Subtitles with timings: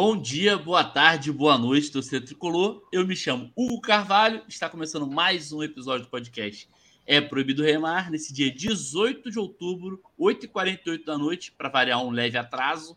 [0.00, 2.88] Bom dia, boa tarde, boa noite, torcedor tricolor.
[2.92, 6.68] Eu me chamo Hugo Carvalho, está começando mais um episódio do podcast
[7.04, 12.38] É Proibido Remar, nesse dia 18 de outubro, 8h48 da noite, para variar um leve
[12.38, 12.96] atraso,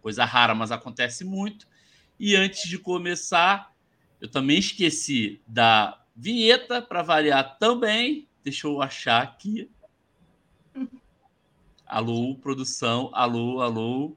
[0.00, 1.68] coisa rara, mas acontece muito.
[2.18, 3.70] E antes de começar,
[4.18, 8.26] eu também esqueci da vinheta, para variar também.
[8.42, 9.70] Deixa eu achar aqui.
[11.86, 14.16] Alô, produção, alô, alô.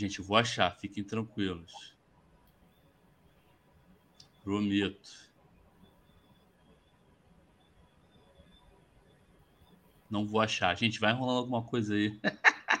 [0.00, 1.94] Gente, vou achar, fiquem tranquilos.
[4.42, 5.10] Prometo.
[10.10, 10.74] Não vou achar.
[10.74, 12.18] Gente, vai enrolando alguma coisa aí.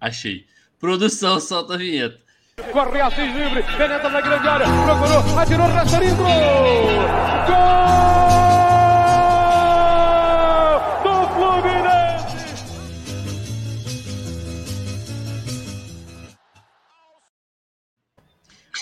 [0.00, 0.48] Achei.
[0.80, 2.20] Produção, solta a vinheta.
[2.72, 7.57] Corre Assis livre, penetra na grande área, procurou, atirou, Rasterinho, Gol!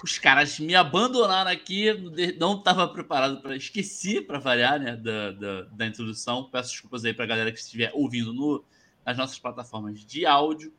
[0.03, 1.87] Os caras me abandonaram aqui,
[2.39, 3.57] não estava preparado para.
[3.57, 6.45] Esqueci para variar, né, da, da, da, introdução.
[6.51, 8.65] Peço desculpas aí para a galera que estiver ouvindo no,
[9.05, 10.73] nas nossas plataformas de áudio.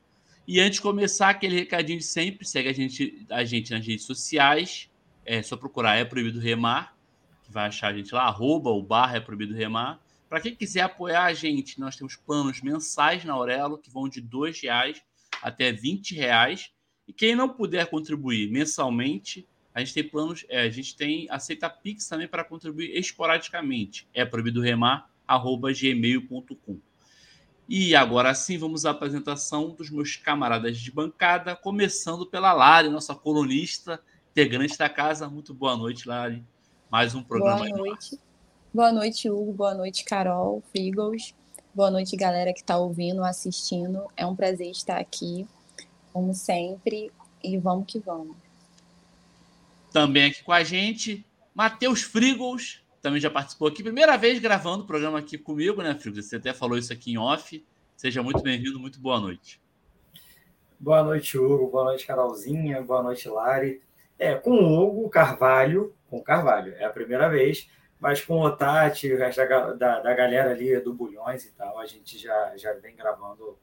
[0.48, 4.06] E antes de começar, aquele recadinho de sempre: segue a gente, a gente nas redes
[4.06, 4.90] sociais.
[5.26, 6.96] É só procurar É Proibido Remar,
[7.44, 10.00] que vai achar a gente lá, arroba o barra É Proibido Remar.
[10.30, 14.20] Para quem quiser apoiar a gente, nós temos planos mensais na Aurelo que vão de
[14.20, 15.02] R$ reais
[15.42, 16.72] até R$ reais
[17.08, 21.70] e quem não puder contribuir mensalmente, a gente tem planos, é, a gente tem aceita
[21.70, 24.08] Pix também para contribuir esporadicamente.
[24.14, 26.80] É proibido remar gmail.com.
[27.70, 33.14] E agora sim, vamos à apresentação dos meus camaradas de bancada, começando pela Lari, nossa
[33.14, 35.30] colunista, integrante da casa.
[35.30, 36.44] Muito boa noite, Lari.
[36.90, 37.66] Mais um programa.
[37.66, 38.20] Boa noite.
[38.74, 39.54] Boa noite, Hugo.
[39.54, 41.34] Boa noite, Carol, Figos.
[41.74, 44.02] Boa noite, galera que está ouvindo, assistindo.
[44.16, 45.46] É um prazer estar aqui
[46.18, 47.12] como sempre,
[47.44, 48.36] e vamos que vamos.
[49.94, 51.24] Também aqui com a gente,
[51.54, 56.26] Matheus Frigos, também já participou aqui, primeira vez gravando o programa aqui comigo, né, Frigos?
[56.26, 57.64] Você até falou isso aqui em off.
[57.96, 59.62] Seja muito bem-vindo, muito boa noite.
[60.80, 61.68] Boa noite, Hugo.
[61.68, 62.82] Boa noite, Carolzinha.
[62.82, 63.80] Boa noite, Lari.
[64.18, 67.70] É, com o Hugo Carvalho, com Carvalho, é a primeira vez,
[68.00, 71.78] mas com o Tati, o resto da, da, da galera ali do Bulhões e tal,
[71.78, 73.56] a gente já, já vem gravando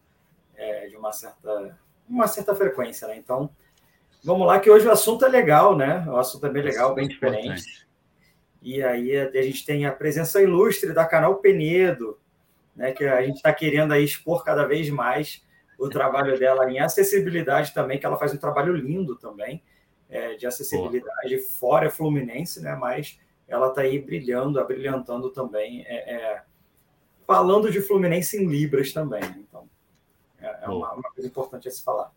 [0.55, 1.77] é, de uma certa
[2.09, 3.17] uma certa frequência, né?
[3.17, 3.51] Então,
[4.23, 6.05] vamos lá, que hoje o assunto é legal, né?
[6.09, 7.87] O assunto é bem legal, bem diferente.
[8.63, 12.19] E aí a gente tem a presença ilustre da Canal Penedo,
[12.75, 12.93] né?
[12.93, 15.45] Que a gente está querendo aí expor cada vez mais
[15.79, 19.63] o trabalho dela em acessibilidade também, que ela faz um trabalho lindo também
[20.09, 22.75] é, de acessibilidade fora Fluminense, né?
[22.75, 26.43] Mas ela está aí brilhando, abrilhantando também, é, é,
[27.27, 29.23] falando de Fluminense em Libras também.
[29.39, 29.69] Então,
[30.45, 32.13] é, é uma, uma, coisa importante a se falar.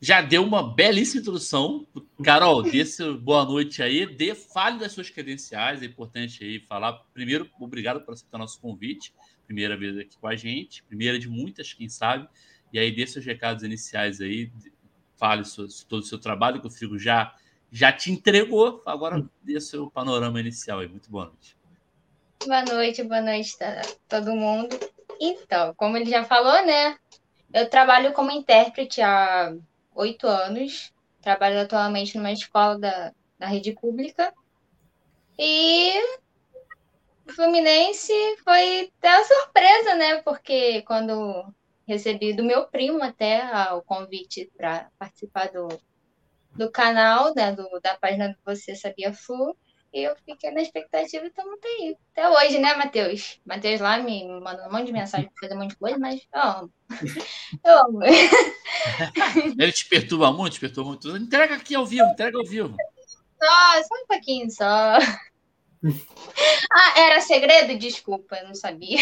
[0.00, 1.86] Já deu uma belíssima introdução.
[2.22, 2.82] Carol, dê
[3.22, 4.04] boa noite aí.
[4.04, 5.82] Dê, fale das suas credenciais.
[5.82, 6.92] É importante aí falar.
[7.14, 9.14] Primeiro, obrigado por aceitar nosso convite.
[9.46, 10.82] Primeira vez aqui com a gente.
[10.82, 12.28] Primeira de muitas, quem sabe.
[12.72, 14.50] E aí, dê seus recados iniciais aí.
[15.16, 17.34] Fale sobre todo o seu trabalho, que o Figo já,
[17.70, 18.82] já te entregou.
[18.84, 20.88] Agora, dê seu panorama inicial aí.
[20.88, 21.56] Muito boa noite.
[22.44, 24.91] Boa noite, boa noite a todo mundo.
[25.24, 26.98] Então, como ele já falou, né?
[27.54, 29.54] Eu trabalho como intérprete há
[29.94, 30.92] oito anos.
[31.20, 34.34] Trabalho atualmente numa escola da, da rede pública.
[35.38, 35.92] E
[37.24, 38.12] o Fluminense
[38.42, 40.22] foi até uma surpresa, né?
[40.22, 41.46] Porque quando
[41.86, 43.44] recebi do meu primo até
[43.74, 45.68] o convite para participar do,
[46.56, 47.52] do canal, né?
[47.52, 49.56] Do, da página do Você Sabia Flu,
[49.92, 51.96] e eu fiquei na expectativa e estamos aí.
[52.12, 53.40] Até hoje, né, Matheus?
[53.44, 56.20] Matheus lá me mandou um monte de mensagem para fazer um monte de coisa, mas
[56.32, 56.72] eu amo.
[57.64, 58.00] Eu amo.
[59.58, 61.16] Ele te perturba muito, te perturba muito.
[61.16, 62.74] Entrega aqui ao vivo, entrega ao vivo.
[63.38, 64.98] Só, só um pouquinho só.
[66.70, 67.78] Ah, era segredo?
[67.78, 68.98] Desculpa, eu não sabia.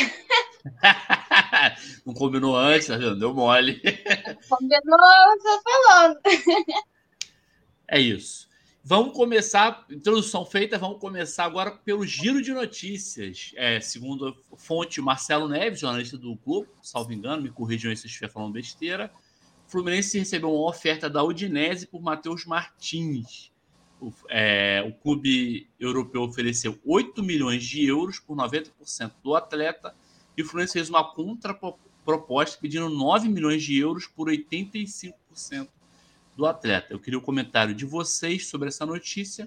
[2.05, 3.19] não combinou antes, tá vendo?
[3.19, 3.81] Deu mole.
[4.49, 6.21] Combinou, tô falando.
[7.87, 8.50] É isso.
[8.91, 13.53] Vamos começar, introdução feita, vamos começar agora pelo giro de notícias.
[13.55, 18.09] É, segundo a fonte Marcelo Neves, jornalista do Globo, salvo engano, me corrijam se eu
[18.09, 19.09] estiver falando besteira.
[19.69, 23.53] Fluminense recebeu uma oferta da Udinese por Matheus Martins.
[24.01, 29.95] O, é, o clube europeu ofereceu 8 milhões de euros por 90% do atleta
[30.37, 35.15] e o Fluminense fez uma contraproposta pedindo 9 milhões de euros por 85%
[36.41, 36.87] do atleta.
[36.91, 39.47] Eu queria o comentário de vocês sobre essa notícia.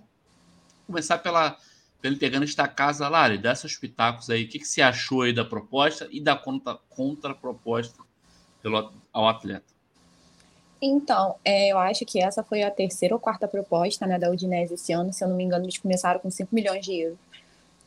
[0.85, 1.57] Começar pela,
[1.99, 4.43] pela integrante da casa, Lari, dá seus pitacos aí.
[4.43, 8.03] O que, que você achou aí da proposta e da contra, contraproposta
[8.61, 9.73] pelo, ao atleta?
[10.79, 14.75] Então, é, eu acho que essa foi a terceira ou quarta proposta né, da Udinese
[14.75, 15.11] esse ano.
[15.11, 17.17] Se eu não me engano, eles começaram com 5 milhões de euros.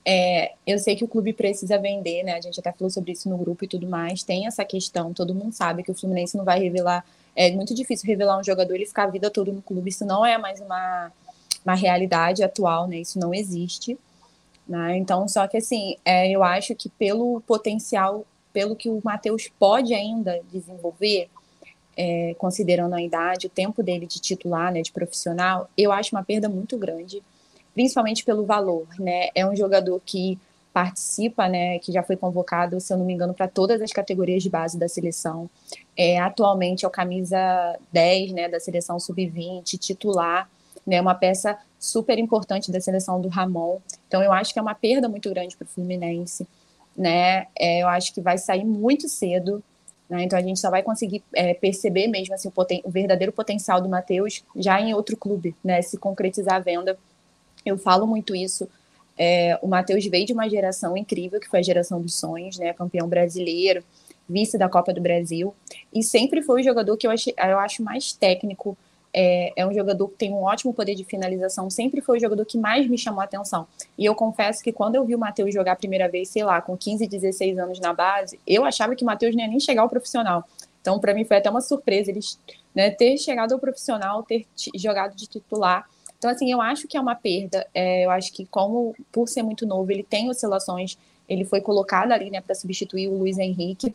[0.05, 2.35] É, eu sei que o clube precisa vender, né?
[2.35, 4.23] A gente até falou sobre isso no grupo e tudo mais.
[4.25, 7.05] Tem essa questão, todo mundo sabe que o Fluminense não vai revelar.
[7.37, 9.91] É muito difícil revelar um jogador e ficar a vida toda no clube.
[9.91, 11.13] Isso não é mais uma,
[11.65, 12.97] uma realidade atual, né?
[12.97, 13.99] Isso não existe.
[14.67, 14.97] Né?
[14.97, 19.95] Então, só que assim, é, eu acho que pelo potencial, pelo que o Matheus pode
[19.95, 21.29] ainda desenvolver,
[21.97, 26.25] é, considerando a idade, o tempo dele de titular, né, de profissional, eu acho uma
[26.25, 27.23] perda muito grande
[27.77, 29.29] principalmente pelo valor, né?
[29.35, 30.39] É um jogador que
[30.77, 34.43] participa, né, que já foi convocado, se eu não me engano, para todas as categorias
[34.43, 35.49] de base da seleção.
[35.97, 37.39] É, atualmente é o camisa
[37.91, 40.51] 10, né, da seleção sub-20, titular,
[40.87, 43.79] né, uma peça super importante da seleção do Ramon.
[44.07, 46.47] Então eu acho que é uma perda muito grande para o Fluminense,
[46.95, 47.47] né?
[47.59, 49.65] É, eu acho que vai sair muito cedo,
[50.11, 50.25] né?
[50.25, 53.81] Então a gente só vai conseguir é, perceber mesmo assim o, poten o verdadeiro potencial
[53.81, 55.81] do Matheus já em outro clube, né?
[55.81, 56.99] Se concretizar a venda
[57.67, 58.69] eu falo muito isso.
[59.19, 62.73] É, o Matheus veio de uma geração incrível, que foi a geração dos sonhos, né?
[62.73, 63.83] Campeão brasileiro,
[64.29, 65.55] vice da Copa do Brasil.
[65.93, 68.77] E sempre foi o jogador que eu, achei, eu acho mais técnico.
[69.19, 71.71] É, é, um jogador que tem um ótimo poder de finalização.
[71.71, 73.67] Sempre foi o jogador que mais me chamou a atenção.
[73.97, 76.61] E eu confesso que quando eu vi o Matheus jogar a primeira vez, sei lá,
[76.61, 79.83] com 15, 16 anos na base, eu achava que o Matheus não ia nem chegar
[79.83, 80.47] ao profissional.
[80.83, 82.21] Então, para mim, foi até uma surpresa ele
[82.75, 85.89] né, ter chegado ao profissional, ter jogado de titular.
[86.19, 87.67] Então, assim, eu acho que é uma perda.
[87.75, 90.97] É, eu acho que, como por ser muito novo, ele tem oscilações.
[91.29, 93.95] Ele foi colocado ali, né, para substituir o Luiz Henrique.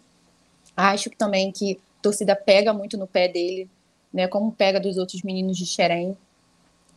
[0.76, 3.70] Acho que também que a torcida pega muito no pé dele,
[4.14, 6.16] né, como pega dos outros meninos de Xerém.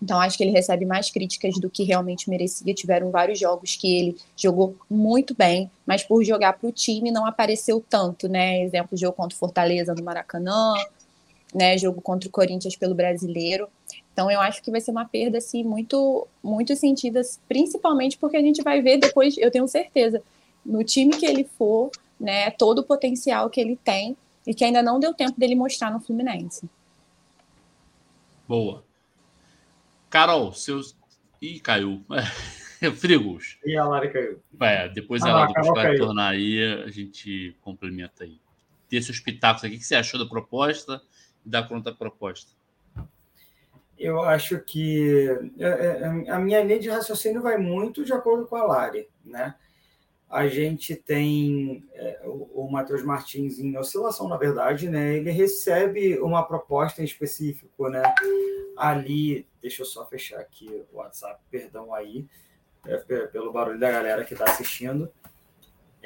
[0.03, 2.75] Então, acho que ele recebe mais críticas do que realmente merecia.
[2.75, 7.25] Tiveram vários jogos que ele jogou muito bem, mas por jogar para o time não
[7.25, 8.63] apareceu tanto, né?
[8.63, 10.75] Exemplo, jogo contra o Fortaleza no Maracanã,
[11.55, 11.79] né?
[11.79, 13.67] Jogo contra o Corinthians pelo Brasileiro.
[14.15, 18.41] Então eu acho que vai ser uma perda assim muito muito sentida, principalmente porque a
[18.41, 20.23] gente vai ver depois, eu tenho certeza,
[20.65, 24.17] no time que ele for, né, todo o potencial que ele tem
[24.47, 26.69] e que ainda não deu tempo dele mostrar no Fluminense.
[28.47, 28.85] Boa.
[30.09, 30.97] Carol, seus
[31.45, 32.03] Ih, caiu.
[32.81, 33.59] É, Frigos.
[33.67, 34.41] E a Lara caiu.
[34.61, 38.41] É, depois ah, ela vai retornar aí, a gente complementa aí.
[38.89, 41.03] Ter seus pitacos aqui, o que você achou da proposta
[41.45, 42.53] e da contra-proposta?
[43.99, 48.57] Eu acho que é, é, a minha linha de raciocínio vai muito de acordo com
[48.57, 49.55] a Lari, né?
[50.29, 55.17] A gente tem é, o, o Matheus Martins em oscilação, na verdade, né?
[55.17, 58.03] Ele recebe uma proposta em específico, né?
[58.77, 62.27] Ali, deixa eu só fechar aqui o WhatsApp, perdão aí,
[62.87, 62.97] é,
[63.29, 65.11] pelo barulho da galera que está assistindo.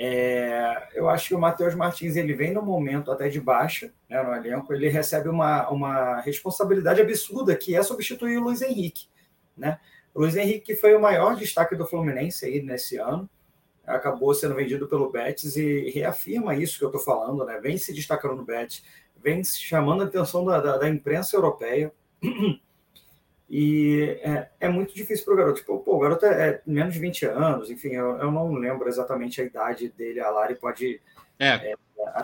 [0.00, 4.22] É, eu acho que o Matheus Martins ele vem no momento até de baixa né,
[4.22, 9.08] no elenco, ele recebe uma, uma responsabilidade absurda que é substituir o Luiz Henrique.
[9.56, 9.76] Né?
[10.14, 13.28] O Luiz Henrique foi o maior destaque do Fluminense aí nesse ano,
[13.84, 17.58] acabou sendo vendido pelo Betis e reafirma isso que eu estou falando, né?
[17.58, 18.84] vem se destacando no Betis,
[19.16, 21.92] vem chamando a atenção da, da, da imprensa europeia.
[23.50, 25.60] E é, é muito difícil para o garoto.
[25.60, 28.88] Tipo, pô, o garoto é, é, menos de 20 anos, enfim, eu, eu, não lembro
[28.88, 30.20] exatamente a idade dele.
[30.20, 31.00] A Lari pode.
[31.38, 31.74] É, é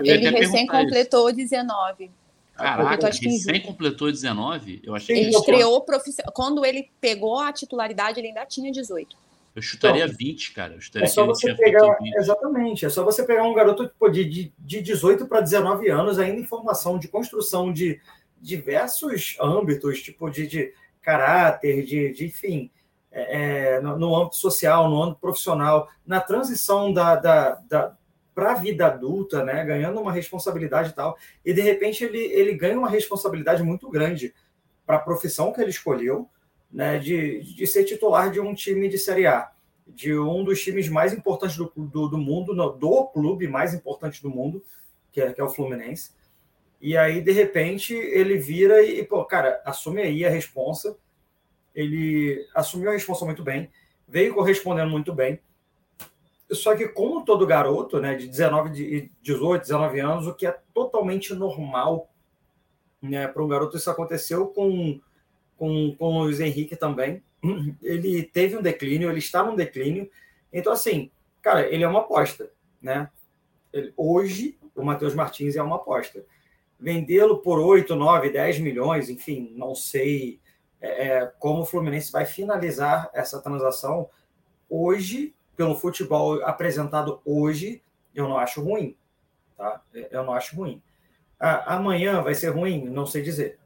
[0.01, 2.11] ele recém completou 19.
[2.55, 4.83] Caraca, recém completou 19?
[4.85, 6.33] Eu achei ele que estreou profissional.
[6.33, 9.17] Quando ele pegou a titularidade, ele ainda tinha 18.
[9.57, 10.75] Eu chutaria então, 20, cara.
[10.75, 14.25] Eu chutaria é só você pegar, exatamente, é só você pegar um garoto tipo, de,
[14.25, 18.01] de, de 18 para 19 anos, ainda em formação de construção de
[18.41, 22.71] diversos âmbitos, tipo de, de caráter, de, de enfim,
[23.13, 27.97] é, é, no, no, âmbito social, no âmbito profissional, na transição da, da, da
[28.35, 32.55] para a vida adulta, né, ganhando uma responsabilidade e tal, e de repente ele, ele
[32.55, 34.35] ganha uma responsabilidade muito grande
[34.85, 36.29] para a profissão que ele escolheu,
[36.73, 39.53] né, de, de ser titular de um time de Série A,
[39.87, 44.31] de um dos times mais importantes do, do, do mundo, do clube mais importante do
[44.31, 44.65] mundo,
[45.13, 46.11] que é, que é o Fluminense.
[46.81, 50.97] E aí, de repente, ele vira e, pô, cara, assume aí a responsa.
[51.75, 53.71] Ele assumiu a responsa muito bem,
[54.07, 55.41] veio correspondendo muito bem.
[56.53, 61.35] Só que, como todo garoto, né, de 19, 18, 19 anos, o que é totalmente
[61.35, 62.11] normal
[63.01, 65.01] né, para um garoto, isso aconteceu com,
[65.57, 67.23] com, com o Luiz Henrique também.
[67.83, 70.09] Ele teve um declínio, ele está num declínio.
[70.53, 71.11] Então, assim,
[71.43, 72.51] cara, ele é uma aposta.
[72.81, 73.11] Né?
[73.73, 76.25] Ele, hoje, o Matheus Martins é uma aposta
[76.85, 80.39] vendê-lo por 8, 9, 10 milhões, enfim, não sei
[80.83, 84.11] é, é, como o Fluminense vai finalizar essa transação
[84.69, 87.83] hoje, pelo futebol apresentado hoje,
[88.15, 88.95] eu não acho ruim.
[89.57, 89.81] Tá?
[90.11, 90.83] Eu não acho ruim.
[91.41, 92.85] Ah, amanhã vai ser ruim?
[92.85, 93.59] Não sei dizer.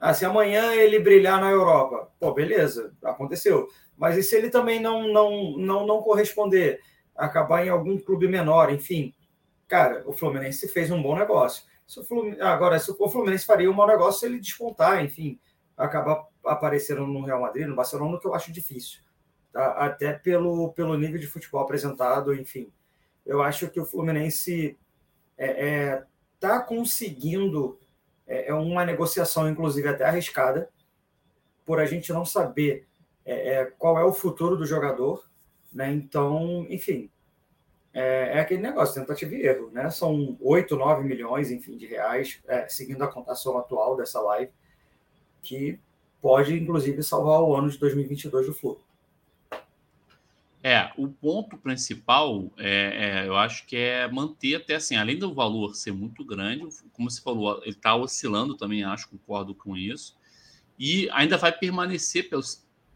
[0.00, 3.68] Ah, se amanhã ele brilhar na Europa, pô, beleza, aconteceu.
[3.98, 6.80] Mas e se ele também não, não, não, não corresponder,
[7.14, 9.14] acabar em algum clube menor, enfim?
[9.68, 11.64] Cara, o Fluminense fez um bom negócio.
[11.86, 15.38] Se o Fluminense, agora, se o Fluminense faria um mau negócio se ele despontar, enfim,
[15.76, 19.00] acabar aparecendo no Real Madrid, no Barcelona, que eu acho difícil.
[19.52, 19.72] Tá?
[19.72, 22.72] Até pelo, pelo nível de futebol apresentado, enfim.
[23.24, 24.76] Eu acho que o Fluminense
[25.38, 26.04] está é, é,
[26.38, 27.78] tá conseguindo
[28.26, 30.68] é, é, uma negociação, inclusive até arriscada,
[31.64, 32.86] por a gente não saber
[33.24, 35.28] é, é qual é o futuro do jogador.
[35.72, 35.92] Né?
[35.92, 37.10] Então, enfim,
[37.94, 39.70] é, é, aquele negócio, tentativa e erro.
[39.70, 39.88] Né?
[39.88, 44.50] São 8, 9 milhões, enfim, de reais, é, seguindo a contação atual dessa live,
[45.40, 45.78] que
[46.20, 48.80] pode, inclusive, salvar o ano de 2022 do Flu.
[50.60, 55.34] É, o ponto principal, é, é, eu acho que é manter até assim, além do
[55.34, 60.16] valor ser muito grande, como você falou, ele está oscilando também, acho, concordo com isso,
[60.78, 62.42] e ainda vai permanecer, pelo,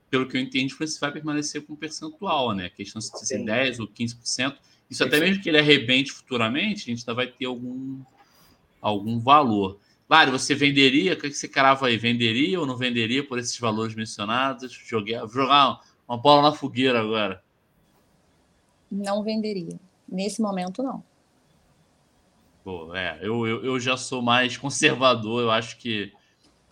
[0.09, 2.64] pelo que eu entendi, vai permanecer com percentual, né?
[2.64, 4.57] A questão de ser 10% ou 15%.
[4.90, 8.00] Isso até mesmo que ele arrebente futuramente, a gente ainda vai ter algum,
[8.80, 9.78] algum valor.
[10.09, 11.12] Lário, você venderia?
[11.12, 11.99] O que você crava aí?
[11.99, 14.73] Venderia ou não venderia por esses valores mencionados?
[14.73, 17.42] Joguei, jogar uma bola na fogueira agora
[18.90, 19.78] não venderia.
[20.09, 21.04] Nesse momento, não.
[22.64, 26.12] Pô, é, eu, eu, eu já sou mais conservador, eu acho que.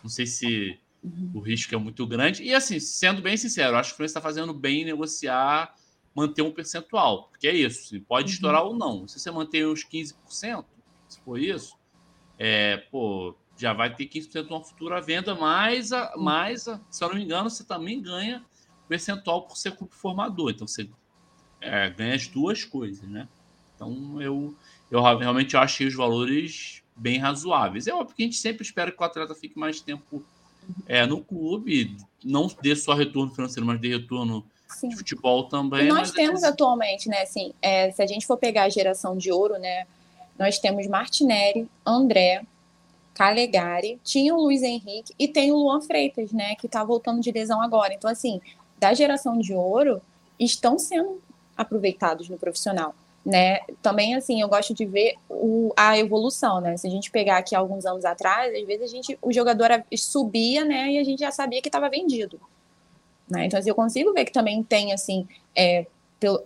[0.01, 1.31] Não sei se uhum.
[1.33, 2.43] o risco é muito grande.
[2.43, 5.75] E assim, sendo bem sincero, eu acho que o Fluminense está fazendo bem em negociar,
[6.17, 8.33] manter um percentual, porque é isso, pode uhum.
[8.33, 9.07] estourar ou não.
[9.07, 10.65] Se você manter uns 15%,
[11.07, 11.77] se for isso,
[12.39, 16.23] é, pô, já vai ter 15% de uma futura venda, mas, a, uhum.
[16.23, 18.43] mais a, se eu não me engano, você também ganha
[18.89, 20.49] percentual por ser clube formador.
[20.49, 20.89] Então você
[21.61, 23.27] é, ganha as duas coisas, né?
[23.75, 24.55] Então eu,
[24.89, 27.85] eu realmente achei os valores bem razoáveis.
[27.85, 30.25] É óbvio que a gente sempre espera que o atleta fique mais tempo
[30.87, 34.89] é, no clube, não dê só retorno financeiro, mas dê retorno Sim.
[34.89, 35.85] de futebol também.
[35.85, 36.47] E nós temos é...
[36.47, 37.21] atualmente, né?
[37.21, 39.85] Assim, é, se a gente for pegar a geração de ouro, né?
[40.37, 42.43] Nós temos Martinelli, André,
[43.13, 46.55] Calegari, tinha o Luiz Henrique e tem o Luan Freitas, né?
[46.55, 47.93] Que tá voltando de lesão agora.
[47.93, 48.39] Então, assim,
[48.79, 50.01] da geração de ouro,
[50.39, 51.19] estão sendo
[51.57, 52.93] aproveitados no profissional.
[53.25, 53.59] Né?
[53.81, 56.77] Também, assim, eu gosto de ver o, a evolução, né?
[56.77, 60.63] Se a gente pegar aqui alguns anos atrás, às vezes a gente, o jogador subia,
[60.63, 60.91] né?
[60.91, 62.39] E a gente já sabia que estava vendido.
[63.29, 63.45] Né?
[63.45, 65.85] Então, assim, eu consigo ver que também tem, assim, é,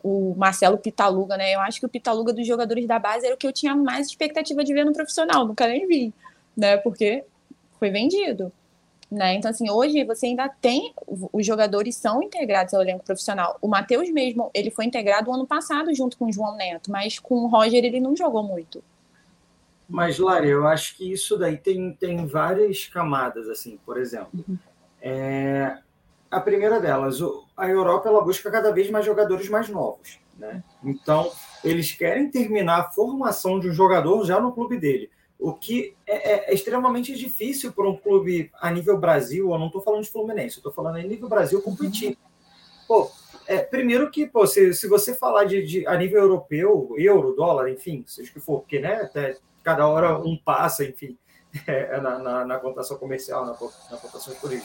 [0.03, 1.55] o Marcelo Pitaluga, né?
[1.55, 4.07] Eu acho que o Pitaluga dos jogadores da base era o que eu tinha mais
[4.07, 6.13] expectativa de ver no profissional, nunca nem vi,
[6.57, 6.77] né?
[6.77, 7.23] Porque
[7.79, 8.51] foi vendido.
[9.11, 9.35] Né?
[9.35, 13.57] Então, assim, hoje você ainda tem, os jogadores são integrados ao elenco profissional.
[13.61, 17.35] O Matheus mesmo, ele foi integrado ano passado junto com o João Neto, mas com
[17.35, 18.81] o Roger ele não jogou muito.
[19.89, 24.29] Mas, Lara, eu acho que isso daí tem, tem várias camadas, assim, por exemplo.
[24.47, 24.57] Uhum.
[25.01, 25.77] É,
[26.31, 27.19] a primeira delas,
[27.55, 30.19] a Europa ela busca cada vez mais jogadores mais novos.
[30.37, 30.63] Né?
[30.83, 31.31] Então,
[31.63, 35.11] eles querem terminar a formação de um jogador já no clube dele
[35.41, 39.65] o que é, é, é extremamente difícil para um clube a nível Brasil, eu não
[39.65, 42.15] estou falando de Fluminense, estou falando a nível Brasil competir.
[42.87, 43.09] Pô,
[43.47, 47.71] é, primeiro que, pô, se, se você falar de, de, a nível europeu, euro, dólar,
[47.71, 51.17] enfim, seja o que for, porque né, até cada hora um passa, enfim,
[51.65, 54.35] é, na, na, na, contação comercial, na, na contação.
[54.51, 54.61] É,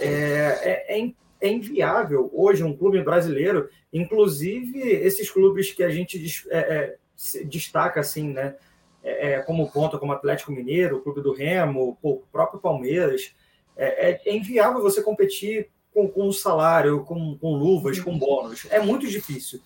[0.00, 6.96] é, é, é, inviável hoje um clube brasileiro, inclusive esses clubes que a gente é,
[7.44, 8.56] destaca assim, né?
[9.06, 13.32] É, é, como ponta, como Atlético Mineiro, o Clube do Remo, o próprio Palmeiras,
[13.76, 18.66] é, é, é inviável você competir com, com salário, com, com luvas, com bônus.
[18.68, 19.60] É muito difícil.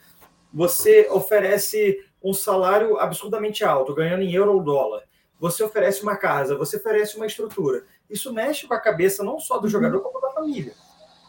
[0.52, 5.04] Você oferece um salário absurdamente alto, ganhando em euro ou dólar.
[5.38, 7.84] Você oferece uma casa, você oferece uma estrutura.
[8.11, 9.71] Isso mexe com a cabeça não só do uhum.
[9.71, 10.75] jogador, como da família.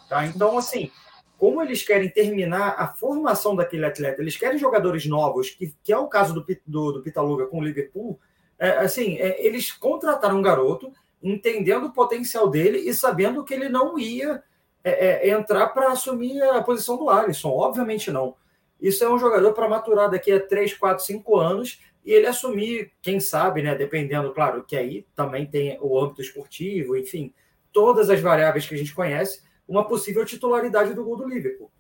[0.09, 0.25] Tá?
[0.25, 0.91] Então, assim,
[1.37, 5.97] como eles querem terminar a formação daquele atleta, eles querem jogadores novos, que, que é
[5.97, 8.19] o caso do, do, do Pitaluga com o Liverpool,
[8.59, 13.69] é, assim, é, eles contrataram um garoto, entendendo o potencial dele e sabendo que ele
[13.69, 14.43] não ia
[14.83, 18.35] é, é entrar para assumir a posição do Alisson, obviamente não.
[18.79, 22.91] Isso é um jogador para maturar daqui a 3, 4, 5 anos e ele assumir,
[23.01, 27.33] quem sabe, né, dependendo, claro, que aí também tem o âmbito esportivo, enfim,
[27.71, 31.71] todas as variáveis que a gente conhece, uma possível titularidade do gol do Liverpool.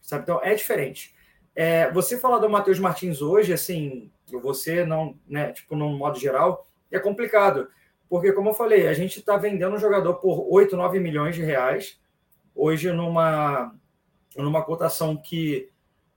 [0.00, 0.22] Sabe?
[0.22, 1.14] Então é diferente.
[1.54, 4.10] É, você falar do Matheus Martins hoje, assim,
[4.42, 7.68] você não, né, tipo, num modo geral, é complicado.
[8.08, 11.42] Porque, como eu falei, a gente está vendendo um jogador por 8, 9 milhões de
[11.42, 12.00] reais,
[12.54, 13.72] hoje numa,
[14.36, 15.68] numa cotação que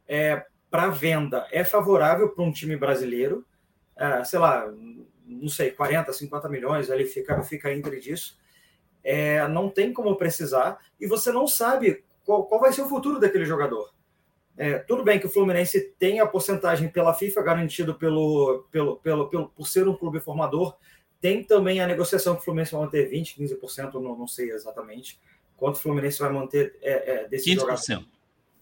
[0.08, 3.46] é para venda é favorável para um time brasileiro,
[3.96, 4.68] é, sei lá,
[5.24, 8.40] não sei, 40, 50 milhões, ali fica, fica entre disso.
[9.04, 13.20] é, não tem como precisar e você não sabe qual, qual vai ser o futuro
[13.20, 13.94] daquele jogador.
[14.58, 19.30] É, tudo bem que o Fluminense tem a porcentagem pela FIFA garantido pelo, pelo, pelo,
[19.30, 20.76] pelo, por ser um clube formador.
[21.22, 25.20] Tem também a negociação que o Fluminense vai manter 20%, 15%, não, não sei exatamente
[25.56, 27.60] quanto o Fluminense vai manter é, é, desse 15%.
[27.60, 28.06] jogador.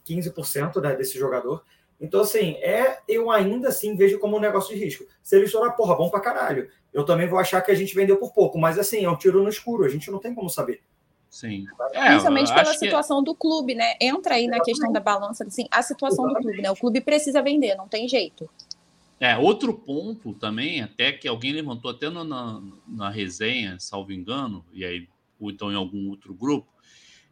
[0.05, 1.63] 15% né, desse jogador.
[2.01, 5.05] Então, assim, é, eu ainda assim vejo como um negócio de risco.
[5.21, 6.67] Se ele estourar, porra, bom pra caralho.
[6.91, 9.43] Eu também vou achar que a gente vendeu por pouco, mas assim, é um tiro
[9.43, 10.81] no escuro, a gente não tem como saber.
[11.29, 11.65] Sim.
[11.93, 13.25] É, Principalmente pela situação que...
[13.25, 13.93] do clube, né?
[14.01, 16.71] Entra aí na questão da balança, assim, a situação do clube, né?
[16.71, 18.49] O clube precisa vender, não tem jeito.
[19.19, 24.65] É, outro ponto também, até que alguém levantou até na, na, na resenha, salvo engano,
[24.73, 25.07] e aí,
[25.39, 26.67] ou então em algum outro grupo,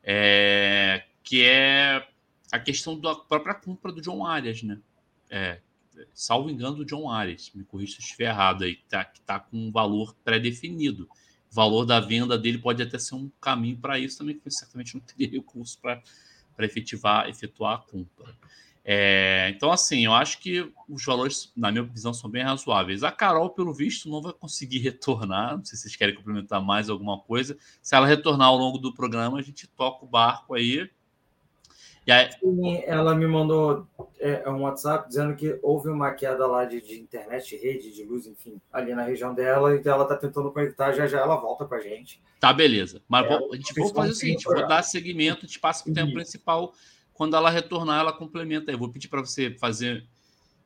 [0.04, 2.08] é, que é
[2.52, 4.80] a questão da própria compra do John Arias, né?
[5.30, 5.60] É,
[6.14, 9.40] salvo engano do John Arias, me corrija se estiver errado aí, que tá, que tá
[9.40, 11.08] com um valor pré-definido
[11.52, 14.94] o valor da venda dele pode até ser um caminho para isso também, porque certamente
[14.94, 16.02] não teria recurso para
[16.60, 18.38] efetivar, efetuar a compra.
[18.92, 23.04] É, então, assim, eu acho que os valores, na minha visão, são bem razoáveis.
[23.04, 25.58] A Carol, pelo visto, não vai conseguir retornar.
[25.58, 27.58] Não sei se vocês querem complementar mais alguma coisa.
[27.82, 30.90] Se ela retornar ao longo do programa, a gente toca o barco aí
[32.12, 32.30] Aí...
[32.32, 33.88] Sim, ela me mandou
[34.20, 38.26] é, um WhatsApp dizendo que houve uma queda lá de, de, internet, rede, de luz,
[38.26, 41.76] enfim, ali na região dela, e ela está tentando conectar, já já ela volta com
[41.76, 42.22] a gente.
[42.40, 43.02] Tá, beleza.
[43.08, 45.94] Mas é, vou, a gente vai fazer o seguinte: vou dar seguimento, te passo o
[45.94, 46.74] tempo principal.
[47.14, 48.72] Quando ela retornar, ela complementa.
[48.72, 50.08] Eu vou pedir para você fazer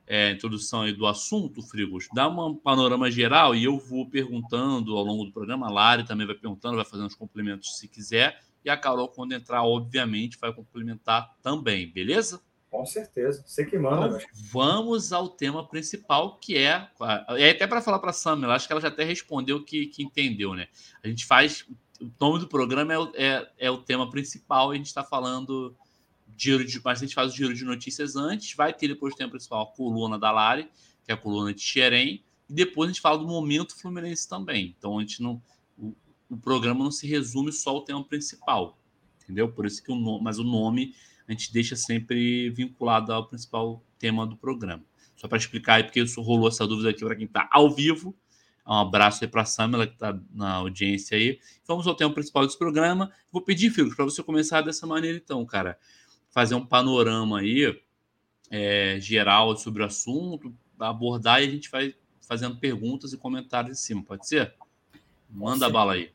[0.05, 4.95] é, a introdução aí do assunto, Frigos, dá um panorama geral e eu vou perguntando
[4.97, 5.67] ao longo do programa.
[5.67, 8.39] A Lari também vai perguntando, vai fazendo os complementos se quiser.
[8.63, 12.41] E a Carol, quando entrar, obviamente, vai complementar também, beleza?
[12.73, 13.43] Com certeza.
[13.45, 14.17] Você que manda.
[14.17, 16.89] Então, vamos ao tema principal, que é.
[17.37, 20.01] É até para falar para a Sam, acho que ela já até respondeu que, que
[20.01, 20.67] entendeu, né?
[21.03, 21.67] A gente faz.
[22.01, 25.75] O nome do programa é, é, é o tema principal e a gente está falando.
[26.35, 29.17] Giro de, mas a gente faz o giro de notícias antes, vai ter depois do
[29.17, 30.63] tema principal a coluna da Lari,
[31.05, 34.75] que é a coluna de Xerém, e depois a gente fala do momento Fluminense também.
[34.75, 35.39] Então a gente não
[36.33, 38.77] o programa não se resume só ao tema principal,
[39.23, 39.51] entendeu?
[39.51, 40.93] Por isso que o nome, mas o nome
[41.27, 44.83] a gente deixa sempre vinculado ao principal tema do programa.
[45.15, 48.15] Só para explicar aí, porque isso rolou essa dúvida aqui para quem está ao vivo.
[48.65, 51.39] Um abraço aí para a Samela, que está na audiência aí.
[51.65, 53.11] Vamos ao tema principal desse programa.
[53.31, 55.77] Vou pedir, Filhos, para você começar dessa maneira, então, cara.
[56.29, 57.79] Fazer um panorama aí
[58.49, 61.95] é, geral sobre o assunto, abordar e a gente vai
[62.27, 64.53] fazendo perguntas e comentários em cima, pode ser?
[65.29, 66.11] Manda a bala aí.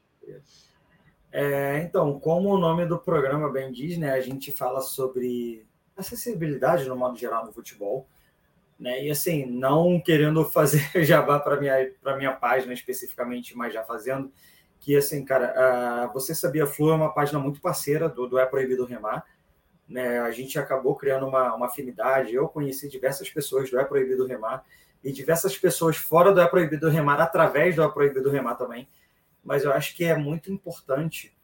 [1.30, 6.88] É, então, como o nome do programa bem diz, né, a gente fala sobre acessibilidade
[6.88, 8.08] no modo geral no futebol,
[8.78, 9.04] né?
[9.04, 14.32] E assim, não querendo fazer jabá para minha para minha página especificamente, mas já fazendo
[14.80, 18.84] que assim, cara, você sabia Flu é uma página muito parceira do, do É Proibido
[18.84, 19.24] Remar,
[19.88, 20.20] né?
[20.20, 22.34] A gente acabou criando uma, uma afinidade.
[22.34, 24.64] Eu conheci diversas pessoas do É Proibido Remar
[25.02, 28.88] e diversas pessoas fora do É Proibido Remar através do É Proibido Remar também
[29.48, 31.34] mas eu acho que é muito importante,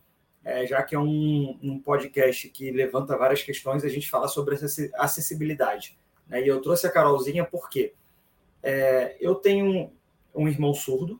[0.44, 4.58] é, já que é um, um, podcast que levanta várias questões, a gente fala sobre
[4.96, 5.98] acessibilidade.
[6.28, 6.42] Né?
[6.42, 7.94] E eu trouxe a Carolzinha porque
[8.62, 9.90] é, eu tenho
[10.34, 11.18] um irmão surdo,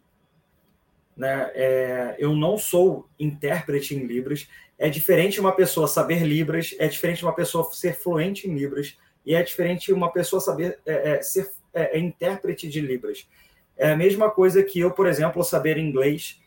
[1.16, 1.50] né?
[1.54, 4.46] É, eu não sou intérprete em Libras.
[4.76, 9.34] É diferente uma pessoa saber Libras, é diferente uma pessoa ser fluente em Libras, e
[9.34, 13.26] é diferente uma pessoa saber é, é ser é, é, intérprete de Libras.
[13.74, 16.43] É a mesma coisa que eu, por exemplo, saber inglês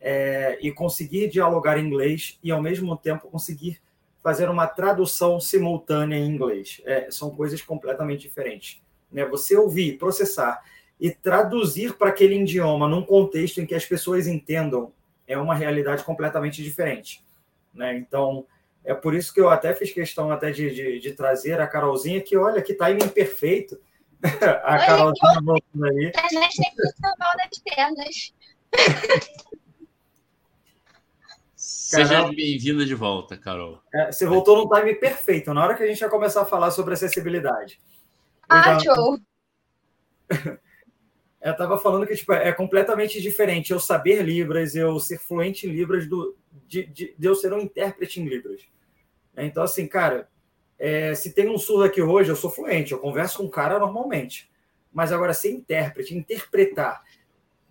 [0.00, 3.80] é, e conseguir dialogar em inglês e, ao mesmo tempo, conseguir
[4.22, 6.80] fazer uma tradução simultânea em inglês.
[6.84, 8.80] É, são coisas completamente diferentes.
[9.10, 9.24] Né?
[9.26, 10.62] Você ouvir, processar
[10.98, 14.92] e traduzir para aquele idioma num contexto em que as pessoas entendam
[15.26, 17.24] é uma realidade completamente diferente.
[17.72, 17.96] Né?
[17.96, 18.46] Então,
[18.84, 22.20] é por isso que eu até fiz questão até de, de, de trazer a Carolzinha,
[22.20, 23.80] que olha que timing perfeito.
[24.64, 26.06] a Carolzinha voltando aí.
[26.08, 26.74] Internet tem
[27.36, 28.34] das pernas.
[31.90, 33.82] Seja bem-vinda de volta, Carol.
[33.92, 36.70] É, você voltou no time perfeito, na hora que a gente vai começar a falar
[36.70, 37.80] sobre acessibilidade.
[38.48, 39.18] Ah, show!
[41.42, 45.70] Eu estava falando que tipo, é completamente diferente eu saber Libras, eu ser fluente em
[45.70, 46.36] Libras, do,
[46.68, 48.60] de, de, de eu ser um intérprete em Libras.
[49.34, 50.28] Então, assim, cara,
[50.78, 53.78] é, se tem um surdo aqui hoje, eu sou fluente, eu converso com o cara
[53.78, 54.50] normalmente.
[54.92, 57.02] Mas agora, ser intérprete, interpretar,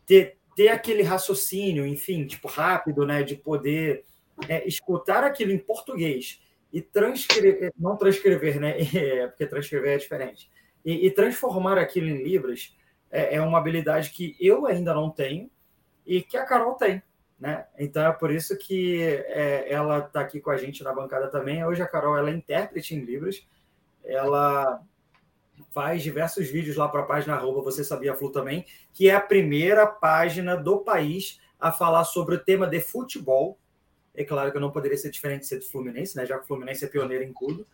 [0.03, 4.03] ter, ter aquele raciocínio, enfim, tipo, rápido, né, de poder
[4.47, 10.49] é, escutar aquilo em português e transcrever, não transcrever, né, é, porque transcrever é diferente,
[10.86, 12.75] e, e transformar aquilo em libras
[13.12, 15.49] é, é, uma habilidade que eu ainda não tenho
[16.06, 17.02] e que a Carol tem.
[17.39, 17.65] né?
[17.78, 21.65] Então é por isso que é, ela está aqui com a gente na bancada também.
[21.65, 23.45] Hoje a Carol ela é intérprete em Libras,
[24.04, 24.82] ela
[25.71, 29.21] faz diversos vídeos lá para a página arroba Você Sabia Flu também, que é a
[29.21, 33.58] primeira página do país a falar sobre o tema de futebol.
[34.13, 36.26] É claro que não poderia ser diferente de ser do Fluminense, né?
[36.26, 37.65] já que o Fluminense é pioneiro em tudo.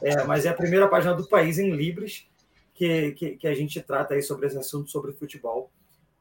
[0.00, 2.26] É, mas é a primeira página do país em Libras
[2.74, 5.70] que, que, que a gente trata aí sobre esse assunto sobre futebol.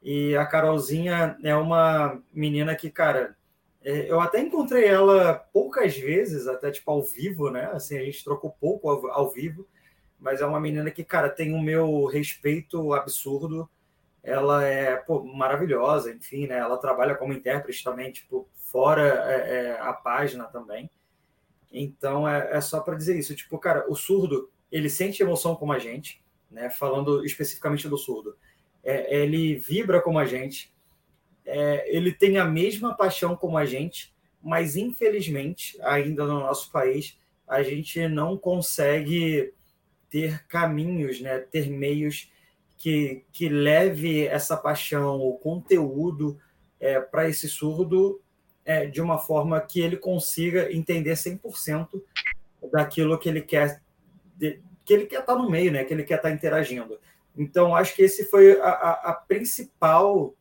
[0.02, 3.36] E a Carolzinha é uma menina que, cara,
[3.84, 7.70] é, eu até encontrei ela poucas vezes, até tipo ao vivo, né?
[7.72, 9.68] Assim, a gente trocou pouco ao, ao vivo,
[10.20, 13.70] mas é uma menina que, cara, tem o meu respeito absurdo.
[14.24, 16.58] Ela é pô, maravilhosa, enfim, né?
[16.58, 20.90] Ela trabalha como intérprete também, tipo, fora é, é, a página também.
[21.72, 25.72] Então é, é só para dizer isso, tipo, cara, o surdo ele sente emoção como
[25.72, 26.70] a gente, né?
[26.70, 28.38] Falando especificamente do surdo
[28.88, 30.74] é, ele vibra como a gente,
[31.86, 37.62] ele tem a mesma paixão como a gente, mas infelizmente, ainda no nosso país, a
[37.64, 39.54] gente não consegue
[40.10, 42.32] ter caminhos, né, ter meios
[42.78, 46.40] que, que leve essa paixão, o conteúdo
[46.80, 48.22] é, para esse surdo
[48.68, 52.04] é, de uma forma que ele consiga entender 100%
[52.70, 53.82] daquilo que ele quer
[54.36, 57.00] de, que ele quer estar no meio, né, que ele quer estar interagindo.
[57.36, 60.36] Então, acho que esse foi a, a, a principal.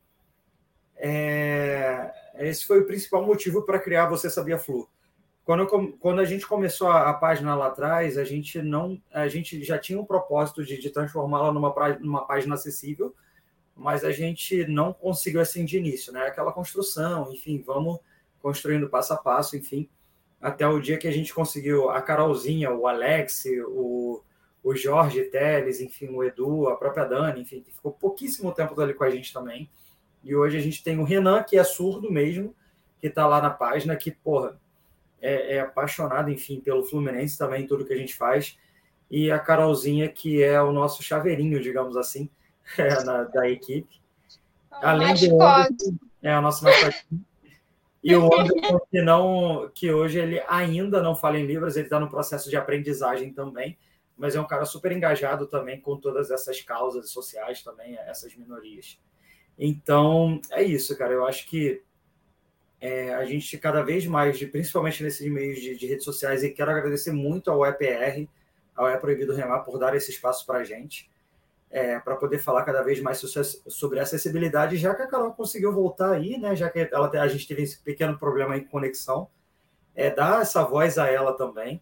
[0.97, 4.89] É, esse foi o principal motivo para criar Você Sabia Flu.
[5.45, 5.65] Quando,
[5.97, 9.77] quando a gente começou a, a, página lá atrás, a gente não, a gente já
[9.77, 13.15] tinha um propósito de, de transformá-la numa, numa página acessível,
[13.73, 16.25] mas a gente não conseguiu assim de início, né?
[16.25, 17.99] Aquela construção, enfim, vamos
[18.47, 19.89] construindo passo a passo, enfim,
[20.41, 24.23] até o dia que a gente conseguiu a Carolzinha, o Alex, o,
[24.63, 28.93] o Jorge Teles, enfim, o Edu, a própria Dani, enfim, que ficou pouquíssimo tempo ali
[28.93, 29.69] com a gente também.
[30.23, 32.55] E hoje a gente tem o Renan, que é surdo mesmo,
[33.01, 34.57] que está lá na página, que, porra,
[35.21, 38.57] é, é, apaixonado, enfim, pelo Fluminense também, tudo que a gente faz.
[39.11, 42.29] E a Carolzinha, que é o nosso chaveirinho, digamos assim,
[42.77, 43.99] é, na, da equipe.
[44.71, 47.27] Além do Anderson, é o nosso mascotinho.
[48.07, 51.99] E o Anderson, que, não, que hoje ele ainda não fala em Libras, ele está
[51.99, 53.77] no processo de aprendizagem também
[54.17, 58.99] mas é um cara super engajado também com todas essas causas sociais também, essas minorias.
[59.57, 61.13] Então, é isso, cara.
[61.13, 61.83] Eu acho que
[62.81, 66.71] é, a gente cada vez mais, principalmente nesses meios de, de, redes sociais, e quero
[66.71, 68.27] agradecer muito ao EPR,
[68.75, 71.09] ao É Proibido Remar, por dar esse espaço para a gente,
[71.69, 73.19] é, para poder falar cada vez mais
[73.67, 76.55] sobre acessibilidade, já que a Carol conseguiu voltar aí, né?
[76.55, 79.27] Já que ela, a gente teve esse pequeno problema em conexão,
[79.93, 81.81] é, dar essa voz a ela também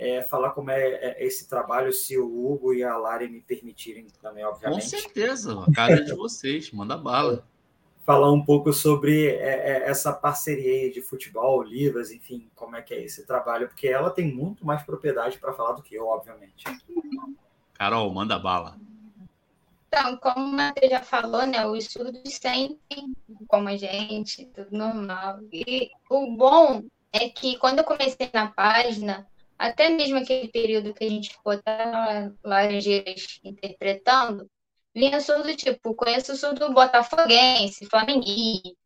[0.00, 4.06] é, falar como é, é, esse trabalho, se o Hugo e a Lari me permitirem
[4.22, 4.82] também, obviamente.
[4.82, 7.46] Com certeza, a casa é de vocês, manda bala.
[8.06, 13.04] Falar um pouco sobre é, essa parceria de futebol, livros, enfim, como é que é
[13.04, 16.64] esse trabalho, porque ela tem muito mais propriedade para falar do que eu, obviamente.
[17.74, 18.78] Carol, manda bala.
[19.92, 22.78] Então, como o Matheus já falou, né, o estudo sempre
[23.48, 25.40] como a gente, tudo normal.
[25.52, 31.02] E o bom é que quando eu comecei na página, até mesmo aquele período que
[31.04, 34.48] a gente ficou até Laranjeiras interpretando,
[34.94, 38.78] vinha surdo tipo, conheço surdo botafoguense, flamenguista,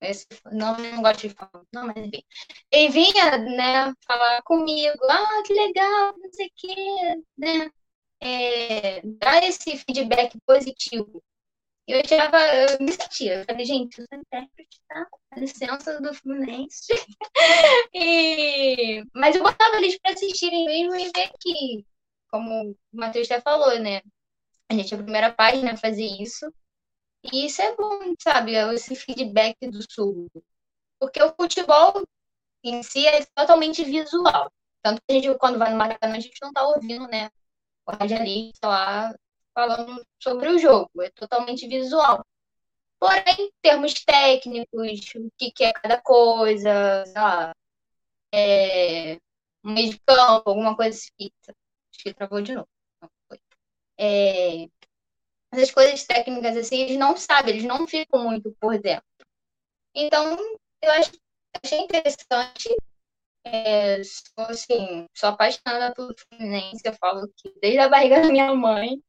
[0.00, 2.24] esse, não, não gosto de falar, não, mas enfim.
[2.72, 6.74] E vinha, né, falar comigo, ah, que legal, não sei o quê,
[7.38, 7.70] né,
[8.22, 11.22] é, dar esse feedback positivo.
[11.86, 15.06] Eu achava, eu me sentia, eu falei, gente, eu sou intérprete, tá?
[15.32, 16.86] A licença do Fluminense.
[17.92, 19.04] e...
[19.12, 21.84] Mas eu botava eles para assistirem mesmo e ver que,
[22.30, 24.00] como o Matheus já falou, né?
[24.70, 26.46] A gente é a primeira página a fazer isso.
[27.32, 28.54] E isso é bom, sabe?
[28.54, 30.44] Esse feedback do surdo.
[31.00, 32.02] Porque o futebol
[32.64, 34.52] em si é totalmente visual.
[34.82, 37.30] Tanto que a gente, quando vai no Maracanã, a gente não tá ouvindo, né?
[37.86, 39.14] O radialista lá
[39.54, 42.24] falando sobre o jogo, é totalmente visual.
[42.98, 47.52] Porém, termos técnicos, o que, que é cada coisa, sei lá,
[48.32, 49.14] é,
[49.64, 51.30] um meio de campo, alguma coisa assim.
[51.48, 52.68] Acho que travou de novo.
[53.98, 54.68] É,
[55.52, 59.04] essas coisas técnicas assim, eles não sabem, eles não ficam muito por dentro.
[59.94, 60.36] Então,
[60.80, 61.12] eu acho,
[61.62, 62.74] achei interessante.
[63.44, 63.96] É,
[64.36, 69.02] assim, sou apaixonada pelo Fluminense, eu falo que desde a barriga da minha mãe,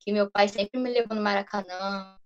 [0.00, 2.18] que meu pai sempre me levou no Maracanã.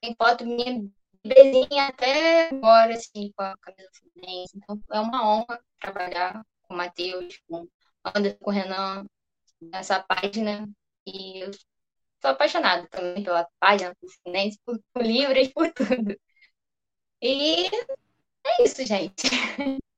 [0.00, 0.82] Tem foto minha
[1.24, 4.56] bebezinha até agora, assim, com a camisa Fluminense.
[4.56, 7.68] Então, é uma honra trabalhar com o Matheus, com o
[8.04, 9.06] Anderson, com o Renan,
[9.60, 10.68] nessa página.
[11.06, 11.52] E eu
[12.20, 16.16] sou apaixonada também pela página, por Fluminense, por, por livros, por tudo.
[17.22, 17.66] E
[18.46, 19.28] é isso, gente.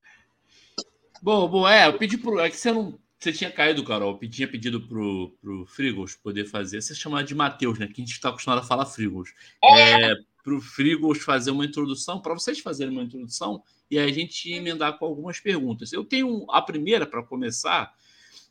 [1.23, 2.37] Bom, bom, é, eu pedi pro.
[2.37, 2.99] É que você não.
[3.17, 4.19] Você tinha caído, Carol.
[4.21, 6.81] Eu tinha pedido pro, pro Frigos poder fazer.
[6.81, 7.87] Você chama de Matheus, né?
[7.87, 9.33] Que a gente está acostumado a falar Frigos.
[9.63, 14.51] É, é pro Frigos fazer uma introdução, para vocês fazerem uma introdução e a gente
[14.51, 15.93] emendar com algumas perguntas.
[15.93, 17.95] Eu tenho a primeira para começar.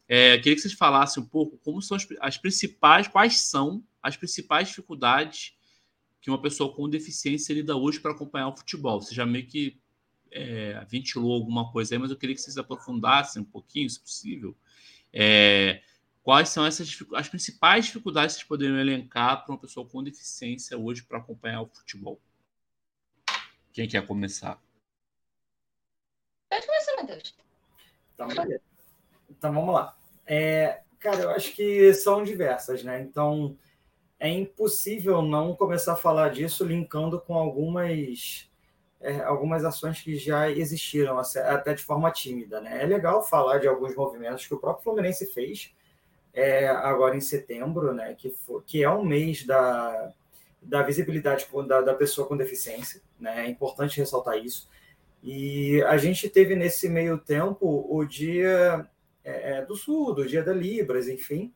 [0.08, 4.16] É, queria que vocês falassem um pouco como são as, as principais, quais são as
[4.16, 5.52] principais dificuldades
[6.22, 9.02] que uma pessoa com deficiência lida hoje para acompanhar o futebol.
[9.02, 9.78] Você já meio que
[10.32, 14.56] é, ventilou alguma coisa aí, mas eu queria que vocês aprofundassem um pouquinho, se possível.
[15.12, 15.82] É,
[16.22, 20.76] quais são essas as principais dificuldades que vocês poderiam elencar para uma pessoa com deficiência
[20.78, 22.20] hoje para acompanhar o futebol?
[23.72, 24.60] Quem quer começar?
[26.50, 27.34] Pode começar, Matheus.
[28.14, 28.28] Então,
[29.30, 29.96] então vamos lá.
[30.26, 33.02] É, cara, eu acho que são diversas, né?
[33.02, 33.56] Então
[34.18, 38.51] é impossível não começar a falar disso linkando com algumas
[39.02, 42.60] é, algumas ações que já existiram, até de forma tímida.
[42.60, 42.82] Né?
[42.82, 45.74] É legal falar de alguns movimentos que o próprio Fluminense fez
[46.32, 48.14] é, agora em setembro, né?
[48.14, 50.12] que, for, que é um mês da,
[50.62, 53.02] da visibilidade da, da pessoa com deficiência.
[53.18, 53.46] Né?
[53.46, 54.70] É importante ressaltar isso.
[55.22, 58.88] E a gente teve nesse meio tempo o dia
[59.24, 61.52] é, é do surdo, o dia da Libras, enfim,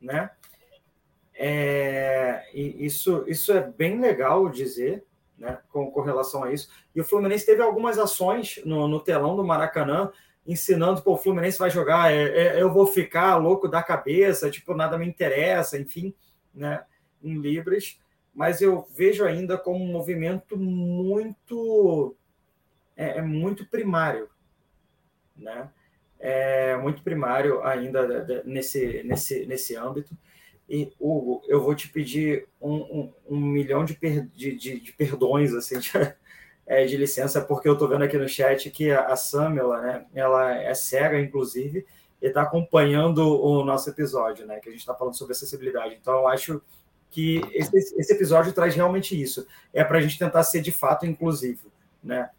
[0.00, 0.30] né?
[1.36, 5.04] É, isso, isso é bem legal dizer,
[5.38, 6.68] né, com, com relação a isso.
[6.94, 10.10] E o Fluminense teve algumas ações no, no telão do Maracanã,
[10.46, 14.74] ensinando que o Fluminense vai jogar, é, é, eu vou ficar louco da cabeça, tipo,
[14.74, 16.14] nada me interessa, enfim,
[16.54, 16.84] né,
[17.22, 17.98] em Libras.
[18.34, 22.16] Mas eu vejo ainda como um movimento muito,
[22.96, 24.28] é, é muito primário,
[25.36, 25.70] né?
[26.18, 30.16] É muito primário ainda nesse, nesse, nesse âmbito.
[30.68, 34.92] E, Hugo, eu vou te pedir um, um, um milhão de, per, de, de, de,
[34.92, 35.90] perdões, assim, de,
[36.66, 40.06] é, de, licença, porque eu estou vendo aqui no chat que a, a Samela, né,
[40.14, 41.86] ela é cega, inclusive,
[42.22, 45.98] e está acompanhando o nosso episódio, né, que a gente está falando sobre acessibilidade.
[46.00, 46.62] Então, eu acho
[47.10, 49.46] que esse, esse episódio traz realmente isso.
[49.72, 51.70] É para a gente tentar ser, de fato, inclusivo,
[52.02, 52.30] né?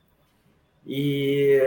[0.86, 1.60] E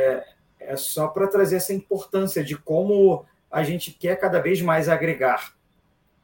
[0.61, 5.58] é só para trazer essa importância de como a gente quer cada vez mais agregar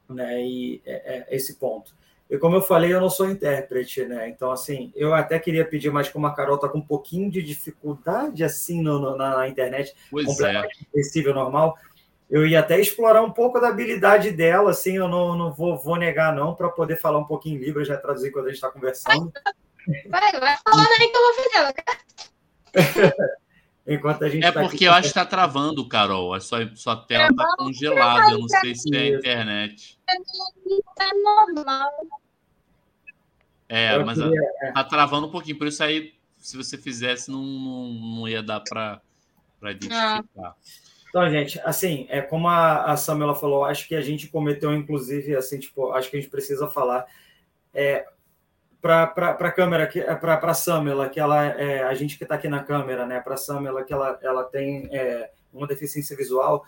[0.09, 0.41] né?
[0.41, 1.93] E é, é esse ponto.
[2.29, 4.27] E como eu falei, eu não sou intérprete, né?
[4.29, 7.41] Então, assim, eu até queria pedir, mas como a Carol está com um pouquinho de
[7.41, 11.33] dificuldade, assim, no, no, na, na, internet, pois completamente é.
[11.33, 11.77] normal,
[12.29, 15.97] eu ia até explorar um pouco da habilidade dela, assim, eu não, não vou, vou
[15.97, 18.71] negar, não, para poder falar um pouquinho em Libras, já traduzir quando a gente está
[18.71, 19.31] conversando.
[20.09, 21.73] Vai, vai falando aí que eu vou fazer.
[23.87, 24.85] Enquanto a gente é tá porque aqui...
[24.85, 26.33] eu acho que está travando, Carol.
[26.33, 28.31] A sua, sua tela está congelada.
[28.31, 29.99] Eu não sei se é a internet.
[30.09, 31.91] Está normal.
[33.69, 35.57] É, mas está travando um pouquinho.
[35.57, 39.01] Por isso aí, se você fizesse, não, não, não ia dar para
[39.63, 40.23] identificar.
[40.39, 40.55] Ah.
[41.09, 45.35] Então, gente, assim, é como a, a Samela falou, acho que a gente cometeu, inclusive,
[45.35, 47.05] assim, tipo, acho que a gente precisa falar.
[47.73, 48.05] É,
[48.85, 49.89] para a câmera,
[50.21, 53.19] para a Samela, que ela é a gente que está aqui na câmera, né?
[53.19, 56.63] Para a Samela, que ela, ela tem é, uma deficiência visual.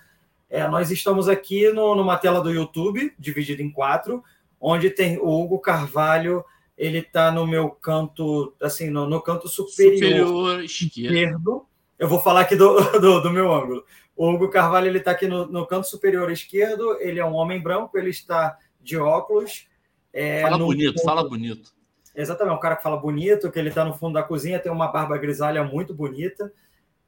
[0.50, 4.24] É, nós estamos aqui no, numa tela do YouTube, dividida em quatro,
[4.60, 6.44] onde tem o Hugo Carvalho,
[6.76, 11.68] ele está no meu canto, assim, no, no canto superior, superior esquerdo.
[12.00, 13.86] Eu vou falar aqui do, do, do meu ângulo.
[14.16, 17.62] O Hugo Carvalho ele está aqui no, no canto superior esquerdo, ele é um homem
[17.62, 19.68] branco, ele está de óculos.
[20.12, 21.06] É, fala bonito, ponto...
[21.06, 21.77] fala bonito.
[22.18, 24.92] Exatamente, um cara que fala bonito, que ele está no fundo da cozinha, tem uma
[24.92, 26.52] barba grisalha muito bonita.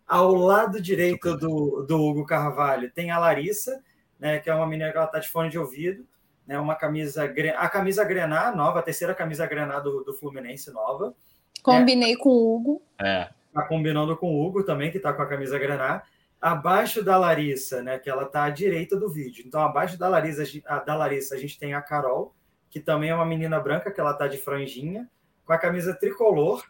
[0.07, 3.83] Ao lado direito do, do Hugo Carvalho tem a Larissa,
[4.19, 6.05] né, que é uma menina que ela está de fone de ouvido,
[6.45, 7.23] né, uma camisa,
[7.57, 11.15] a camisa Grená nova, a terceira camisa Grená do, do Fluminense nova.
[11.63, 12.81] Combinei é, com o Hugo.
[13.01, 13.29] É.
[13.51, 16.03] Tá combinando com o Hugo também, que está com a camisa Grená.
[16.39, 19.43] Abaixo da Larissa, né, que ela está à direita do vídeo.
[19.47, 20.43] Então, abaixo da Larissa,
[20.85, 22.35] da Larissa, a gente tem a Carol,
[22.69, 25.09] que também é uma menina branca, que ela tá de franjinha,
[25.45, 26.63] com a camisa tricolor,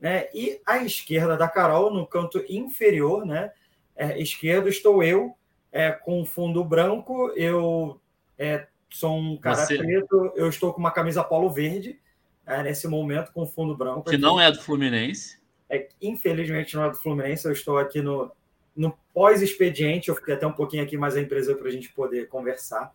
[0.00, 0.28] né?
[0.34, 3.52] E à esquerda da Carol, no canto inferior, né?
[3.94, 5.36] É, esquerdo, estou eu,
[5.70, 8.00] é, com fundo branco, eu
[8.38, 9.76] é, sou um cara Você...
[9.76, 12.00] preto, eu estou com uma camisa polo verde,
[12.46, 14.04] é, nesse momento, com fundo branco.
[14.04, 14.18] Que aqui.
[14.18, 15.40] não é do Fluminense.
[15.68, 18.30] É, infelizmente não é do Fluminense, eu estou aqui no,
[18.74, 22.28] no pós-expediente, eu fiquei até um pouquinho aqui mais a empresa para a gente poder
[22.28, 22.92] conversar.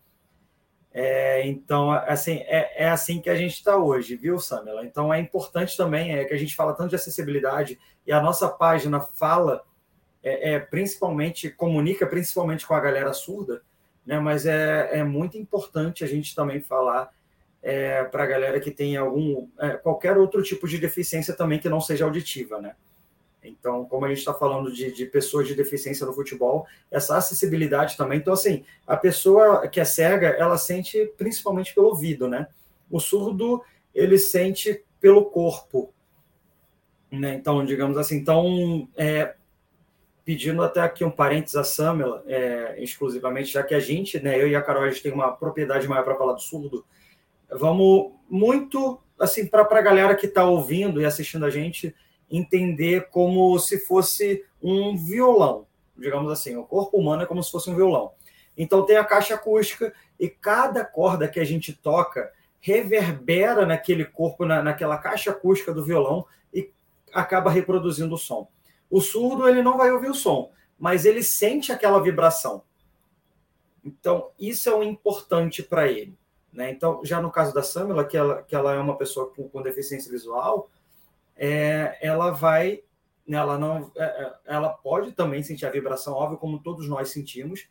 [1.00, 4.84] É, então, assim, é, é, assim que a gente está hoje, viu, Samela?
[4.84, 8.50] Então, é importante também é que a gente fala tanto de acessibilidade e a nossa
[8.50, 9.64] página fala,
[10.24, 13.62] é, é principalmente, comunica principalmente com a galera surda,
[14.04, 14.20] né?
[14.20, 17.14] mas é, é muito importante a gente também falar
[17.62, 21.70] é, para a galera que tem algum é, qualquer outro tipo de deficiência também que
[21.70, 22.76] não seja auditiva, né?
[23.50, 27.98] Então, como a gente está falando de, de, pessoas de deficiência no futebol, essa acessibilidade
[27.98, 28.20] também.
[28.20, 32.48] Então, assim, a pessoa que é cega, ela sente principalmente pelo ouvido, né?
[32.90, 33.62] O surdo,
[33.94, 35.94] ele sente pelo corpo,
[37.12, 37.36] né?
[37.36, 39.36] Então, digamos assim, então, é,
[40.28, 44.48] pedindo até aqui um parênteses a Samela, é, exclusivamente, já que a gente, né, eu
[44.48, 46.86] e a Carol, a gente tem uma propriedade maior para falar do surdo,
[47.50, 51.96] vamos muito, assim, para a galera que está ouvindo e assistindo a gente,
[52.30, 57.70] entender como se fosse um violão, digamos assim, o corpo humano é como se fosse
[57.70, 58.12] um violão.
[58.58, 64.46] Então tem a caixa acústica e cada corda que a gente toca reverbera naquele corpo,
[64.46, 66.72] na, naquela caixa acústica do violão e
[67.14, 68.50] acaba reproduzindo o som.
[68.90, 72.64] O surdo ele não vai ouvir o som, mas ele sente aquela vibração.
[73.86, 76.18] Então isso é o importante para ele.
[76.52, 76.72] Né?
[76.72, 79.62] Então já no caso da Samela, que ela, que ela é uma pessoa com, com
[79.62, 80.70] deficiência visual,
[81.38, 82.82] é, ela vai,
[83.30, 87.68] ela não, é, é, ela pode também sentir a vibração, óbvio, como todos nós sentimos,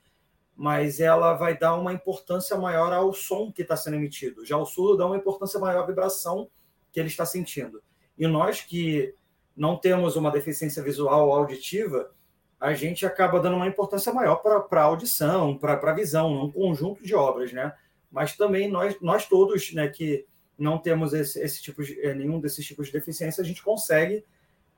[0.54, 4.44] mas ela vai dar uma importância maior ao som que está sendo emitido.
[4.46, 6.48] Já o surdo dá uma importância maior à vibração
[6.90, 7.82] que ele está sentindo.
[8.16, 9.14] E nós que
[9.54, 12.10] não temos uma deficiência visual ou auditiva,
[12.58, 17.02] a gente acaba dando uma importância maior para a audição, para a visão, um conjunto
[17.04, 17.74] de obras, né?
[18.10, 20.26] Mas também nós, nós todos, né, que
[20.58, 24.24] não temos esse, esse tipo de, é, nenhum desses tipos de deficiência, a gente consegue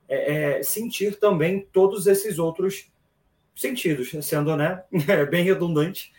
[0.07, 2.91] é, sentir também todos esses outros
[3.55, 4.83] sentidos, sendo né,
[5.29, 6.11] bem redundante,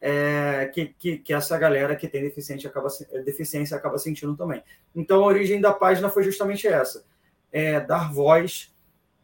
[0.00, 2.88] é, que, que, que, essa galera que tem deficiência acaba,
[3.24, 4.62] deficiência acaba sentindo também.
[4.94, 7.04] Então, a origem da página foi justamente essa:
[7.50, 8.72] é, dar voz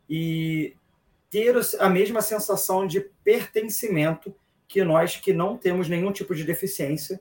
[0.08, 0.76] e
[1.30, 4.34] ter a mesma sensação de pertencimento
[4.66, 7.20] que nós que não temos nenhum tipo de deficiência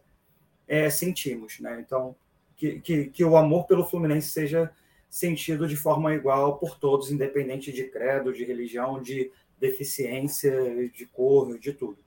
[0.68, 1.60] é, sentimos.
[1.60, 1.80] Né?
[1.80, 2.16] Então,
[2.64, 4.72] que, que, que o amor pelo Fluminense seja
[5.10, 11.60] sentido de forma igual por todos, independente de credo, de religião, de deficiência, de cor,
[11.60, 11.98] de tudo.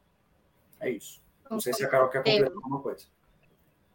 [0.81, 1.21] É isso.
[1.51, 3.05] Não sei se a Carol quer completar alguma coisa.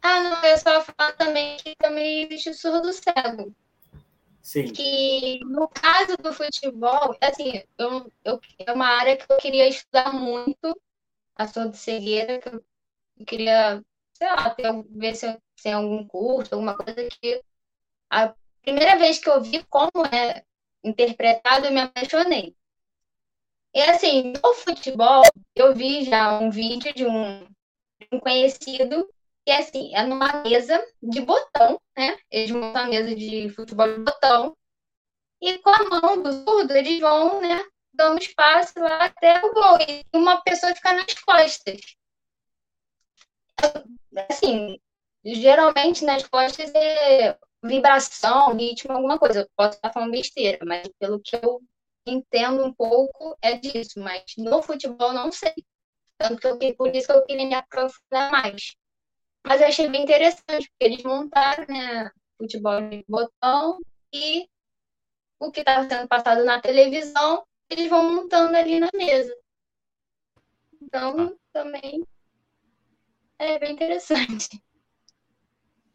[0.04, 3.54] Ah, não, eu só falar também que também existe o surdo cego.
[4.41, 4.71] Sim.
[4.71, 10.13] Que no caso do futebol, assim, eu, eu, é uma área que eu queria estudar
[10.13, 10.80] muito,
[11.36, 12.63] a surdo cegueira, que eu
[13.26, 17.41] queria, sei lá, ter, ver se eu sem algum curso, alguma coisa que
[18.10, 20.43] a primeira vez que eu vi como é
[20.84, 22.56] interpretado, eu me apaixonei.
[23.74, 25.24] E assim, no futebol,
[25.56, 27.47] eu vi já um vídeo de um,
[28.12, 29.08] um conhecido
[29.45, 32.17] que assim, é numa mesa de botão, né?
[32.30, 34.58] Eles montam a mesa de futebol de botão.
[35.41, 39.78] E com a mão do surdo, eles vão, né, dando espaço lá até o gol.
[39.88, 41.80] E uma pessoa fica nas costas.
[44.30, 44.80] Assim,
[45.23, 49.41] geralmente nas costas é vibração, ritmo, alguma coisa.
[49.41, 51.62] Eu posso estar falando besteira, mas pelo que eu
[52.05, 53.99] entendo um pouco é disso.
[53.99, 55.53] Mas no futebol não sei.
[56.17, 58.75] Tanto que eu, por isso que eu queria me aprofundar mais.
[59.45, 63.79] Mas eu achei bem interessante, porque eles montaram né, futebol de botão
[64.13, 64.47] e
[65.39, 69.36] o que estava sendo passado na televisão, eles vão montando ali na mesa.
[70.79, 71.34] Então, ah.
[71.51, 72.05] também
[73.39, 74.62] é bem interessante.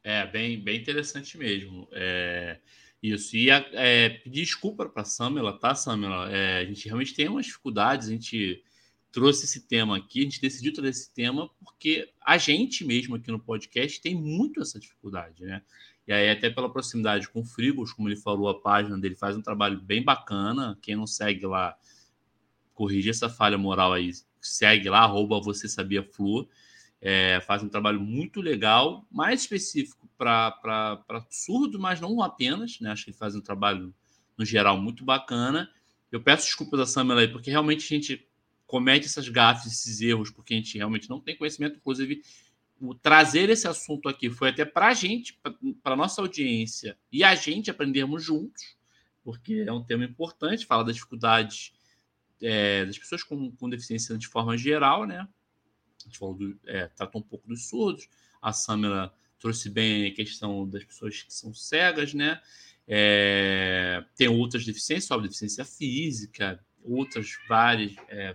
[0.06, 1.88] É, bem, bem interessante mesmo.
[1.90, 2.60] É,
[3.02, 3.36] isso.
[3.36, 6.30] E é, pedir desculpa para a Samela, tá, Samela?
[6.30, 8.62] É, a gente realmente tem umas dificuldades, a gente
[9.10, 13.32] trouxe esse tema aqui, a gente decidiu trazer esse tema porque a gente mesmo aqui
[13.32, 15.60] no podcast tem muito essa dificuldade, né?
[16.06, 19.36] E aí, até pela proximidade com o Frigos, como ele falou, a página dele faz
[19.36, 20.78] um trabalho bem bacana.
[20.80, 21.76] Quem não segue lá,
[22.72, 26.48] corrigir essa falha moral aí, segue lá, arroba você sabia flu
[27.00, 32.90] é, faz um trabalho muito legal, mais específico para surdo, mas não apenas, né?
[32.90, 33.94] Acho que faz um trabalho,
[34.37, 35.70] no geral, muito bacana.
[36.11, 38.26] Eu peço desculpas a Samela aí, porque realmente a gente
[38.66, 41.76] comete essas gafes, esses erros, porque a gente realmente não tem conhecimento.
[41.76, 42.22] Inclusive,
[42.80, 45.38] o trazer esse assunto aqui foi até para a gente,
[45.82, 48.76] para nossa audiência e a gente aprendermos juntos,
[49.22, 51.72] porque é um tema importante, fala das dificuldades
[52.40, 55.26] é, das pessoas com, com deficiência de forma geral, né?
[56.07, 58.09] A gente falou do, é, tratou um pouco dos surdos,
[58.40, 62.40] a Samela trouxe bem a questão das pessoas que são cegas, né?
[62.88, 68.32] É, tem outras deficiências, só deficiência física, outras várias é,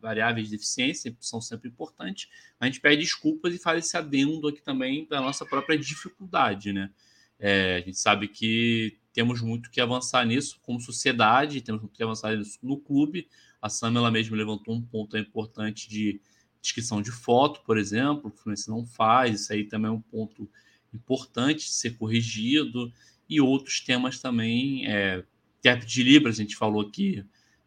[0.00, 2.28] variáveis de deficiência são sempre importantes.
[2.58, 6.90] A gente pede desculpas e faz esse adendo aqui também da nossa própria dificuldade, né?
[7.38, 12.02] É, a gente sabe que temos muito que avançar nisso como sociedade, temos muito que
[12.02, 13.28] avançar nisso no clube.
[13.60, 16.20] A Samela mesmo levantou um ponto importante de
[16.60, 20.48] descrição de foto, por exemplo, o não faz, isso aí também é um ponto
[20.92, 22.92] importante ser corrigido,
[23.28, 25.24] e outros temas também, é,
[25.86, 27.24] de Libras, a gente falou aqui,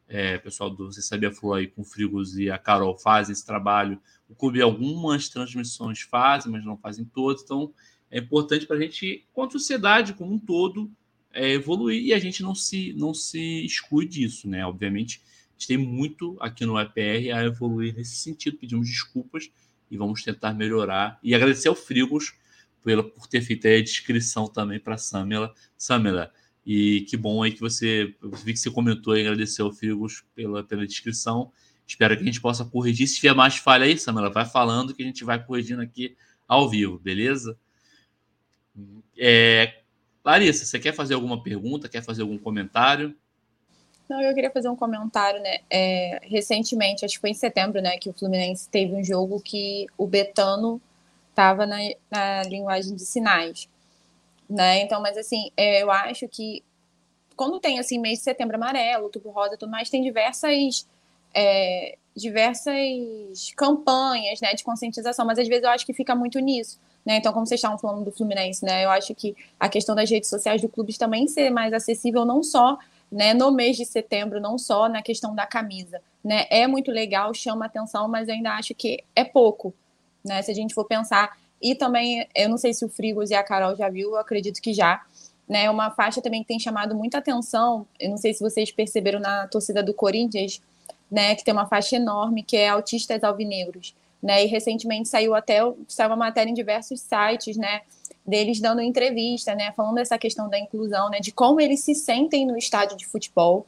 [0.08, 3.46] é, pessoal do Você Sabia Flor aí com o Frigos e a Carol fazem esse
[3.46, 4.00] trabalho.
[4.30, 7.42] O clube algumas transmissões fazem, mas não fazem todas.
[7.44, 7.74] Então
[8.12, 10.92] é importante para a gente, quanto sociedade como um todo,
[11.32, 14.66] é, evoluir e a gente não se, não se exclui disso, né?
[14.66, 15.22] Obviamente,
[15.54, 18.58] a gente tem muito aqui no EPR a evoluir nesse sentido.
[18.58, 19.52] Pedimos desculpas
[19.90, 21.20] e vamos tentar melhorar.
[21.24, 22.34] E agradecer ao Frigos
[22.82, 25.54] por ter feito a descrição também para a Samela.
[25.78, 26.32] Samela,
[26.66, 28.16] e que bom aí que você.
[28.22, 31.52] Eu vi que você comentou e agradeceu ao Frigos pela, pela descrição.
[31.86, 33.08] Espero que a gente possa corrigir.
[33.08, 36.16] Se tiver mais falha aí, Samela, vai falando que a gente vai corrigindo aqui
[36.48, 37.58] ao vivo, beleza?
[39.18, 39.82] É,
[40.24, 41.90] Larissa, você quer fazer alguma pergunta?
[41.90, 43.16] Quer fazer algum comentário?
[44.10, 45.60] Não, eu queria fazer um comentário, né?
[45.70, 49.88] É, recentemente, acho que foi em setembro, né, que o Fluminense teve um jogo que
[49.98, 50.82] o Betano
[51.30, 51.78] estava na,
[52.12, 53.68] na linguagem de sinais
[54.50, 54.82] né?
[54.82, 56.64] Então, mas assim, é, eu acho que
[57.36, 60.88] quando tem assim mês de setembro amarelo, tubo rosa, tudo mais, tem diversas
[61.34, 66.80] é, diversas campanhas, né, de conscientização, mas às vezes eu acho que fica muito nisso,
[67.04, 67.18] né?
[67.18, 70.30] Então, como vocês estavam falando do Fluminense, né, eu acho que a questão das redes
[70.30, 72.78] sociais do clube também ser mais acessível não só
[73.14, 76.48] né, no mês de setembro, não só na questão da camisa, né?
[76.50, 79.72] É muito legal, chama atenção, mas ainda acho que é pouco,
[80.26, 80.42] né?
[80.42, 83.44] Se a gente for pensar e também, eu não sei se o Frigos e a
[83.44, 85.02] Carol já viu, eu acredito que já.
[85.48, 87.86] Né, uma faixa também que tem chamado muita atenção.
[88.00, 90.62] Eu não sei se vocês perceberam na torcida do Corinthians,
[91.12, 94.44] né, que tem uma faixa enorme que é autistas alvinegros, né?
[94.44, 97.82] E recentemente saiu até saiu uma matéria em diversos sites, né,
[98.26, 102.46] deles dando entrevista, né, falando dessa questão da inclusão, né, de como eles se sentem
[102.46, 103.66] no estádio de futebol,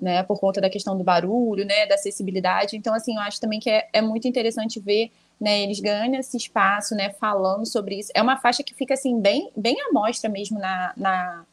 [0.00, 2.76] né, por conta da questão do barulho, né, da acessibilidade.
[2.76, 5.10] Então, assim, eu acho também que é, é muito interessante ver
[5.40, 5.60] né?
[5.60, 7.12] Eles ganham esse espaço, né?
[7.12, 8.10] Falando sobre isso.
[8.14, 11.46] É uma faixa que fica assim bem, bem à mostra mesmo na, na,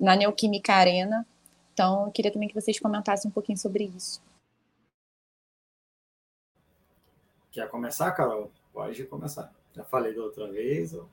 [0.00, 1.26] na Neoquímica Arena.
[1.72, 4.20] Então, eu queria também que vocês comentassem um pouquinho sobre isso.
[7.52, 8.50] Quer começar, Carol?
[8.72, 9.52] Pode começar.
[9.78, 10.92] Já falei da outra vez.
[10.92, 11.08] Ou...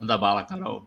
[0.00, 0.84] Manda bala, Carol.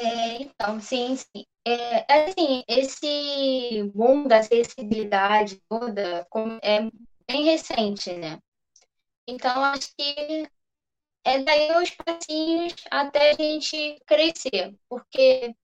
[0.00, 1.44] É, então, sim, sim.
[1.64, 6.26] É, assim, esse boom da acessibilidade toda
[6.60, 6.90] é
[7.30, 8.40] bem recente, né?
[9.28, 10.48] Então, acho que
[11.24, 15.54] é daí os passinhos até a gente crescer, porque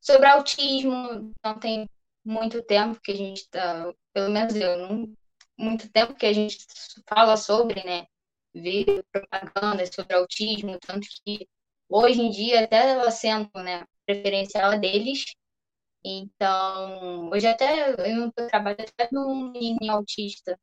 [0.00, 1.88] sobre autismo não tem
[2.26, 5.16] muito tempo que a gente está, pelo menos eu, não,
[5.58, 6.58] muito tempo que a gente
[7.08, 8.06] fala sobre, né?
[8.54, 11.48] Vê propaganda sobre autismo, tanto que
[11.88, 13.84] hoje em dia até o assento, né?
[14.06, 15.24] preferencial deles.
[16.04, 20.58] Então, hoje até eu trabalho até num menino autista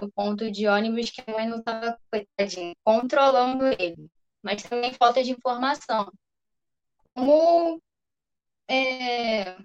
[0.00, 4.10] no ponto de ônibus que a mãe não estava, coitadinha, controlando ele.
[4.42, 6.10] Mas também falta de informação.
[7.14, 7.80] Como
[8.68, 9.56] é,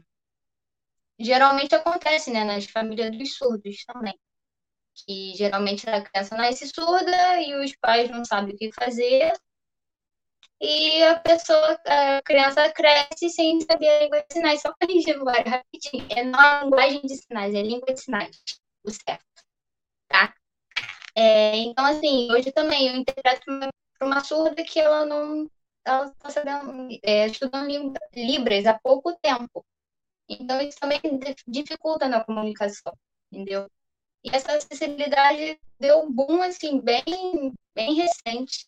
[1.19, 4.17] geralmente acontece né, nas famílias dos surdos também.
[5.05, 9.31] Que geralmente a criança nasce surda e os pais não sabem o que fazer,
[10.61, 14.61] e a pessoa, a criança cresce sem saber a língua de sinais.
[14.61, 16.05] Só corrigindo agora rapidinho.
[16.09, 18.41] É não a linguagem de sinais, é língua de sinais.
[18.83, 19.23] O certo.
[20.07, 20.33] Tá?
[21.15, 23.45] É, então, assim, hoje também eu interpreto
[23.97, 25.49] para uma surda que ela não.
[25.85, 26.61] Ela está
[27.03, 29.65] é, estudando Libras há pouco tempo.
[30.29, 31.01] Então, isso também
[31.47, 32.95] dificulta na comunicação,
[33.31, 33.69] entendeu?
[34.23, 38.67] E essa acessibilidade deu um boom, assim, bem, bem recente.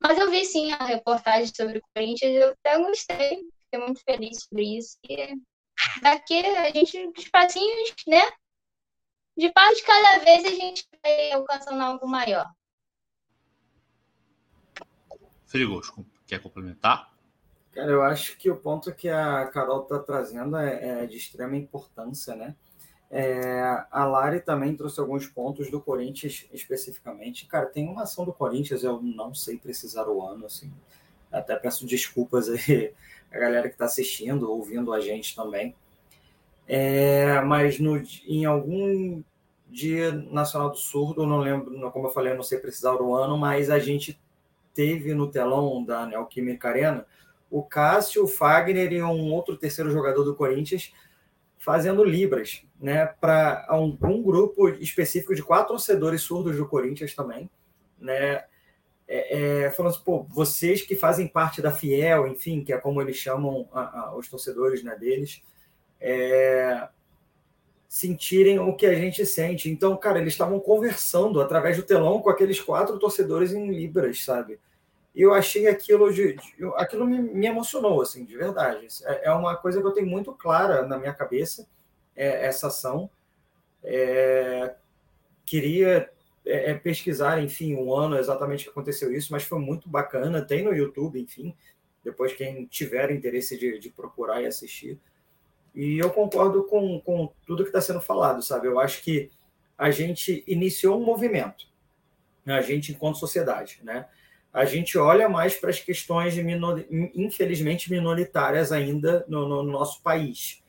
[0.00, 4.44] Mas eu vi sim a reportagem sobre o Corinthians, eu até gostei, fiquei muito feliz
[4.44, 4.98] sobre isso.
[5.08, 5.34] E
[6.00, 8.22] daqui a gente, os passinhos, né?
[9.36, 12.48] De parte de cada vez a gente vai alcançando algo maior.
[15.46, 15.90] Frigos,
[16.26, 17.13] quer complementar?
[17.74, 21.56] Cara, eu acho que o ponto que a Carol está trazendo é, é de extrema
[21.56, 22.54] importância, né?
[23.10, 27.46] É, a Lari também trouxe alguns pontos do Corinthians especificamente.
[27.46, 30.72] Cara, tem uma ação do Corinthians, eu não sei precisar o ano, assim.
[31.32, 32.94] Até peço desculpas aí
[33.32, 35.74] a galera que está assistindo, ouvindo a gente também.
[36.68, 39.22] É, mas no, em algum
[39.68, 43.36] dia nacional do surdo, não lembro, como eu falei, eu não sei precisar o ano,
[43.36, 44.20] mas a gente
[44.72, 47.04] teve no telão da Neoquímica Arena
[47.54, 50.92] o Cássio, o Fagner e um outro terceiro jogador do Corinthians
[51.56, 57.48] fazendo libras, né, para um, um, grupo específico de quatro torcedores surdos do Corinthians também,
[57.96, 58.42] né,
[59.06, 63.00] é, é, falando assim, pô, vocês que fazem parte da Fiel, enfim, que é como
[63.00, 65.40] eles chamam a, a, os torcedores né, deles,
[66.00, 66.88] é,
[67.88, 69.70] sentirem o que a gente sente.
[69.70, 74.58] Então, cara, eles estavam conversando através do telão com aqueles quatro torcedores em libras, sabe?
[75.14, 78.88] E eu achei aquilo de, de aquilo me, me, emocionou, assim, de verdade.
[79.04, 81.68] É, é, uma coisa que eu tenho muito clara na minha cabeça,
[82.16, 83.08] é, essa ação.
[83.82, 84.74] É,
[85.46, 86.10] queria
[86.44, 90.44] é, é, pesquisar, enfim, um ano exatamente que aconteceu isso, mas foi muito bacana.
[90.44, 91.54] Tem no YouTube, enfim,
[92.02, 94.98] depois quem tiver interesse de, de procurar e assistir.
[95.74, 98.66] E eu concordo com, com tudo que está sendo falado, sabe?
[98.66, 99.30] Eu acho que
[99.76, 101.66] a gente iniciou um movimento,
[102.46, 104.08] a gente enquanto sociedade, né?
[104.54, 106.84] A gente olha mais para as questões, minor...
[106.88, 110.62] infelizmente, minoritárias ainda no, no nosso país.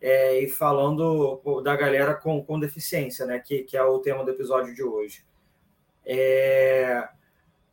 [0.00, 4.30] É, e falando da galera com, com deficiência, né, que, que é o tema do
[4.30, 5.26] episódio de hoje.
[6.06, 7.06] É,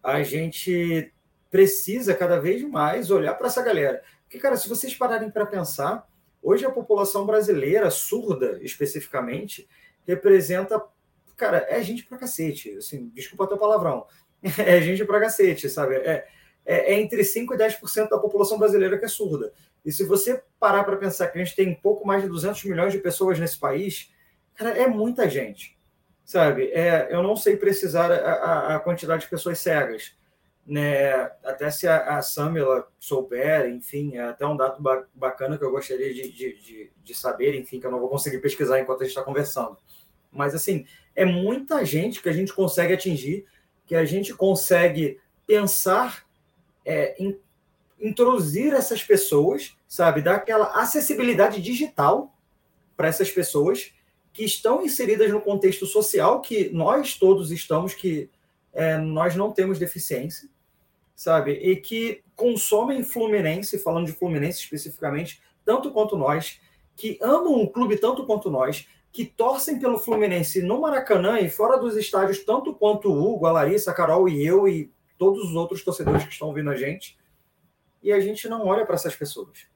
[0.03, 1.13] a gente
[1.49, 4.03] precisa cada vez mais olhar para essa galera.
[4.23, 6.05] Porque, cara, se vocês pararem para pensar,
[6.43, 9.65] hoje a população brasileira, surda especificamente,
[10.05, 10.83] representa.
[11.37, 12.75] Cara, é gente pra cacete.
[12.75, 14.05] Assim, desculpa até o palavrão
[14.59, 15.95] é gente pra cacete, sabe?
[15.95, 16.27] É,
[16.65, 19.51] é, é entre 5% e 10% da população brasileira que é surda.
[19.83, 22.91] E se você parar para pensar que a gente tem pouco mais de 200 milhões
[22.91, 24.11] de pessoas nesse país,
[24.55, 25.77] cara, é muita gente,
[26.23, 26.71] sabe?
[26.71, 30.15] É, eu não sei precisar a, a, a quantidade de pessoas cegas.
[30.65, 31.13] Né?
[31.43, 34.81] Até se a, a Samela souber, enfim, é até um dado
[35.13, 38.39] bacana que eu gostaria de, de, de, de saber, enfim, que eu não vou conseguir
[38.39, 39.77] pesquisar enquanto a gente está conversando.
[40.31, 40.85] Mas, assim,
[41.15, 43.45] é muita gente que a gente consegue atingir
[43.85, 46.25] que a gente consegue pensar
[46.85, 47.15] é,
[47.99, 52.33] introduzir essas pessoas, sabe, dar aquela acessibilidade digital
[52.95, 53.93] para essas pessoas
[54.33, 58.29] que estão inseridas no contexto social que nós todos estamos, que
[58.73, 60.49] é, nós não temos deficiência,
[61.15, 66.59] sabe, e que consomem Fluminense, falando de Fluminense especificamente, tanto quanto nós,
[66.95, 71.77] que amam o clube tanto quanto nós, que torcem pelo Fluminense no Maracanã e fora
[71.77, 75.55] dos estádios, tanto quanto o Hugo, a Larissa, a Carol e eu e todos os
[75.55, 77.17] outros torcedores que estão ouvindo a gente.
[78.03, 79.67] E a gente não olha para essas pessoas,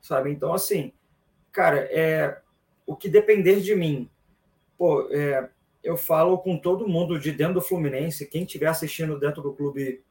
[0.00, 0.32] sabe?
[0.32, 0.92] Então, assim,
[1.52, 2.40] cara, é
[2.84, 4.10] o que depender de mim,
[4.76, 5.48] pô, é,
[5.80, 10.02] eu falo com todo mundo de dentro do Fluminense, quem estiver assistindo dentro do clube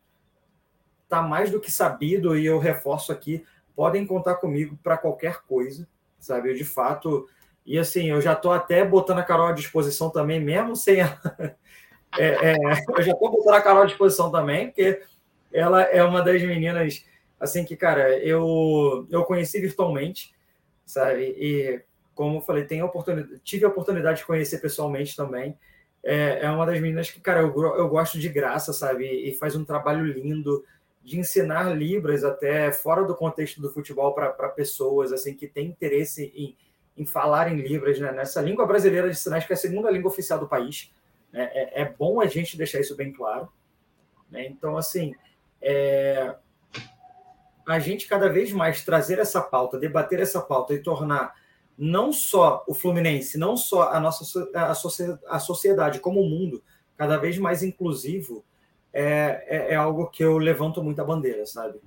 [1.10, 3.46] tá mais do que sabido e eu reforço aqui,
[3.76, 5.86] podem contar comigo para qualquer coisa,
[6.18, 6.52] sabe?
[6.52, 7.28] Eu, de fato,
[7.66, 11.18] e assim, eu já estou até botando a Carol à disposição também, mesmo sem a...
[12.18, 12.58] é, é,
[12.98, 15.02] eu já estou botando a Carol à disposição também, porque
[15.54, 17.06] ela é uma das meninas,
[17.40, 20.34] assim, que, cara, eu, eu conheci virtualmente,
[20.86, 21.36] sabe?
[21.38, 21.82] E,
[22.16, 25.58] como eu falei, tenho oportunidade, tive a oportunidade de conhecer pessoalmente também.
[26.04, 29.06] É, é uma das meninas que, cara, eu, eu gosto de graça, sabe?
[29.06, 30.64] E faz um trabalho lindo
[31.04, 36.32] de ensinar Libras até fora do contexto do futebol para pessoas, assim, que têm interesse
[36.36, 36.56] em
[36.98, 38.12] em falar em Libras, né?
[38.12, 40.92] nessa língua brasileira de sinais, que é a segunda língua oficial do país.
[41.32, 41.50] Né?
[41.54, 43.50] É, é, bom a gente deixar isso bem claro.
[44.30, 44.48] Né?
[44.48, 45.16] Então, assim,
[45.62, 46.36] é...
[47.68, 51.34] a gente cada vez mais trazer essa pauta, debater essa pauta e tornar
[51.78, 54.24] não só o Fluminense, não só a nossa
[55.28, 56.62] a, sociedade como o mundo
[56.96, 58.46] cada vez mais inclusivo,
[58.94, 61.80] é, é, é algo que eu levanto muita bandeira, sabe?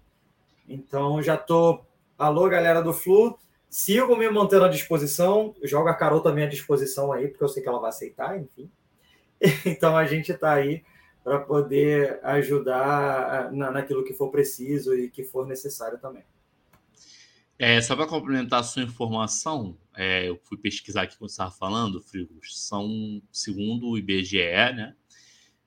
[0.68, 1.84] Então, já tô.
[2.18, 3.38] Alô, galera do Flu,
[3.76, 7.60] Sigo me mantendo à disposição, jogo a Carol também à disposição aí, porque eu sei
[7.60, 8.70] que ela vai aceitar, enfim.
[9.66, 10.84] Então a gente está aí
[11.24, 16.22] para poder ajudar na, naquilo que for preciso e que for necessário também.
[17.58, 21.50] É, só para complementar a sua informação, é, eu fui pesquisar aqui quando você estava
[21.50, 24.94] falando, Frigos, são, segundo o IBGE, né,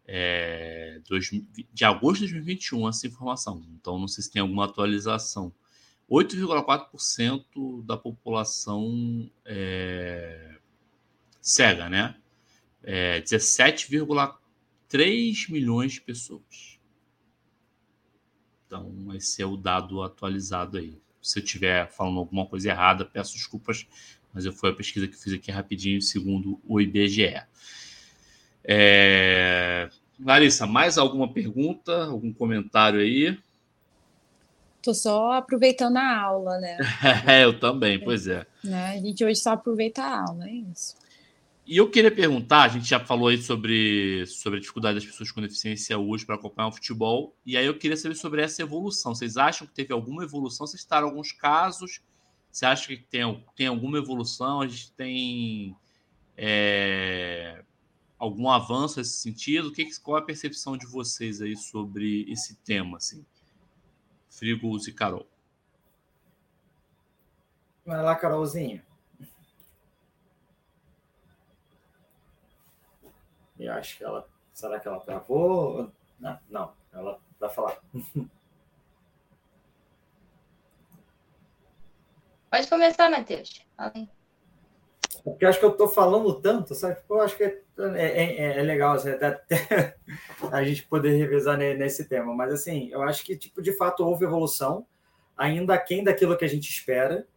[0.05, 1.29] é, dois,
[1.73, 3.65] de agosto de 2021, essa informação.
[3.77, 5.51] Então, não sei se tem alguma atualização.
[6.09, 10.55] 8,4% da população é,
[11.41, 12.15] cega, né?
[12.83, 16.79] É, 17,3 milhões de pessoas.
[18.65, 21.01] Então, esse é o dado atualizado aí.
[21.21, 23.85] Se eu estiver falando alguma coisa errada, peço desculpas,
[24.33, 27.43] mas eu foi a pesquisa que fiz aqui rapidinho, segundo o IBGE.
[28.63, 29.89] É...
[30.19, 33.37] Larissa, mais alguma pergunta, algum comentário aí?
[34.82, 36.78] Tô só aproveitando a aula, né?
[37.28, 38.45] É, eu também, pois é.
[38.63, 38.97] Né?
[38.97, 40.95] A gente hoje só aproveita a aula, é isso.
[41.65, 45.32] E eu queria perguntar, a gente já falou aí sobre, sobre a dificuldade das pessoas
[45.32, 49.13] com deficiência hoje para acompanhar o futebol, e aí eu queria saber sobre essa evolução.
[49.13, 50.65] Vocês acham que teve alguma evolução?
[50.65, 51.99] Vocês citaram alguns casos,
[52.49, 54.61] você acha que tem, tem alguma evolução?
[54.61, 55.75] A gente tem
[56.38, 57.61] é,
[58.17, 59.67] algum avanço nesse sentido?
[59.67, 63.25] O que, qual é a percepção de vocês aí sobre esse tema, assim?
[64.38, 65.27] Frigos e Carol.
[67.83, 68.85] Vai lá, Carolzinha.
[73.57, 74.29] Eu acho que ela.
[74.53, 75.91] Será que ela travou?
[76.19, 77.81] Não, não ela vai falar.
[82.49, 83.65] Pode começar, Matheus.
[83.75, 84.16] Fala aí.
[85.24, 86.97] Porque acho que eu estou falando tanto, sabe?
[87.09, 89.95] Eu acho que é, é, é, é legal assim, até
[90.51, 92.34] a gente poder revisar nesse tema.
[92.34, 94.86] Mas, assim, eu acho que, tipo, de fato, houve evolução,
[95.36, 97.28] ainda aquém daquilo que a gente espera,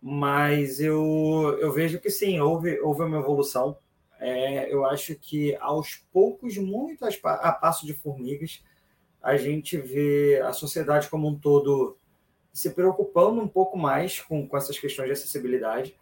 [0.00, 3.76] mas eu, eu vejo que sim, houve, houve uma evolução.
[4.20, 8.62] É, eu acho que aos poucos, muito a passo de formigas,
[9.22, 11.96] a gente vê a sociedade como um todo
[12.52, 15.96] se preocupando um pouco mais com, com essas questões de acessibilidade.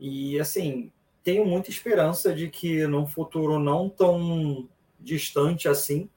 [0.00, 0.90] E, assim,
[1.22, 4.66] tenho muita esperança de que num futuro não tão
[4.98, 6.08] distante assim,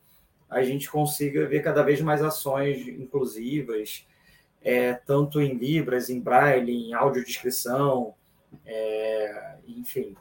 [0.50, 4.08] a gente consiga ver cada vez mais ações inclusivas,
[4.62, 8.14] é, tanto em Libras, em Braille, em audiodescrição,
[8.66, 10.16] é, enfim,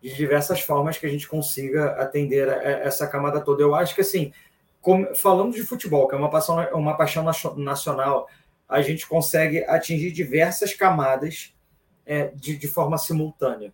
[0.00, 3.62] de diversas formas que a gente consiga atender a, a essa camada toda.
[3.62, 4.32] Eu acho que, assim,
[4.80, 7.24] como, falando de futebol, que é uma paixão, uma paixão
[7.56, 8.26] nacional,
[8.66, 11.54] a gente consegue atingir diversas camadas
[12.04, 13.72] é, de, de forma simultânea.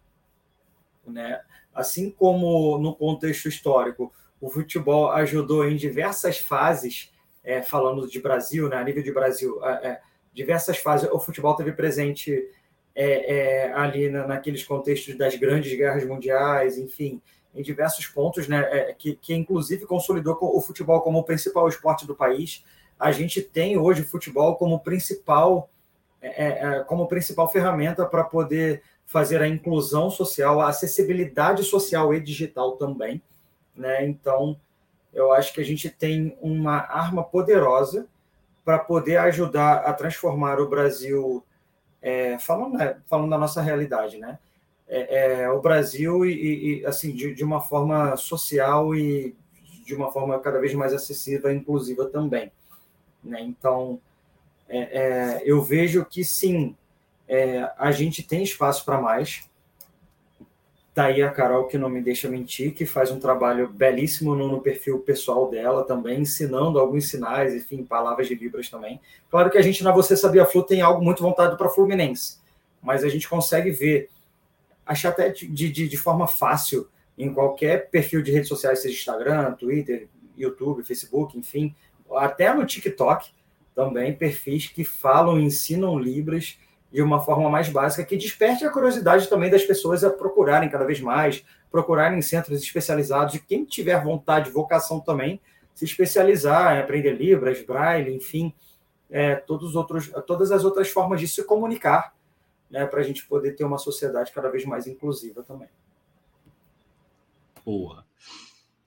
[1.07, 1.41] Né?
[1.74, 7.12] Assim como no contexto histórico, o futebol ajudou em diversas fases,
[7.43, 10.01] é, falando de Brasil, né, a nível de Brasil, é,
[10.33, 12.49] diversas fases, o futebol teve presente
[12.95, 17.20] é, é, ali na, naqueles contextos das grandes guerras mundiais, enfim,
[17.55, 22.07] em diversos pontos, né, é, que, que inclusive consolidou o futebol como o principal esporte
[22.07, 22.64] do país.
[22.99, 25.70] A gente tem hoje o futebol como principal,
[26.21, 32.21] é, é, como principal ferramenta para poder fazer a inclusão social, a acessibilidade social e
[32.21, 33.23] digital também.
[33.75, 34.07] Né?
[34.07, 34.59] Então,
[35.12, 38.07] eu acho que a gente tem uma arma poderosa
[38.64, 41.43] para poder ajudar a transformar o Brasil,
[42.03, 44.39] é, falando, né, falando da nossa realidade, né?
[44.87, 49.35] É, é, o Brasil e, e assim de, de, uma forma social e
[49.85, 52.53] de uma forma cada vez mais acessível e inclusiva também,
[53.25, 53.41] né?
[53.41, 54.01] Então,
[54.69, 56.77] é, é, eu vejo que sim,
[57.27, 59.49] é, a gente tem espaço para mais,
[60.99, 64.49] Daí tá a Carol, que não me deixa mentir, que faz um trabalho belíssimo no,
[64.49, 69.01] no, perfil pessoal dela também, ensinando alguns sinais, enfim, palavras de Libras também.
[69.31, 72.39] Claro que a gente na Você Sabia Flu tem algo muito voltado para Fluminense,
[72.83, 74.11] mas a gente consegue ver,
[74.85, 79.53] achar até de, de, de forma fácil em qualquer perfil de redes sociais, seja Instagram,
[79.53, 81.77] Twitter, YouTube, Facebook, enfim,
[82.11, 83.31] até no TikTok
[83.79, 86.59] também, perfis que falam, ensinam Libras
[86.91, 90.85] de uma forma mais básica, que desperte a curiosidade também das pessoas a procurarem cada
[90.85, 95.41] vez mais, procurarem centros especializados, e quem tiver vontade, vocação também,
[95.76, 98.53] se especializar em aprender Libras, Braille, enfim,
[99.09, 102.16] é, todos outros, todas as outras formas de se comunicar,
[102.68, 105.68] né, para a gente poder ter uma sociedade cada vez mais inclusiva também.
[107.64, 108.05] Boa.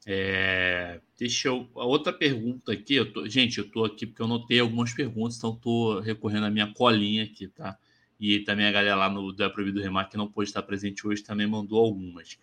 [0.06, 1.70] É, deixa eu.
[1.76, 5.38] A outra pergunta aqui, eu tô, gente, eu estou aqui porque eu notei algumas perguntas,
[5.38, 7.78] então estou recorrendo à minha colinha aqui, tá?
[8.20, 11.24] e também a galera lá no Da Proibido Remar, que não pôde estar presente hoje,
[11.24, 12.38] também mandou algumas.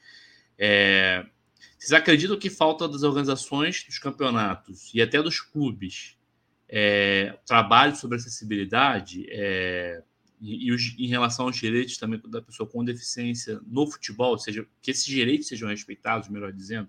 [0.56, 1.26] É,
[1.78, 6.16] vocês acreditam que falta das organizações dos campeonatos e até dos clubes
[6.68, 10.02] é, trabalho sobre acessibilidade é,
[10.40, 14.38] e, e os, em relação aos direitos também da pessoa com deficiência no futebol, ou
[14.38, 16.88] seja, que esses direitos sejam respeitados, melhor dizendo?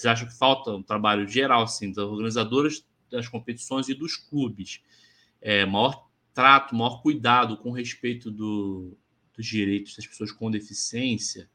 [0.00, 4.80] Vocês acham que falta um trabalho geral, assim, das organizadoras das competições e dos clubes?
[5.40, 8.96] É, maior trato, maior cuidado com respeito do,
[9.36, 11.50] dos direitos das pessoas com deficiência.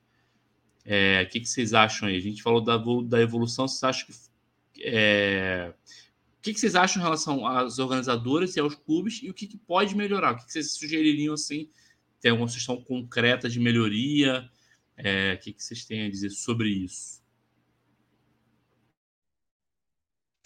[0.86, 2.16] É, o que, que, vocês acham aí?
[2.16, 4.84] A gente falou da, da evolução, vocês acham que.
[4.84, 5.74] É,
[6.38, 9.48] o que, que, vocês acham em relação às organizadoras e aos clubes e o que,
[9.48, 10.34] que pode melhorar?
[10.34, 11.68] O que, vocês sugeririam assim?
[12.22, 14.48] Tem alguma sugestão concreta de melhoria?
[14.96, 17.25] É, o que, que vocês têm a dizer sobre isso?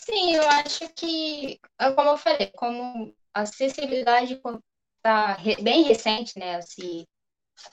[0.10, 1.60] Sim, eu acho que,
[1.96, 4.34] como eu falei, como a acessibilidade
[4.98, 6.62] está bem recente, né?
[6.62, 7.08] Se,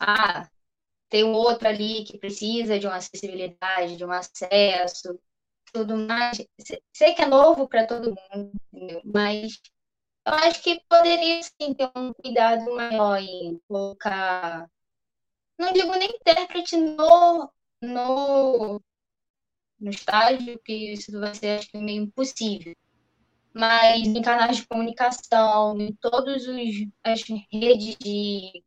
[0.00, 0.48] ah,
[1.10, 5.18] tem um outro ali que precisa de uma acessibilidade, de um acesso,
[5.72, 6.38] tudo mais.
[6.94, 9.02] Sei que é novo para todo mundo, entendeu?
[9.04, 9.60] mas
[10.26, 14.68] eu acho que poderia sim ter um cuidado maior em colocar,
[15.58, 17.50] não digo nem intérprete no,
[17.82, 18.82] no,
[19.80, 22.74] no estágio, que isso vai ser acho que meio impossível
[23.56, 26.44] mas em canais de comunicação, em todas
[27.02, 28.62] as redes de,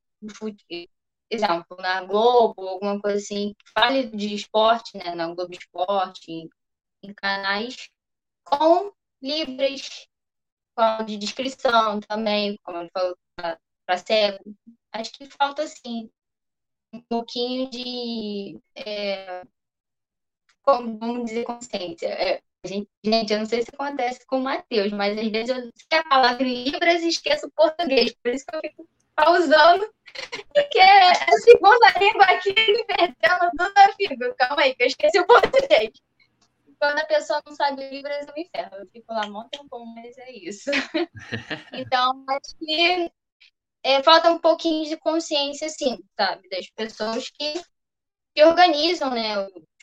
[1.29, 6.49] exemplo, na Globo, alguma coisa assim, que fale de esporte, né, na Globo Esporte,
[7.03, 7.89] em, canais
[8.43, 8.91] com
[9.21, 10.07] livros
[11.05, 13.15] de descrição também, como ele falou,
[13.85, 14.43] para cego.
[14.91, 16.09] Acho que falta, sim,
[16.91, 19.43] um pouquinho de é,
[20.65, 22.07] vamos dizer, consciência.
[22.07, 25.69] É, gente, gente, eu não sei se acontece com o Matheus, mas às vezes eu
[25.69, 29.93] esqueço a palavra em Libras e esqueço o português, por isso que eu fico pausando,
[30.53, 34.35] porque é a segunda língua aqui me perdendo tudo na figura.
[34.35, 35.91] Calma aí, que eu esqueci o português.
[36.79, 38.77] Quando a pessoa não sabe Libras, eu me ferro.
[38.77, 40.71] Eu fico lá um tempão, mas é isso.
[41.73, 43.11] então, acho que
[43.83, 46.47] é, falta um pouquinho de consciência, sim, sabe?
[46.49, 47.53] Das pessoas que,
[48.33, 49.35] que organizam, né?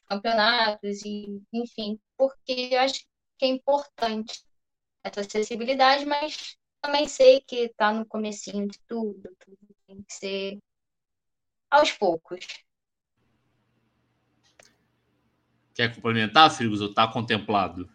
[0.06, 3.04] Os campeonatos e, enfim, porque eu acho
[3.38, 4.44] que é importante
[5.02, 10.58] essa acessibilidade, mas também sei que está no comecinho de tudo, tudo tem que ser
[11.70, 12.46] aos poucos.
[15.74, 17.90] Quer complementar, Frigos, ou está contemplado?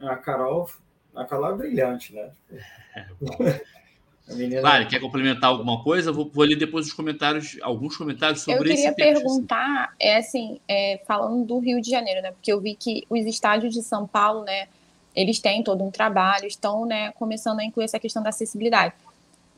[0.00, 0.68] A Carol,
[1.14, 2.34] a Carol é brilhante, né?
[2.96, 3.85] É,
[4.34, 4.60] menina...
[4.60, 6.10] Claro, quer complementar alguma coisa?
[6.12, 10.60] Vou, vou ler depois os comentários, alguns comentários sobre esse Eu queria perguntar, é assim,
[10.66, 12.32] é, falando do Rio de Janeiro, né?
[12.32, 14.68] Porque eu vi que os estádios de São Paulo, né?
[15.14, 18.92] Eles têm todo um trabalho, estão, né, começando a incluir essa questão da acessibilidade.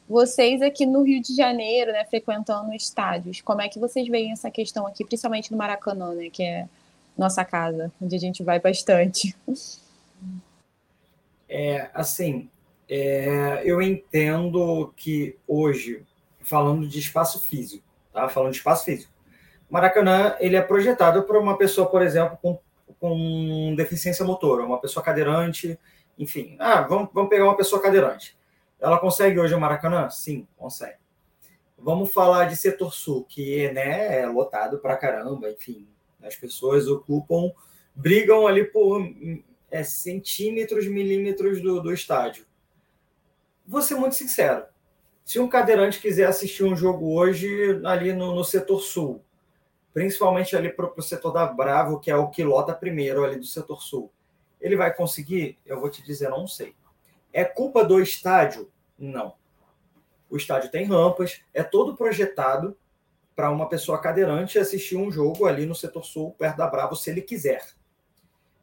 [0.08, 4.50] Vocês aqui no Rio de Janeiro, né, frequentando estádios, como é que vocês veem essa
[4.50, 6.68] questão aqui, principalmente no Maracanã, né, que é
[7.16, 9.34] nossa casa, onde a gente vai bastante?
[11.48, 12.48] É, assim,
[12.88, 16.04] é, eu entendo que hoje,
[16.40, 18.28] falando de espaço físico, tá?
[18.28, 19.12] Falando de espaço físico,
[19.68, 22.58] Maracanã ele é projetado para uma pessoa, por exemplo, com,
[22.98, 25.78] com deficiência motora, uma pessoa cadeirante,
[26.18, 26.56] enfim.
[26.58, 28.36] Ah, vamos, vamos pegar uma pessoa cadeirante.
[28.80, 30.08] Ela consegue hoje o Maracanã?
[30.08, 30.96] Sim, consegue.
[31.76, 35.86] Vamos falar de setor sul, que né, é lotado para caramba, enfim.
[36.22, 37.52] As pessoas ocupam,
[37.94, 39.02] brigam ali por
[39.70, 42.47] é, centímetros, milímetros do, do estádio.
[43.68, 44.64] Vou ser muito sincero.
[45.22, 49.22] Se um cadeirante quiser assistir um jogo hoje ali no, no setor sul,
[49.92, 53.44] principalmente ali para o setor da Bravo, que é o que lota primeiro ali do
[53.44, 54.10] setor sul,
[54.58, 55.58] ele vai conseguir?
[55.66, 56.74] Eu vou te dizer, não sei.
[57.30, 58.72] É culpa do estádio?
[58.98, 59.34] Não.
[60.30, 62.74] O estádio tem rampas, é todo projetado
[63.36, 67.10] para uma pessoa cadeirante assistir um jogo ali no setor sul, perto da Bravo, se
[67.10, 67.62] ele quiser.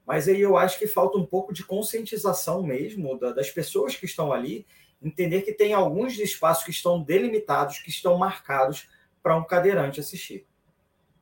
[0.03, 4.33] Mas aí eu acho que falta um pouco de conscientização mesmo das pessoas que estão
[4.33, 4.65] ali,
[5.01, 8.89] entender que tem alguns espaços que estão delimitados, que estão marcados
[9.21, 10.45] para um cadeirante assistir.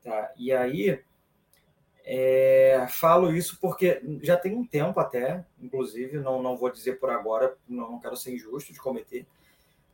[0.02, 0.32] Tá?
[0.36, 1.00] E aí,
[2.04, 7.10] é, falo isso porque já tem um tempo até, inclusive, não, não vou dizer por
[7.10, 9.26] agora, não, não quero ser injusto de cometer,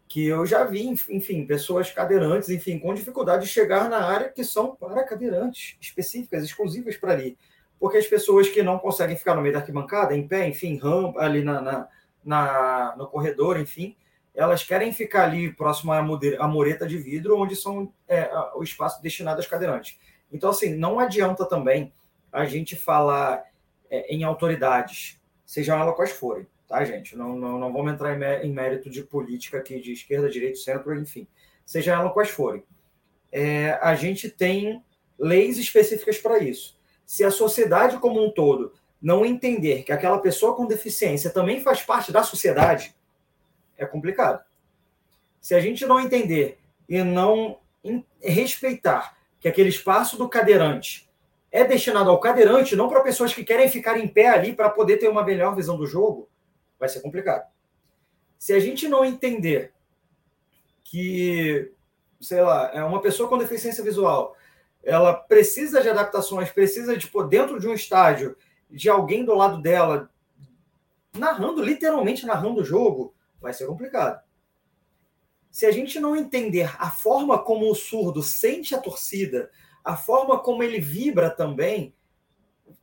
[0.08, 4.42] que eu já vi, enfim, pessoas cadeirantes, enfim, com dificuldade de chegar na área que
[4.42, 7.38] são para cadeirantes, específicas, exclusivas para ali.
[7.78, 11.20] Porque as pessoas que não conseguem ficar no meio da arquibancada, em pé, enfim, rampa,
[11.20, 11.88] ali na, na,
[12.24, 13.96] na, no corredor, enfim,
[14.34, 19.38] elas querem ficar ali próximo à mureta de vidro, onde são é, o espaço destinado
[19.38, 19.98] aos cadeirantes.
[20.32, 21.92] Então, assim, não adianta também
[22.32, 23.44] a gente falar
[23.90, 27.16] é, em autoridades, sejam elas quais forem, tá, gente?
[27.16, 28.14] Não, não, não vamos entrar
[28.44, 31.26] em mérito de política aqui, de esquerda, direita, centro, enfim,
[31.66, 32.62] sejam elas quais forem.
[33.32, 34.82] É, a gente tem
[35.18, 36.78] leis específicas para isso.
[37.04, 41.82] Se a sociedade como um todo não entender que aquela pessoa com deficiência também faz
[41.82, 42.94] parte da sociedade,
[43.76, 44.44] é complicado.
[45.40, 47.58] Se a gente não entender e não
[48.20, 51.08] respeitar que aquele espaço do cadeirante
[51.50, 54.98] é destinado ao cadeirante, não para pessoas que querem ficar em pé ali para poder
[54.98, 56.28] ter uma melhor visão do jogo,
[56.78, 57.48] vai ser complicado.
[58.38, 59.72] Se a gente não entender
[60.84, 61.72] que,
[62.20, 64.36] sei lá, é uma pessoa com deficiência visual,
[64.82, 68.36] ela precisa de adaptações, precisa de, tipo, dentro de um estádio,
[68.70, 70.10] de alguém do lado dela,
[71.16, 74.22] narrando, literalmente narrando o jogo, vai ser complicado.
[75.50, 79.50] Se a gente não entender a forma como o surdo sente a torcida,
[79.82, 81.94] a forma como ele vibra também,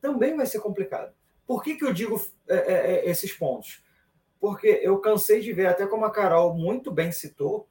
[0.02, 1.14] também vai ser complicado.
[1.46, 3.82] Por que, que eu digo é, é, é, esses pontos?
[4.40, 7.68] Porque eu cansei de ver, até como a Carol muito bem citou,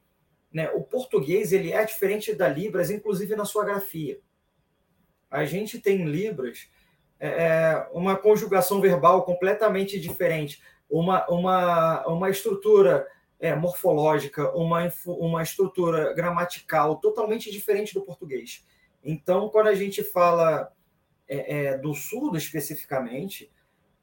[0.51, 4.19] né, o português ele é diferente da Libras, inclusive na sua grafia.
[5.29, 6.69] A gente tem Libras
[7.19, 13.07] é, é, uma conjugação verbal completamente diferente, uma, uma, uma estrutura
[13.39, 18.65] é, morfológica, uma, uma estrutura gramatical totalmente diferente do português.
[19.03, 20.71] Então, quando a gente fala
[21.27, 23.51] é, é, do surdo especificamente,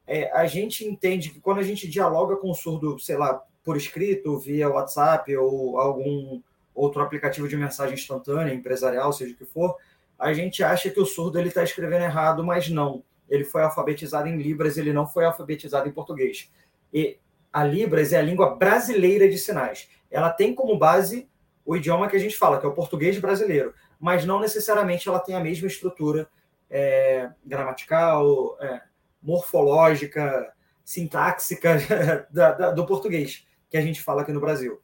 [0.06, 3.76] é, a gente entende que quando a gente dialoga com o surdo, sei lá, por
[3.76, 6.42] escrito, via WhatsApp ou algum
[6.74, 9.76] outro aplicativo de mensagem instantânea, empresarial, seja o que for,
[10.18, 13.02] a gente acha que o surdo ele está escrevendo errado, mas não.
[13.28, 16.50] Ele foi alfabetizado em Libras, ele não foi alfabetizado em português.
[16.92, 17.18] E
[17.52, 19.88] a Libras é a língua brasileira de sinais.
[20.10, 21.28] Ela tem como base
[21.64, 25.18] o idioma que a gente fala, que é o português brasileiro, mas não necessariamente ela
[25.18, 26.28] tem a mesma estrutura
[26.70, 28.82] é, gramatical, é,
[29.22, 30.52] morfológica,
[30.84, 31.78] sintáxica
[32.30, 34.80] da, da, do português que a gente fala aqui no Brasil.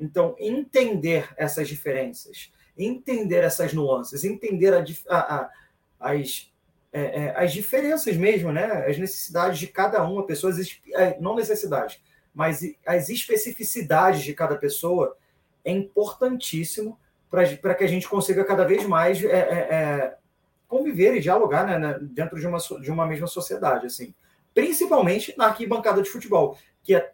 [0.00, 5.50] Então, entender essas diferenças, entender essas nuances, entender a, a, a,
[6.00, 6.50] as,
[6.92, 8.86] é, é, as diferenças mesmo, né?
[8.86, 12.00] as necessidades de cada uma, pessoas, é, não necessidades,
[12.34, 15.16] mas as especificidades de cada pessoa
[15.64, 16.98] é importantíssimo
[17.30, 20.16] para que a gente consiga cada vez mais é, é, é,
[20.68, 24.14] conviver e dialogar né, dentro de uma, de uma mesma sociedade, assim.
[24.52, 27.12] Principalmente na arquibancada de futebol, que é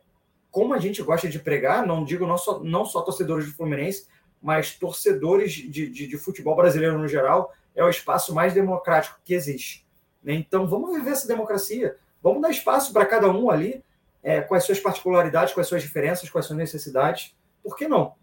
[0.51, 4.09] como a gente gosta de pregar, não digo não só, não só torcedores do Fluminense,
[4.43, 9.35] mas torcedores de, de, de futebol brasileiro no geral, é o espaço mais democrático que
[9.35, 9.87] existe.
[10.23, 10.35] Né?
[10.35, 13.83] Então, vamos viver essa democracia, vamos dar espaço para cada um ali,
[14.23, 17.87] é, com as suas particularidades, com as suas diferenças, com as suas necessidades, por que
[17.87, 18.15] não?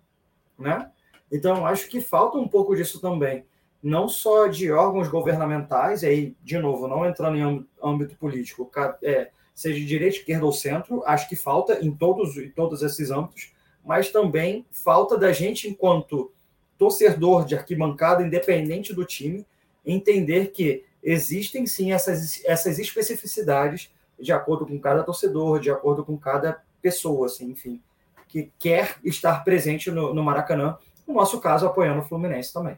[0.57, 0.89] Né?
[1.31, 3.45] Então, acho que falta um pouco disso também,
[3.81, 8.69] não só de órgãos governamentais, e aí, de novo, não entrando em âmbito político,
[9.03, 13.09] é, seja de direita, esquerda ou centro, acho que falta em todos, em todos esses
[13.09, 13.53] âmbitos,
[13.85, 16.31] mas também falta da gente, enquanto
[16.77, 19.45] torcedor de arquibancada, independente do time,
[19.85, 26.17] entender que existem sim essas, essas especificidades de acordo com cada torcedor, de acordo com
[26.17, 27.81] cada pessoa, assim, enfim,
[28.27, 30.77] que quer estar presente no, no Maracanã,
[31.07, 32.77] no nosso caso, apoiando o Fluminense também.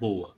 [0.00, 0.34] Boa.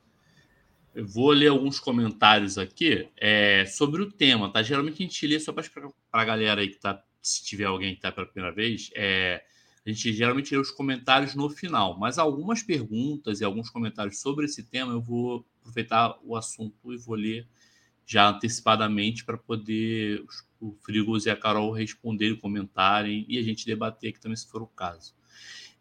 [0.94, 4.62] Eu vou ler alguns comentários aqui é, sobre o tema, tá?
[4.62, 5.64] Geralmente a gente lê só para
[6.12, 9.42] a galera aí que tá, se tiver alguém que está pela primeira vez, é,
[9.84, 14.44] a gente geralmente lê os comentários no final, mas algumas perguntas e alguns comentários sobre
[14.44, 17.46] esse tema eu vou aproveitar o assunto e vou ler
[18.06, 20.22] já antecipadamente para poder
[20.60, 24.62] o Frigos e a Carol responderem, comentarem e a gente debater aqui também se for
[24.62, 25.14] o caso.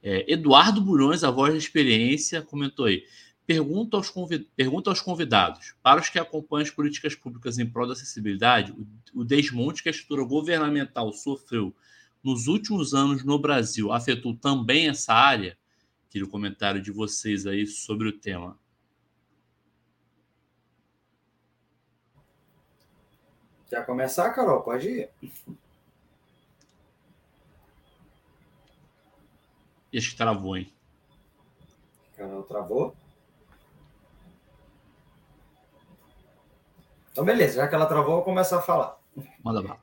[0.01, 3.05] É, Eduardo Burões, a voz da experiência, comentou aí.
[3.45, 4.13] Pergunta aos.
[4.55, 8.73] Pergunta aos convidados: para os que acompanham as políticas públicas em prol da acessibilidade,
[9.13, 11.75] o desmonte que a estrutura governamental sofreu
[12.23, 15.57] nos últimos anos no Brasil afetou também essa área?
[16.09, 18.57] Queria o comentário de vocês aí sobre o tema.
[23.69, 24.61] Quer começar, Carol?
[24.61, 25.09] Pode ir.
[29.95, 30.71] Acho que travou, hein?
[32.15, 33.02] Carol travou?
[37.13, 38.99] Então, beleza, já que ela travou, eu vou começar a falar.
[39.43, 39.79] Manda lá.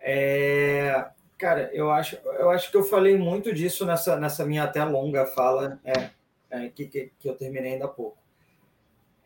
[0.00, 4.82] É, cara, eu acho, eu acho que eu falei muito disso nessa, nessa minha até
[4.82, 6.10] longa fala é,
[6.48, 8.16] é, que, que, que, eu terminei ainda há pouco.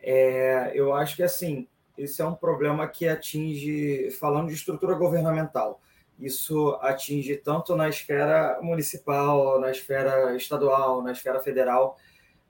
[0.02, 5.80] É, eu acho que, assim, esse é um problema que atinge, falando de estrutura governamental,
[6.18, 11.96] isso atinge tanto na esfera municipal, na esfera estadual, na esfera federal.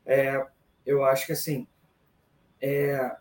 [0.07, 0.47] É,
[0.86, 1.66] eu acho que, assim,
[2.59, 3.14] é,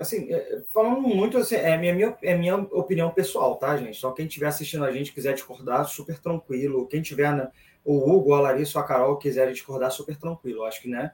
[0.00, 3.98] assim, é, falando muito, assim, é minha, minha, é minha opinião pessoal, tá, gente?
[3.98, 6.86] Então, quem estiver assistindo a gente quiser discordar, super tranquilo.
[6.86, 7.50] Quem tiver, né,
[7.84, 10.64] o Hugo, a Larissa ou a Carol quiserem discordar, super tranquilo.
[10.64, 11.12] Acho que, né,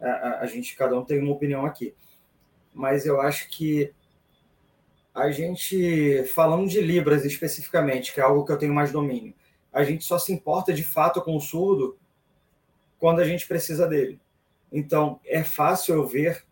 [0.00, 1.92] a, a, gente, cada um tem uma opinião aqui.
[2.72, 3.92] Mas eu acho que
[5.12, 9.34] a gente, falando de Libras especificamente, que é algo que eu tenho mais domínio,
[9.72, 11.98] a gente só se importa de fato com o surdo
[13.00, 14.20] quando a gente precisa dele.
[14.70, 16.44] Então, é fácil eu ver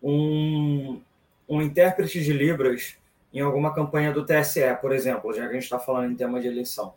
[0.00, 1.00] um,
[1.48, 2.96] um intérprete de Libras
[3.32, 6.40] em alguma campanha do TSE, por exemplo, já que a gente está falando em tema
[6.40, 6.94] de eleição.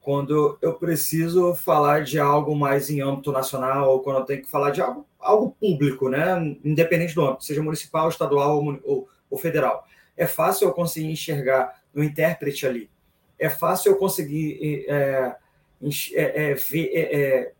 [0.00, 4.50] Quando eu preciso falar de algo mais em âmbito nacional, ou quando eu tenho que
[4.50, 6.56] falar de algo, algo público, né?
[6.64, 9.86] independente do âmbito, seja municipal, estadual ou, ou, ou federal.
[10.16, 12.90] É fácil eu conseguir enxergar no intérprete ali.
[13.38, 15.36] É fácil eu conseguir é,
[16.14, 17.52] é, é, ver, é, é,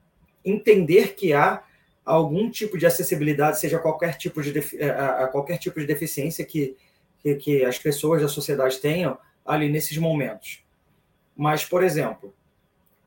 [0.45, 1.63] entender que há
[2.07, 6.45] algum tipo de acessibilidade, seja qualquer tipo de, eh, a, a qualquer tipo de deficiência
[6.45, 6.77] que,
[7.19, 10.65] que, que, as pessoas da sociedade tenham ali nesses momentos.
[11.37, 12.33] Mas, por exemplo,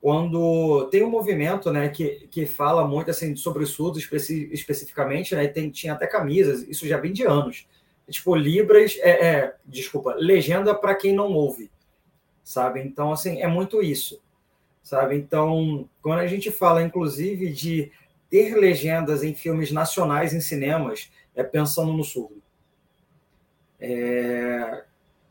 [0.01, 5.33] quando tem um movimento né, que, que fala muito assim, sobre os surdos especi, especificamente,
[5.33, 7.67] né, tem, tinha até camisas, isso já vem de anos.
[8.09, 11.71] Tipo, Libras, é, é desculpa, legenda para quem não ouve,
[12.43, 12.81] sabe?
[12.81, 14.21] Então, assim, é muito isso,
[14.83, 15.15] sabe?
[15.15, 17.91] Então, quando a gente fala, inclusive, de
[18.29, 22.41] ter legendas em filmes nacionais em cinemas é pensando no surdo.
[23.79, 24.83] É,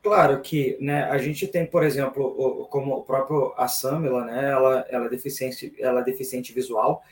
[0.03, 4.87] claro que né, a gente tem, por exemplo, como o próprio a Samila, né, ela,
[4.89, 7.03] ela, é deficiente, ela é deficiente visual,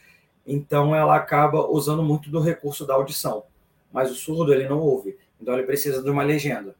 [0.46, 3.44] então ela acaba usando muito do recurso da audição.
[3.92, 6.74] Mas o surdo ele não ouve, então ele precisa de uma legenda.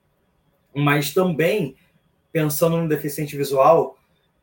[0.74, 1.76] Mas também,
[2.32, 3.96] pensando no deficiente visual,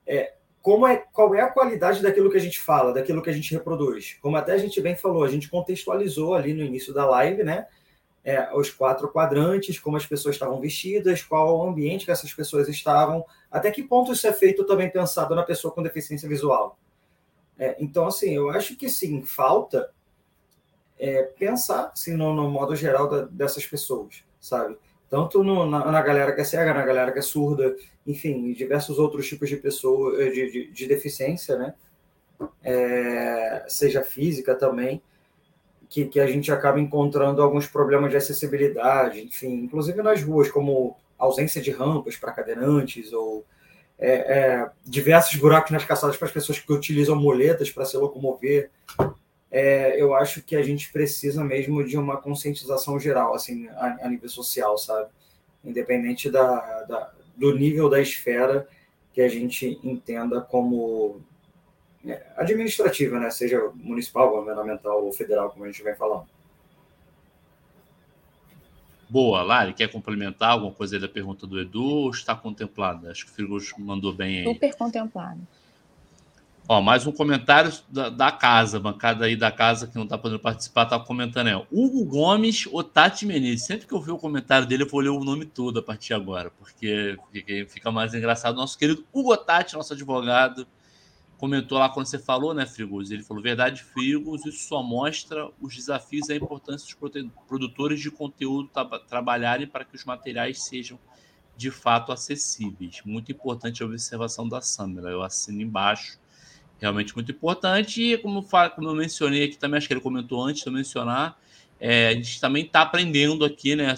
[0.06, 0.34] é,
[0.64, 3.54] como é, qual é a qualidade daquilo que a gente fala, daquilo que a gente
[3.54, 4.18] reproduz.
[4.20, 7.68] Como até a gente bem falou, a gente contextualizou ali no início da live, né?
[8.24, 12.70] é, os quatro quadrantes, como as pessoas estavam vestidas, qual o ambiente que essas pessoas
[12.70, 16.80] estavam, até que ponto isso é feito também pensado na pessoa com deficiência visual.
[17.60, 19.92] É, então, assim, eu acho que sim, falta
[20.98, 24.78] é, pensar assim, no, no, modo geral da, dessas pessoas, sabe?
[25.14, 27.76] Tanto no, na, na, galera que é cega, na galera que é surda,
[28.08, 31.76] enfim, diversos outros tipos de pessoas, de, de, de deficiência, né?
[32.64, 35.04] É, seja física também
[35.88, 40.98] que, que a gente acaba encontrando alguns problemas de acessibilidade, enfim, inclusive nas ruas, como
[41.16, 43.46] ausência de rampas para cadeirantes ou
[44.00, 48.72] é, é, diversos buracos nas calçadas para as pessoas que utilizam muletas para se locomover.
[49.56, 54.10] É, eu acho que a gente precisa mesmo de uma conscientização geral, assim, a, a
[54.10, 55.12] nível social, sabe?
[55.64, 58.68] Independente da, da, do nível da esfera
[59.14, 61.22] que a gente entenda como
[62.04, 63.30] é, administrativa, né?
[63.30, 66.26] seja municipal, governamental ou federal, como a gente vem falando.
[69.08, 73.12] Boa, Lari, quer complementar alguma coisa aí da pergunta do Edu ou está contemplada?
[73.12, 74.52] Acho que o Firgus mandou bem aí.
[74.52, 75.48] Super contemplado.
[76.66, 80.40] Ó, mais um comentário da, da, casa, bancada aí da casa que não está podendo
[80.40, 81.68] participar, tá comentando aí.
[81.70, 83.66] Hugo Gomes ou Tati Menezes.
[83.66, 86.08] Sempre que eu ver o comentário dele, eu vou ler o nome todo a partir
[86.08, 87.18] de agora, porque
[87.68, 88.56] fica mais engraçado.
[88.56, 90.66] Nosso querido Hugo Tati, nosso advogado,
[91.38, 93.12] comentou lá quando você falou, né, Frigos?
[93.12, 98.10] Ele falou: verdade, Frigos, isso só mostra os desafios e a importância dos produtores de
[98.10, 100.98] conteúdo tra trabalharem para que os materiais sejam
[101.58, 103.02] de fato acessíveis.
[103.04, 105.10] Muito importante a observação da Samira.
[105.10, 106.23] Eu assino embaixo.
[106.84, 108.02] Realmente muito importante.
[108.02, 111.40] E como, como eu mencionei aqui também, acho que ele comentou antes de eu mencionar,
[111.80, 113.96] é, a gente também está aprendendo aqui, né?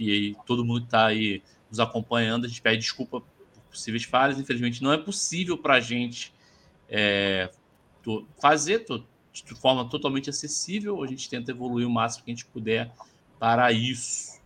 [0.00, 2.44] E, e todo mundo está aí nos acompanhando.
[2.44, 4.36] A gente pede desculpa por possíveis falhas.
[4.36, 6.34] Infelizmente, não é possível para a gente
[6.88, 7.50] é,
[8.42, 8.84] fazer
[9.32, 11.04] de forma totalmente acessível.
[11.04, 12.92] A gente tenta evoluir o máximo que a gente puder
[13.38, 14.40] para isso.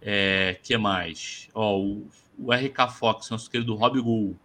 [0.00, 1.50] É, que mais?
[1.52, 4.38] Ó, o, o RK Fox, nosso querido Rob Gol.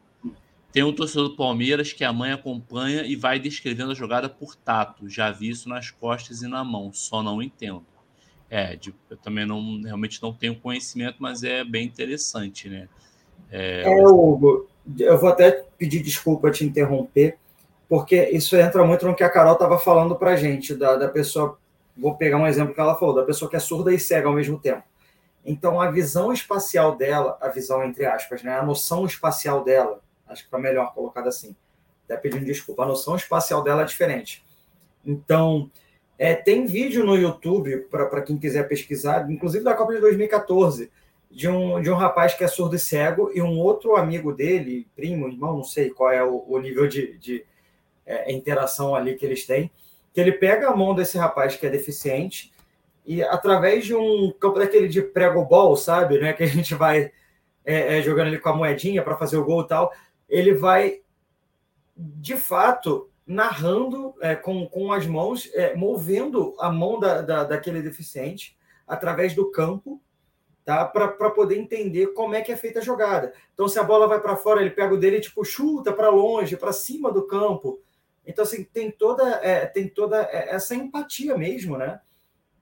[0.76, 4.57] Tem um torcedor do Palmeiras que a mãe acompanha e vai descrevendo a jogada por
[4.57, 5.07] tato.
[5.07, 7.86] Já vi isso nas costas e na mão, só não entendo.
[8.49, 12.89] É, de, eu também não realmente não tenho conhecimento, mas é bem interessante, né?
[13.49, 14.67] É, é Hugo,
[14.99, 17.38] eu vou até pedir desculpa te interromper,
[17.88, 21.07] porque isso entra muito no que a Carol estava falando para a gente, da, da
[21.07, 21.57] pessoa.
[21.95, 24.34] Vou pegar um exemplo que ela falou, da pessoa que é surda e cega ao
[24.34, 24.84] mesmo tempo.
[25.45, 30.43] Então, a visão espacial dela, a visão entre aspas, né, a noção espacial dela, acho
[30.43, 31.55] que foi melhor colocado assim,
[32.05, 34.45] até pedindo desculpa, a noção espacial dela é diferente.
[35.05, 35.69] Então,
[36.17, 40.91] é, tem vídeo no YouTube, para quem quiser pesquisar, inclusive da Copa de 2014,
[41.30, 44.88] de um, de um rapaz que é surdo e cego e um outro amigo dele,
[44.95, 47.45] primo, irmão, não sei qual é o, o nível de, de
[48.05, 49.69] é, interação ali que eles têm,
[50.13, 52.53] que ele pega a mão desse rapaz que é deficiente
[53.05, 57.11] e através de um campo daquele de prego ball, sabe, né, que a gente vai
[57.65, 59.91] é, é, jogando ali com a moedinha para fazer o gol e tal,
[60.28, 61.01] ele vai
[61.95, 67.82] de fato narrando é, com, com as mãos, é, movendo a mão da, da, daquele
[67.82, 68.57] deficiente
[68.88, 70.01] através do campo
[70.65, 70.84] tá?
[70.84, 73.32] Para poder entender como é que é feita a jogada.
[73.53, 76.09] Então, se a bola vai para fora, ele pega o dele e tipo chuta para
[76.09, 77.80] longe, para cima do campo.
[78.26, 82.01] Então, assim, tem toda, é, tem toda essa empatia mesmo, né?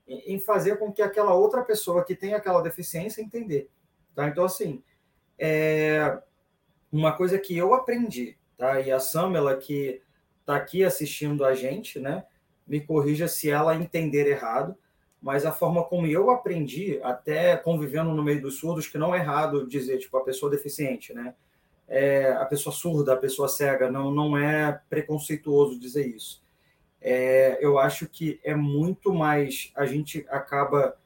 [0.06, 3.70] Em fazer com que aquela outra pessoa que tem aquela deficiência entender.
[4.14, 4.28] Tá?
[4.28, 4.84] Então, assim,
[5.40, 6.20] é
[6.98, 8.80] uma coisa que eu aprendi, tá?
[8.80, 10.02] E a Samela, que
[10.40, 12.26] está aqui assistindo a gente, né?
[12.68, 14.78] Me corrija se ela entender errado
[15.24, 19.20] mas a forma como eu aprendi, até convivendo no meio dos surdos, que não é
[19.20, 21.34] errado dizer, tipo, a pessoa deficiente, né?
[21.88, 26.44] É, a pessoa surda, a pessoa cega, não, não é preconceituoso dizer isso.
[27.00, 29.72] É, eu acho que é muito mais.
[29.76, 30.98] A gente acaba.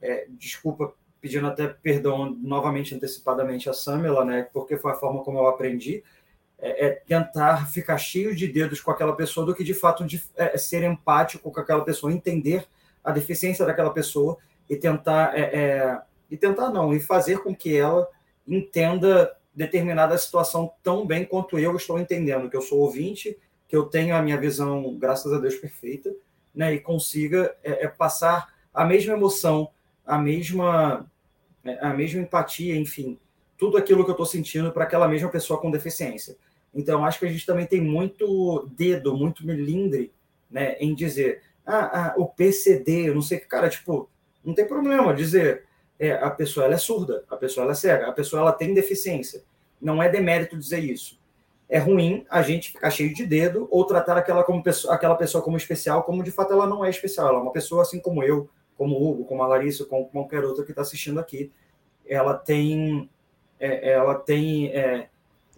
[0.00, 4.48] É, desculpa, pedindo até perdão novamente antecipadamente a Samela, né?
[4.52, 6.02] Porque foi a forma como eu aprendi.
[6.60, 10.20] É, é, tentar ficar cheio de dedos com aquela pessoa do que de fato de,
[10.36, 12.66] é, ser empático com aquela pessoa, entender
[13.02, 14.36] a deficiência daquela pessoa
[14.68, 16.00] e tentar é, é,
[16.30, 18.08] e tentar não e fazer com que ela
[18.46, 23.84] entenda determinada situação tão bem quanto eu estou entendendo que eu sou ouvinte que eu
[23.84, 26.14] tenho a minha visão graças a Deus perfeita
[26.54, 29.70] né e consiga é, é passar a mesma emoção
[30.08, 31.06] a mesma
[31.64, 33.18] é, a mesma empatia enfim
[33.56, 36.36] tudo aquilo que eu estou sentindo para aquela mesma pessoa com deficiência
[36.74, 40.10] então acho que a gente também tem muito dedo muito melindre
[40.50, 44.08] né em dizer ah, ah, o PCD, eu não sei o que, cara, tipo,
[44.42, 45.64] não tem problema dizer
[45.98, 48.72] é, a pessoa ela é surda, a pessoa ela é cega, a pessoa ela tem
[48.72, 49.42] deficiência.
[49.78, 51.20] Não é demérito dizer isso.
[51.68, 55.44] É ruim a gente ficar cheio de dedo ou tratar aquela, como pessoa, aquela pessoa
[55.44, 57.28] como especial, como de fato ela não é especial.
[57.28, 58.48] Ela é uma pessoa assim como eu,
[58.78, 61.52] como o Hugo, como a Larissa, como qualquer outro que está assistindo aqui,
[62.06, 63.10] ela tem,
[63.58, 65.08] é, ela tem é,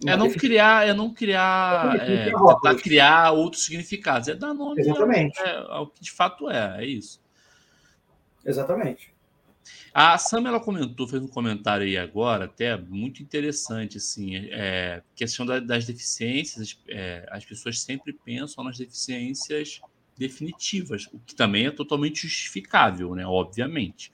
[0.05, 5.39] é não criar, é não criar, é, tentar criar outros significados, é dar nome Exatamente.
[5.39, 7.21] Ao, ao, que de fato é, é isso.
[8.43, 9.13] Exatamente.
[9.93, 15.45] A Sam ela comentou, fez um comentário aí agora, até muito interessante, assim, é, questão
[15.45, 19.81] da, das deficiências, é, as pessoas sempre pensam nas deficiências
[20.21, 24.11] definitivas, o que também é totalmente justificável, né, obviamente.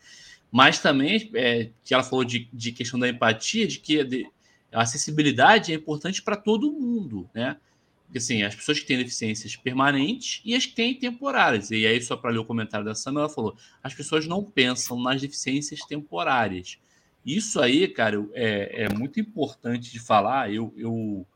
[0.50, 4.26] Mas também, é, que ela falou de, de questão da empatia, de que
[4.72, 7.58] a acessibilidade é importante para todo mundo, né?
[8.06, 11.72] Porque, assim, as pessoas que têm deficiências permanentes e as que têm temporárias.
[11.72, 14.98] E aí, só para ler o comentário da Sam, ela falou: as pessoas não pensam
[15.02, 16.78] nas deficiências temporárias.
[17.26, 20.54] Isso aí, cara, é, é muito importante de falar.
[20.54, 21.28] Eu, eu,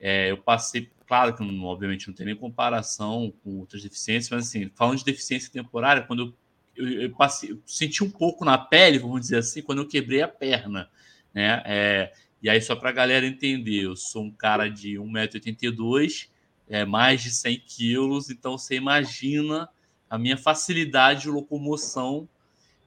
[0.00, 4.48] é, eu passei, claro que não, obviamente não tem nem comparação com outras deficiências, mas
[4.48, 6.34] assim, falando de deficiência temporária, quando
[6.76, 9.88] eu, eu, eu passei, eu senti um pouco na pele, vamos dizer assim, quando eu
[9.88, 10.88] quebrei a perna,
[11.34, 11.62] né?
[11.64, 16.28] É, e aí, só para a galera entender, eu sou um cara de 1,82m,
[16.68, 19.68] é, mais de 100 quilos, então você imagina
[20.08, 22.28] a minha facilidade de locomoção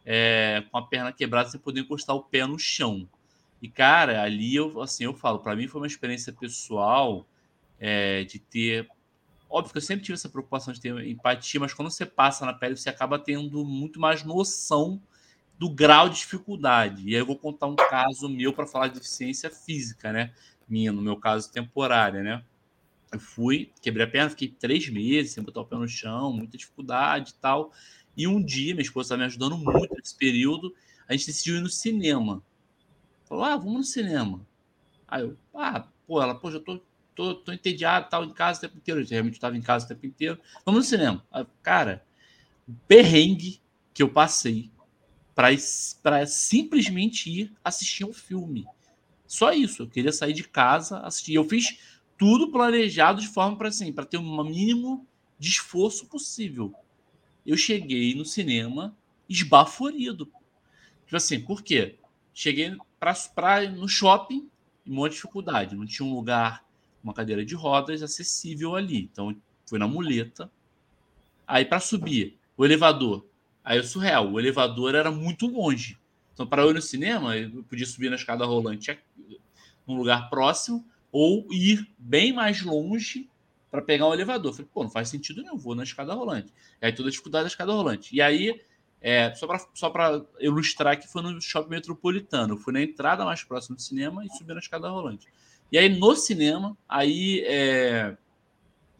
[0.06, 3.08] é, com a perna quebrada sem poder encostar o pé no chão.
[3.62, 7.28] E, cara, ali eu, assim, eu falo, para mim foi uma experiência pessoal
[7.80, 8.88] é, de ter.
[9.50, 12.54] Óbvio que eu sempre tive essa preocupação de ter empatia, mas quando você passa na
[12.54, 15.02] pele, você acaba tendo muito mais noção
[15.60, 17.04] do grau de dificuldade.
[17.08, 20.34] E aí eu vou contar um caso meu para falar de deficiência física, né?
[20.68, 22.44] Minha, no meu caso, temporária, né?
[23.12, 26.58] Eu fui, quebrei a perna, fiquei três meses sem botar o pé no chão, muita
[26.58, 27.72] dificuldade e tal.
[28.16, 30.74] E um dia, minha esposa estava me ajudando muito nesse período,
[31.08, 32.42] a gente decidiu ir no cinema.
[33.32, 34.46] Falou, ah, vamos no cinema.
[35.08, 36.82] Aí eu, ah, pô, ela, pô, já tô,
[37.16, 39.00] tô, tô entediado, tal, em casa o tempo inteiro.
[39.00, 40.38] Eu realmente estava em casa o tempo inteiro.
[40.66, 41.26] Vamos no cinema.
[41.32, 42.06] Aí, cara,
[42.90, 43.62] perrengue
[43.94, 44.70] que eu passei
[45.34, 48.66] para simplesmente ir assistir um filme.
[49.26, 49.84] Só isso.
[49.84, 51.36] Eu queria sair de casa, assistir.
[51.36, 51.80] Eu fiz
[52.18, 55.08] tudo planejado de forma para assim, para ter o mínimo
[55.40, 56.76] de esforço possível.
[57.46, 58.94] Eu cheguei no cinema
[59.30, 60.26] esbaforido.
[61.06, 61.96] Tipo assim, por quê?
[62.34, 64.50] Cheguei pra, pra, no shopping,
[64.86, 65.76] uma dificuldade.
[65.76, 66.64] Não tinha um lugar,
[67.04, 69.10] uma cadeira de rodas acessível ali.
[69.12, 69.36] Então,
[69.66, 70.50] fui na muleta.
[71.46, 73.26] Aí, para subir, o elevador
[73.64, 75.98] Aí o surreal, o elevador era muito longe.
[76.34, 78.98] Então, para eu ir no cinema, eu podia subir na escada rolante
[79.88, 83.30] num lugar próximo ou ir bem mais longe
[83.70, 84.54] para pegar um elevador.
[84.54, 86.52] falei, pô, não faz sentido nenhum, vou na escada rolante.
[86.82, 88.16] E aí toda a dificuldade da escada rolante.
[88.16, 88.60] E aí,
[89.02, 89.34] é,
[89.74, 92.58] só para ilustrar que foi no shopping metropolitano.
[92.58, 95.28] Fui na entrada mais próxima do cinema e subi na escada rolante.
[95.72, 98.16] E aí, no cinema, aí é,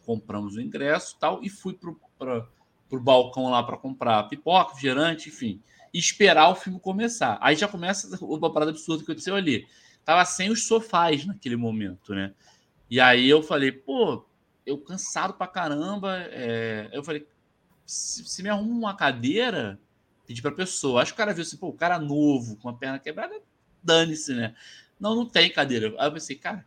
[0.06, 1.78] compramos o ingresso tal, e fui
[2.18, 2.48] para
[2.92, 5.62] pro balcão lá para comprar pipoca, refrigerante, enfim,
[5.94, 7.38] e esperar o filme começar.
[7.42, 9.66] Aí já começa uma parada absurda que aconteceu ali.
[10.04, 12.34] Tava sem os sofás naquele momento, né?
[12.90, 14.26] E aí eu falei, pô,
[14.66, 16.18] eu cansado pra caramba.
[16.32, 16.90] É...
[16.92, 17.26] Eu falei,
[17.86, 19.80] se, se me arruma uma cadeira,
[20.32, 21.02] pedi pra pessoa.
[21.02, 23.36] Acho que o cara viu assim, pô, o cara novo, com a perna quebrada,
[23.84, 24.56] dane-se, né?
[25.00, 25.94] Não, não tem cadeira.
[26.00, 26.66] Aí eu pensei, cara,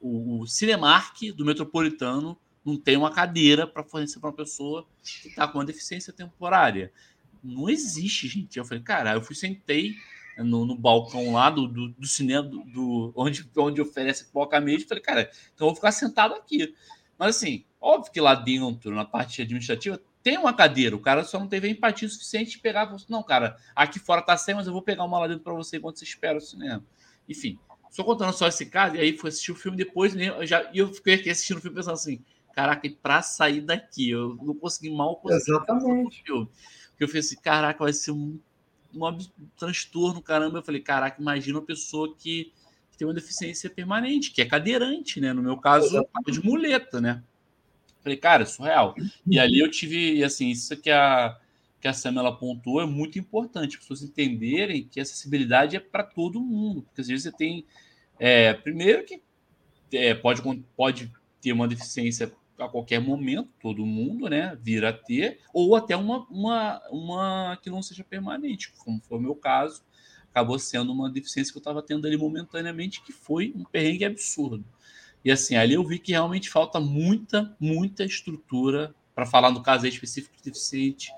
[0.00, 5.28] o, o Cinemark do Metropolitano não tem uma cadeira para fornecer para uma pessoa que
[5.28, 6.92] está com uma deficiência temporária.
[7.42, 8.58] Não existe, gente.
[8.58, 9.94] Eu falei, cara, eu fui sentei
[10.38, 14.88] no, no balcão lá do, do, do cinema, do, do, onde, onde oferece pipoca mesmo.
[14.88, 16.74] Falei, cara, então eu vou ficar sentado aqui.
[17.18, 20.94] Mas assim, óbvio que lá dentro, na parte administrativa, tem uma cadeira.
[20.94, 22.94] O cara só não teve empatia suficiente de pegar.
[23.08, 25.76] Não, cara, aqui fora tá sem, mas eu vou pegar uma lá dentro para você
[25.76, 26.84] enquanto você espera o cinema.
[27.28, 27.58] Enfim,
[27.90, 30.78] só contando só esse caso, e aí fui assistir o filme depois, eu já, e
[30.78, 32.24] eu fiquei aqui assistindo o filme pensando assim,
[32.54, 36.22] caraca, para sair daqui, eu não consegui mal conseguir Exatamente.
[36.24, 36.48] Filme.
[36.90, 38.38] Porque eu falei assim, caraca, vai ser um,
[38.94, 39.18] um
[39.58, 40.58] transtorno, caramba.
[40.58, 42.52] Eu falei, caraca, imagina uma pessoa que,
[42.90, 45.32] que, tem uma deficiência permanente, que é cadeirante, né?
[45.32, 46.32] No meu caso, Exatamente.
[46.32, 47.22] de muleta, né?
[48.02, 48.94] Falei, cara, é surreal.
[49.26, 51.38] E ali eu tive, assim, isso que a,
[51.80, 55.80] que a Sam ela pontuou é muito importante, as pessoas entenderem que a acessibilidade é
[55.80, 57.64] para todo mundo, porque às vezes você tem,
[58.18, 59.22] é, primeiro que
[59.92, 60.42] é, pode,
[60.76, 65.96] pode ter uma deficiência a qualquer momento, todo mundo, né, vir a ter, ou até
[65.96, 69.82] uma, uma, uma que não seja permanente, como foi o meu caso,
[70.30, 74.64] acabou sendo uma deficiência que eu estava tendo ali momentaneamente, que foi um perrengue absurdo.
[75.24, 79.86] E assim, ali eu vi que realmente falta muita, muita estrutura para falar no caso
[79.86, 81.12] específico de deficiente,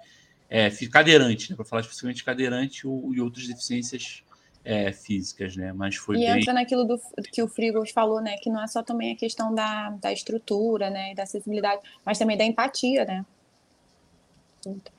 [0.50, 4.22] é, cadeirante, né, para falar especificamente cadeirante ou, e outras deficiências
[4.64, 5.72] é, físicas, né?
[5.72, 6.40] Mas foi e bem...
[6.40, 6.98] entra naquilo do,
[7.30, 8.36] que o Frigos falou, né?
[8.38, 11.14] Que não é só também a questão da, da estrutura, né?
[11.14, 13.24] Da acessibilidade, mas também da empatia, né?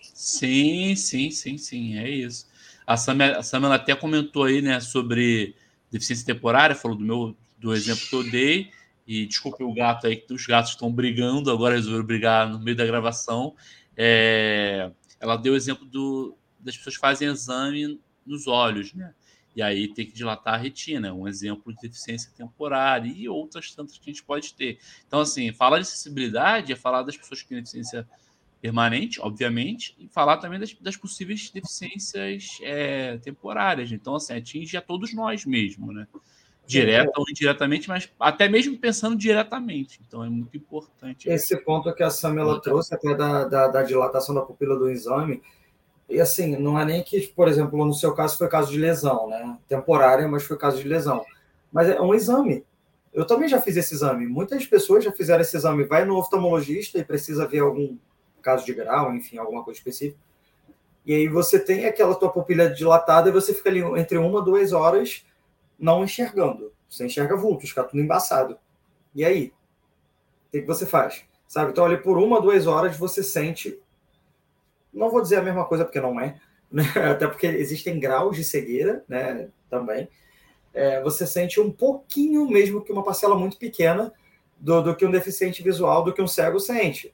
[0.02, 2.48] Sim, sim, sim, sim, é isso.
[2.86, 5.56] A Samela, a Samela até comentou aí, né, sobre
[5.92, 8.70] deficiência temporária, falou do meu do exemplo que eu dei.
[9.08, 12.76] E desculpe o gato aí, que os gatos estão brigando, agora resolveram brigar no meio
[12.76, 13.56] da gravação.
[13.96, 19.14] É, ela deu o exemplo do, das pessoas fazem exame nos olhos, né?
[19.56, 23.98] E aí tem que dilatar a retina, um exemplo de deficiência temporária e outras tantas
[23.98, 24.80] que a gente pode ter.
[25.08, 28.06] Então, assim, falar de acessibilidade é falar das pessoas que têm deficiência
[28.62, 33.92] permanente, obviamente, e falar também das, das possíveis deficiências é, temporárias.
[33.92, 36.06] Então, assim, atinge a todos nós mesmo, né?
[36.66, 40.00] Direta ou indiretamente, mas até mesmo pensando diretamente.
[40.08, 41.30] Então, é muito importante.
[41.30, 45.42] Esse ponto que a Samela trouxe, até da, da, da dilatação da pupila do exame,
[46.08, 49.28] e assim, não é nem que, por exemplo, no seu caso foi caso de lesão,
[49.28, 49.58] né?
[49.68, 51.24] Temporária, mas foi caso de lesão.
[51.72, 52.64] Mas é um exame.
[53.14, 54.28] Eu também já fiz esse exame.
[54.28, 55.84] Muitas pessoas já fizeram esse exame.
[55.84, 57.98] Vai no oftalmologista e precisa ver algum
[58.42, 60.20] caso de grau, enfim, alguma coisa específica.
[61.06, 64.74] E aí você tem aquela tua pupila dilatada e você fica ali entre uma duas
[64.74, 65.26] horas
[65.78, 66.74] não enxergando.
[66.90, 68.58] Você enxerga vultos, fica tudo embaçado.
[69.14, 69.54] E aí?
[70.48, 71.24] O que, que você faz?
[71.48, 71.72] Sabe?
[71.72, 73.80] Então, ali por uma, duas horas você sente
[74.96, 76.40] não vou dizer a mesma coisa porque não é,
[76.72, 76.84] né?
[77.12, 80.08] até porque existem graus de cegueira né, também.
[80.74, 84.12] É, você sente um pouquinho, mesmo que uma parcela muito pequena,
[84.58, 87.14] do, do que um deficiente visual, do que um cego sente.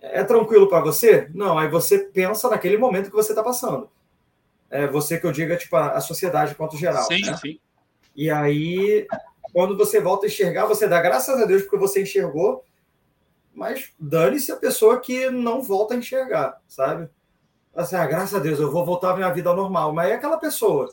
[0.00, 1.28] É tranquilo para você?
[1.32, 3.88] Não, aí você pensa naquele momento que você está passando.
[4.74, 7.04] É você que eu diga, tipo, a, a sociedade quanto geral.
[7.04, 7.36] Sim, né?
[7.36, 7.60] sim.
[8.16, 9.06] E aí,
[9.52, 12.64] quando você volta a enxergar, você dá graças a Deus porque você enxergou,
[13.54, 17.08] mas dane-se a pessoa que não volta a enxergar, sabe?
[17.72, 19.92] Assim, ah, graças a Deus, eu vou voltar à minha vida normal.
[19.92, 20.92] Mas é aquela pessoa,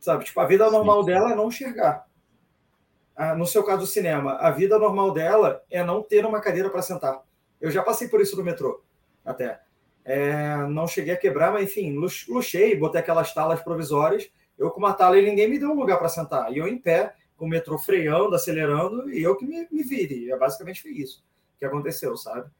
[0.00, 0.24] sabe?
[0.24, 2.08] Tipo, a vida normal dela é não enxergar.
[3.14, 6.68] Ah, no seu caso do cinema, a vida normal dela é não ter uma cadeira
[6.68, 7.22] para sentar.
[7.60, 8.82] Eu já passei por isso no metrô,
[9.24, 9.60] até.
[10.04, 11.96] É, não cheguei a quebrar, mas enfim,
[12.28, 14.30] luxei, botei aquelas talas provisórias.
[14.58, 16.52] Eu com uma tala e ninguém me deu um lugar para sentar.
[16.52, 20.30] E eu em pé, com o metrô freando, acelerando, e eu que me, me vire.
[20.30, 21.24] É basicamente foi isso
[21.58, 22.50] que aconteceu, sabe?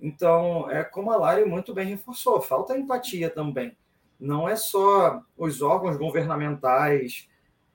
[0.00, 3.76] Então, é como a Lari muito bem reforçou, falta empatia também.
[4.18, 7.28] Não é só os órgãos governamentais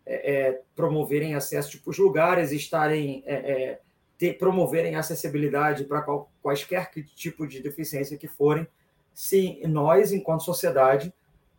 [0.05, 3.79] é, é, promoverem acesso, tipo, os lugares estarem, é,
[4.21, 6.05] é promoverem acessibilidade para
[6.41, 8.65] quaisquer tipo de deficiência que forem,
[9.13, 11.13] se nós, enquanto sociedade,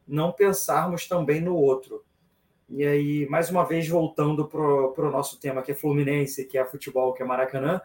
[0.06, 2.04] não pensarmos também no outro.
[2.68, 6.64] E aí, mais uma vez, voltando para o nosso tema, que é Fluminense, que é
[6.64, 7.80] futebol, que é Maracanã,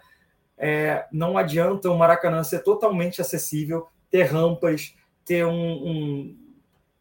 [0.58, 6.38] é, não adianta o Maracanã ser totalmente acessível, ter rampas, ter um, um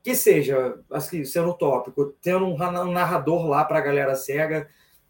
[0.03, 4.69] que seja, assim, sendo utópico, ter um narrador lá para a galera cega,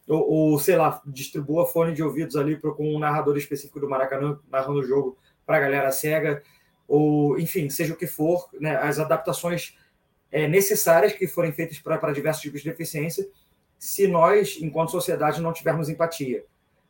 [0.09, 4.39] ou, ou, sei lá, distribua fone de ouvidos ali com um narrador específico do Maracanã
[4.51, 6.43] narrando o jogo para a galera cega,
[6.89, 9.77] ou enfim, seja o que for, né, as adaptações
[10.33, 13.29] é, necessárias que forem feitas para diversos tipos de deficiência,
[13.79, 16.45] se nós, enquanto sociedade, não tivermos empatia,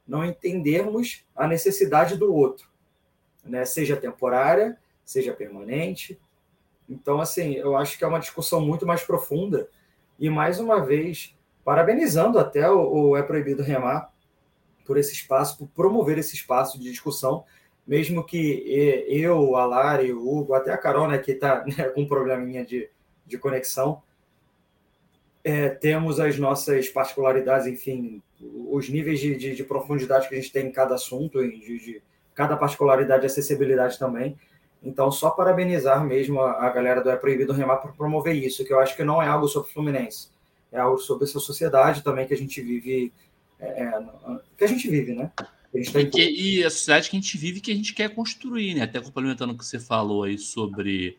[0.07, 2.71] não entendermos a necessidade do outro,
[3.45, 3.65] né?
[3.65, 6.19] seja temporária, seja permanente.
[6.89, 9.69] Então, assim, eu acho que é uma discussão muito mais profunda
[10.19, 14.11] e, mais uma vez, parabenizando até o, o É Proibido Remar
[14.87, 17.45] por esse espaço, por promover esse espaço de discussão,
[17.89, 18.63] mesmo que
[19.09, 22.63] eu, a Lari, o Hugo, até a Carol, né, que está né, com um probleminha
[22.63, 22.91] de,
[23.27, 24.03] de conexão.
[25.43, 28.23] É, temos as nossas particularidades, enfim,
[28.69, 32.03] os níveis de, de, de, profundidade que a gente tem em cada assunto, de, de
[32.35, 34.39] cada particularidade e acessibilidade também.
[34.83, 38.73] Então, só parabenizar mesmo a, a, galera do É Proibido Remar por promover isso, que
[38.73, 40.29] eu acho que não é algo sobre Fluminense,
[40.71, 43.13] é algo sobre essa sociedade também que a gente vive,
[43.59, 43.93] é, é
[44.59, 45.33] que a gente vive, né?
[45.73, 48.75] Tá e, que, e a sociedade que a gente vive que a gente quer construir,
[48.75, 48.83] né?
[48.83, 51.19] Até complementando o que você falou aí sobre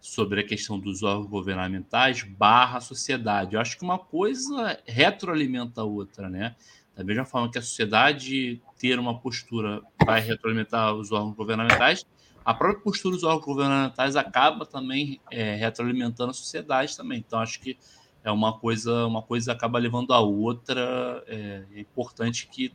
[0.00, 3.54] sobre a questão dos órgãos governamentais barra sociedade.
[3.54, 6.54] Eu acho que uma coisa retroalimenta a outra, né?
[6.96, 12.06] Da mesma forma que a sociedade ter uma postura vai retroalimentar os órgãos governamentais,
[12.44, 17.18] a própria postura dos órgãos governamentais acaba também é, retroalimentando a sociedade também.
[17.18, 17.76] Então, acho que
[18.24, 21.22] é uma coisa, uma coisa acaba levando a outra.
[21.26, 22.72] É, é importante que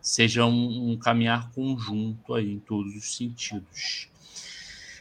[0.00, 4.08] seja um, um caminhar conjunto aí em todos os sentidos.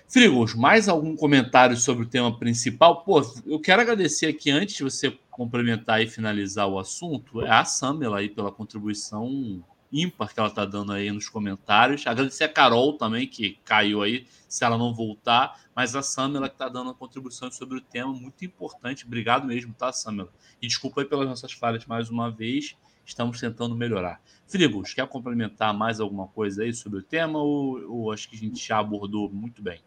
[0.09, 3.03] Frigos, mais algum comentário sobre o tema principal?
[3.03, 7.65] Pô, eu quero agradecer aqui, antes de você complementar e finalizar o assunto, é a
[7.65, 9.61] Samela aí pela contribuição
[9.91, 12.05] ímpar que ela está dando aí nos comentários.
[12.07, 16.55] Agradecer a Carol também, que caiu aí, se ela não voltar, mas a Samela que
[16.55, 19.05] está dando uma contribuição sobre o tema muito importante.
[19.05, 20.31] Obrigado mesmo, tá, Samela?
[20.61, 22.75] E desculpa aí pelas nossas falhas mais uma vez.
[23.07, 24.21] Estamos tentando melhorar.
[24.45, 28.39] Frigos, quer complementar mais alguma coisa aí sobre o tema ou, ou acho que a
[28.39, 29.79] gente já abordou muito bem?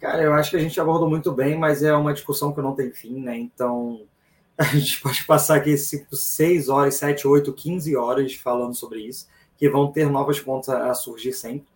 [0.00, 2.74] Cara, eu acho que a gente abordou muito bem, mas é uma discussão que não
[2.74, 3.36] tem fim, né?
[3.36, 4.02] Então,
[4.58, 9.70] a gente pode passar aqui 6 horas, 7, 8, 15 horas falando sobre isso, que
[9.70, 11.66] vão ter novas pontas a, surgir sempre.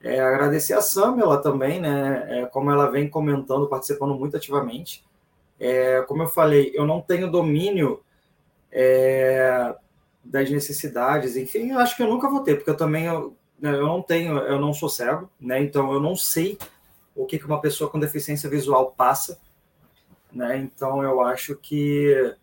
[0.00, 2.26] É, agradecer a Samela também, né?
[2.28, 5.04] É, como ela vem comentando, participando muito ativamente.
[5.58, 8.00] É, como eu falei, eu não tenho domínio
[8.70, 9.74] é,
[10.24, 13.72] das necessidades, enfim, eu acho que eu nunca vou ter, porque eu também eu, né,
[13.72, 15.60] eu não tenho, eu não sou cego, né?
[15.60, 16.58] Então eu não sei
[17.14, 19.40] o que uma pessoa com deficiência visual passa,
[20.32, 20.58] né?
[20.58, 22.34] Então eu acho que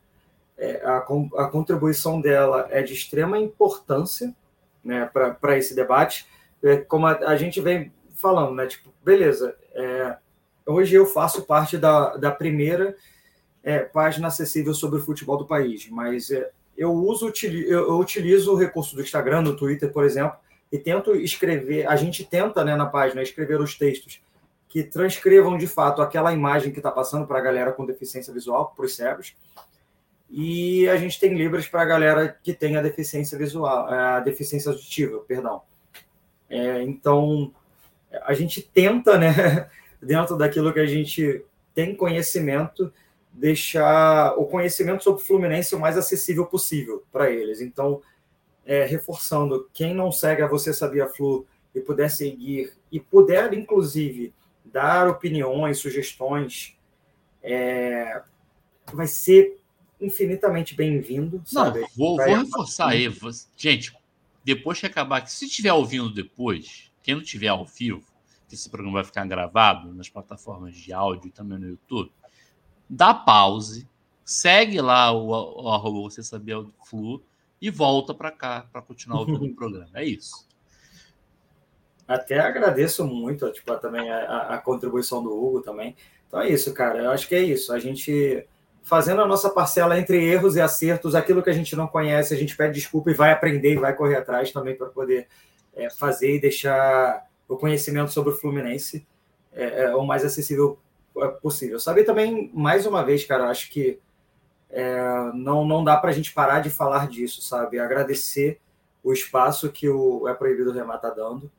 [0.57, 4.35] é, a, a contribuição dela é de extrema importância,
[4.83, 5.09] né?
[5.39, 6.27] Para esse debate,
[6.63, 8.65] é, como a, a, gente vem falando, né?
[8.67, 10.17] Tipo, beleza, é,
[10.65, 12.95] hoje eu faço parte da, da primeira
[13.65, 17.33] é, página acessível sobre o futebol do país, mas é, eu uso
[17.67, 20.37] eu utilizo o recurso do Instagram, do Twitter, por exemplo,
[20.71, 21.87] e tento escrever.
[21.87, 24.21] A gente tenta, né, na página, escrever os textos
[24.69, 28.71] que transcrevam de fato aquela imagem que está passando para a galera com deficiência visual,
[28.75, 29.35] para os cegos.
[30.29, 34.69] E a gente tem libras para a galera que tem a deficiência visual, a deficiência
[34.69, 35.61] auditiva, perdão.
[36.49, 37.51] É, então,
[38.23, 39.69] a gente tenta, né,
[39.99, 41.43] dentro daquilo que a gente
[41.73, 42.91] tem conhecimento,
[43.35, 47.59] deixar o conhecimento sobre o Fluminense o mais acessível possível para eles.
[47.59, 48.01] Então,
[48.65, 54.33] é, reforçando, quem não segue a Você Sabia Flu e puder seguir, e puder, inclusive,
[54.63, 56.77] dar opiniões, sugestões,
[57.43, 58.23] é,
[58.93, 59.59] vai ser
[59.99, 61.43] infinitamente bem-vindo.
[61.51, 63.13] Não, vou, vou reforçar aí.
[63.57, 63.93] Gente,
[64.45, 68.05] depois que acabar aqui, se estiver ouvindo depois, quem não tiver ao vivo,
[68.47, 72.11] que esse programa vai ficar gravado nas plataformas de áudio e também no YouTube,
[72.89, 73.87] dá pause,
[74.23, 77.21] segue lá o, o arroba você sabia o flu
[77.61, 79.89] e volta para cá para continuar ouvindo o programa.
[79.93, 80.47] É isso.
[82.07, 85.95] Até agradeço muito, tipo, também a, a, contribuição do Hugo também.
[86.27, 86.99] Então é isso, cara.
[86.99, 87.73] Eu acho que é isso.
[87.73, 88.45] A gente
[88.83, 92.37] fazendo a nossa parcela entre erros e acertos, aquilo que a gente não conhece, a
[92.37, 95.27] gente pede desculpa e vai aprender e vai correr atrás também para poder
[95.75, 99.05] é, fazer e deixar o conhecimento sobre o Fluminense
[99.51, 100.77] é, é, o mais acessível
[101.41, 101.79] possível.
[101.79, 103.99] Sabe também, mais uma vez, cara, acho que
[104.69, 107.79] é, não, não dá para a gente parar de falar disso, sabe?
[107.79, 108.59] Agradecer
[109.03, 111.51] o espaço que o É Proibido Remar está dando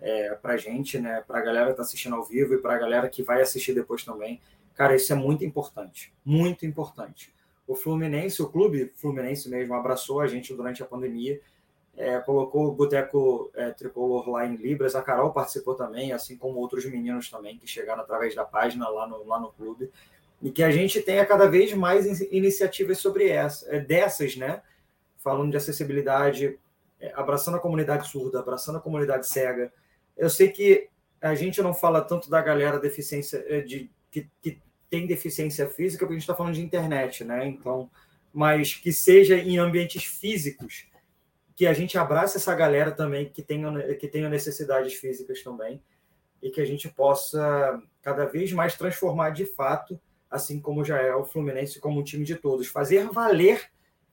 [0.00, 1.22] é, para a gente, né?
[1.26, 3.74] Para a galera que está assistindo ao vivo e para a galera que vai assistir
[3.74, 4.40] depois também.
[4.74, 7.34] Cara, isso é muito importante, muito importante.
[7.66, 11.40] O Fluminense, o clube Fluminense mesmo, abraçou a gente durante a pandemia
[12.00, 14.94] é, colocou o Boteco é, Tricolor lá em Libras.
[14.94, 19.06] A Carol participou também, assim como outros meninos também que chegaram através da página lá
[19.06, 19.90] no, lá no clube.
[20.40, 24.62] E que a gente tenha cada vez mais iniciativas sobre essa, é, dessas, né?
[25.18, 26.58] Falando de acessibilidade,
[26.98, 29.70] é, abraçando a comunidade surda, abraçando a comunidade cega.
[30.16, 30.88] Eu sei que
[31.20, 34.58] a gente não fala tanto da galera deficiência é, de que, que
[34.88, 37.46] tem deficiência física, porque a gente está falando de internet, né?
[37.46, 37.90] Então,
[38.32, 40.89] mas que seja em ambientes físicos
[41.60, 45.82] que a gente abrace essa galera também que tenha, que tenha necessidades físicas também
[46.40, 50.00] e que a gente possa cada vez mais transformar de fato,
[50.30, 53.70] assim como já é o Fluminense, como um time de todos, fazer valer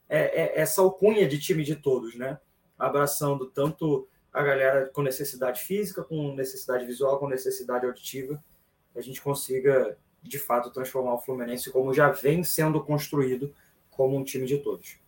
[0.10, 2.38] é, é, essa alcunha de time de todos, né?
[2.78, 8.44] Abraçando tanto a galera com necessidade física, com necessidade visual, com necessidade auditiva,
[8.94, 13.56] a gente consiga de fato transformar o Fluminense como já vem sendo construído
[13.90, 15.00] como um time de todos.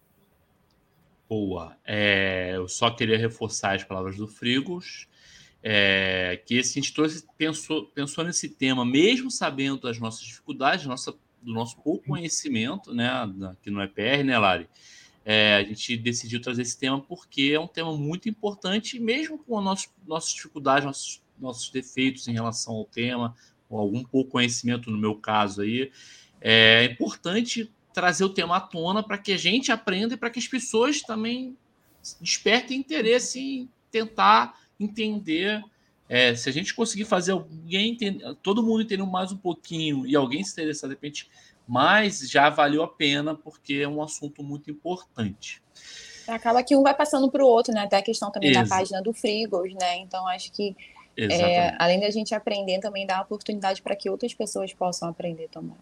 [1.30, 1.78] Boa.
[1.86, 5.08] É, eu só queria reforçar as palavras do Frigos,
[5.62, 10.88] é, que esse, a gente trouxe, pensou, pensou nesse tema, mesmo sabendo das nossas dificuldades,
[10.88, 13.08] nossa, do nosso pouco conhecimento, né,
[13.52, 14.68] aqui no EPR, né, Lari?
[15.24, 19.62] É, a gente decidiu trazer esse tema porque é um tema muito importante, mesmo com
[19.62, 23.36] nosso, nossas dificuldades, nossos, nossos defeitos em relação ao tema,
[23.70, 25.92] ou algum pouco conhecimento no meu caso aí,
[26.42, 30.40] é importante trazer o tema à tona para que a gente aprenda e para que
[30.40, 31.58] as pessoas também
[32.22, 35.62] despertem interesse em tentar entender.
[36.08, 40.16] É, se a gente conseguir fazer alguém entender, todo mundo entender mais um pouquinho e
[40.16, 41.30] alguém se interessar de repente
[41.68, 45.62] mais, já valeu a pena, porque é um assunto muito importante.
[46.26, 47.82] Acaba que um vai passando para o outro, né?
[47.82, 49.98] Até a questão também da página do Frigos, né?
[49.98, 50.74] Então acho que
[51.18, 55.76] é, além da gente aprender, também dá oportunidade para que outras pessoas possam aprender também.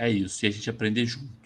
[0.00, 1.39] É isso, e a gente aprender junto.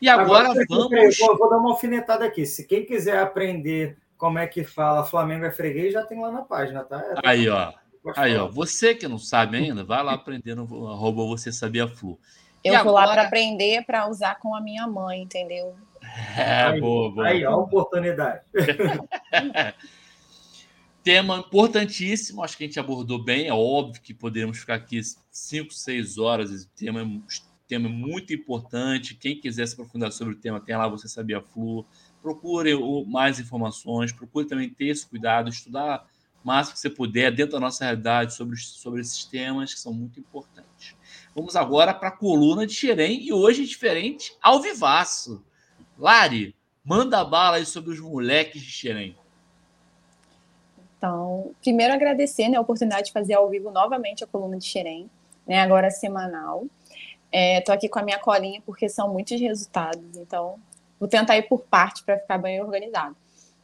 [0.00, 1.18] E agora, agora vamos.
[1.18, 2.46] Vou, vou, dar uma alfinetada aqui.
[2.46, 6.42] Se quem quiser aprender como é que fala Flamengo é freguês, já tem lá na
[6.42, 7.02] página, tá?
[7.22, 7.72] É, aí, ó.
[8.16, 8.48] Aí, ó.
[8.48, 12.18] Você que não sabe ainda, vai lá aprender no arroba você sabia flu.
[12.64, 13.06] Eu e vou agora...
[13.06, 15.74] lá para aprender para usar com a minha mãe, entendeu?
[16.36, 17.26] É, aí, boa, boa.
[17.26, 18.42] Aí, a oportunidade.
[21.02, 23.46] Tema importantíssimo, acho que a gente abordou bem.
[23.46, 25.00] É óbvio que poderíamos ficar aqui
[25.30, 26.50] 5, 6 horas.
[26.50, 27.04] Esse tema, é
[27.68, 29.14] tema é muito importante.
[29.14, 31.86] Quem quiser se aprofundar sobre o tema, tem lá Você Sabia Flu.
[32.22, 32.72] Procure
[33.06, 36.06] mais informações, procure também ter esse cuidado, estudar
[36.42, 39.92] o máximo que você puder dentro da nossa realidade sobre, sobre esses temas que são
[39.92, 40.96] muito importantes.
[41.34, 45.44] Vamos agora para a coluna de Xerém e hoje diferente, ao vivaço.
[45.98, 46.54] Lari,
[46.84, 49.16] manda bala aí sobre os moleques de Xerém.
[50.96, 55.08] Então, primeiro agradecer né, a oportunidade de fazer ao vivo novamente a coluna de Xerém,
[55.46, 56.66] né, agora semanal.
[57.30, 60.56] Estou é, aqui com a minha colinha porque são muitos resultados, então
[60.98, 63.14] vou tentar ir por parte para ficar bem organizado.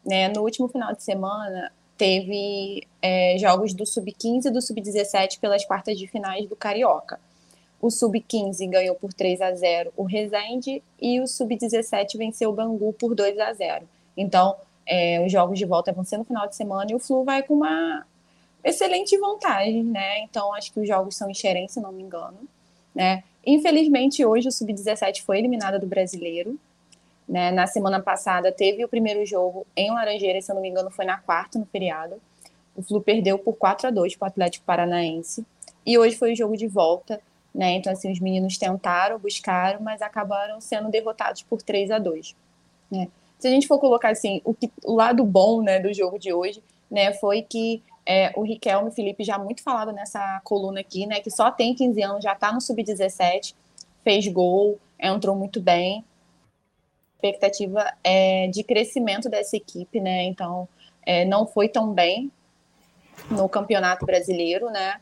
[0.05, 5.65] Né, no último final de semana, teve é, jogos do Sub-15 e do Sub-17 pelas
[5.65, 7.19] quartas de finais do Carioca.
[7.81, 12.93] O Sub-15 ganhou por 3 a 0 o Resende e o Sub-17 venceu o Bangu
[12.93, 13.89] por 2 a 0.
[14.17, 17.25] Então, é, os jogos de volta vão ser no final de semana e o Flu
[17.25, 18.07] vai com uma
[18.63, 20.21] excelente vantagem, né?
[20.21, 22.39] Então, acho que os jogos são em Xerém, se não me engano,
[22.95, 23.23] né?
[23.47, 26.59] Infelizmente, hoje o Sub-17 foi eliminado do Brasileiro,
[27.29, 27.51] né?
[27.51, 31.05] Na semana passada teve o primeiro jogo em Laranjeiras, se eu não me engano, foi
[31.05, 32.17] na quarta, no feriado.
[32.77, 35.45] O Flu perdeu por 4 a 2 para o Atlético Paranaense.
[35.87, 37.21] E hoje foi o jogo de volta,
[37.55, 37.73] né?
[37.73, 42.35] Então, assim, os meninos tentaram, buscaram, mas acabaram sendo derrotados por 3 a 2
[42.91, 43.09] né?
[43.39, 46.33] Se a gente for colocar assim, o, que, o lado bom né, do jogo de
[46.33, 51.21] hoje, né, foi que é, o Riquelme Felipe, já muito falado nessa coluna aqui, né,
[51.21, 53.55] que só tem 15 anos, já está no sub-17,
[54.03, 56.05] fez gol, entrou muito bem.
[57.15, 60.25] Expectativa é, de crescimento dessa equipe, né?
[60.25, 60.69] Então,
[61.07, 62.31] é, não foi tão bem
[63.31, 65.01] no Campeonato Brasileiro, né?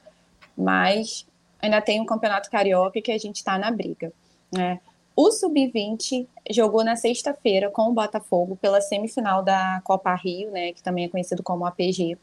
[0.57, 1.27] Mas
[1.61, 4.13] ainda tem um Campeonato Carioca que a gente está na briga,
[4.53, 4.81] né?
[5.15, 10.83] O Sub-20 jogou na sexta-feira com o Botafogo pela semifinal da Copa Rio, né, que
[10.83, 12.17] também é conhecido como APG,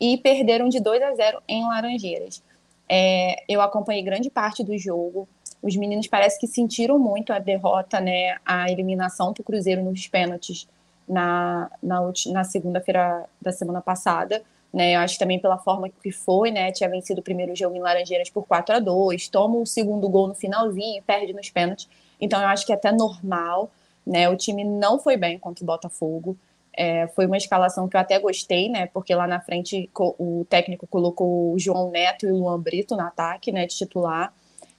[0.00, 2.42] e perderam de 2 a 0 em Laranjeiras.
[2.88, 5.28] É, eu acompanhei grande parte do jogo.
[5.62, 10.68] Os meninos parece que sentiram muito a derrota, né, a eliminação do Cruzeiro nos pênaltis
[11.08, 14.42] na, na, na segunda-feira da semana passada.
[14.72, 17.80] Né, eu acho também pela forma que foi, né, tinha vencido o primeiro jogo em
[17.80, 21.88] Laranjeiras por 4 a 2 toma o segundo gol no finalzinho e perde nos pênaltis.
[22.20, 23.70] Então eu acho que é até normal,
[24.06, 24.28] né?
[24.28, 26.36] O time não foi bem contra o Botafogo.
[26.76, 28.86] É, foi uma escalação que eu até gostei, né?
[28.86, 33.02] Porque lá na frente o técnico colocou o João Neto e o Luan Brito no
[33.02, 33.66] ataque, né?
[33.66, 34.32] De titular,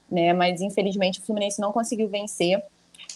[0.10, 0.32] né?
[0.32, 2.64] Mas infelizmente o Fluminense não conseguiu vencer.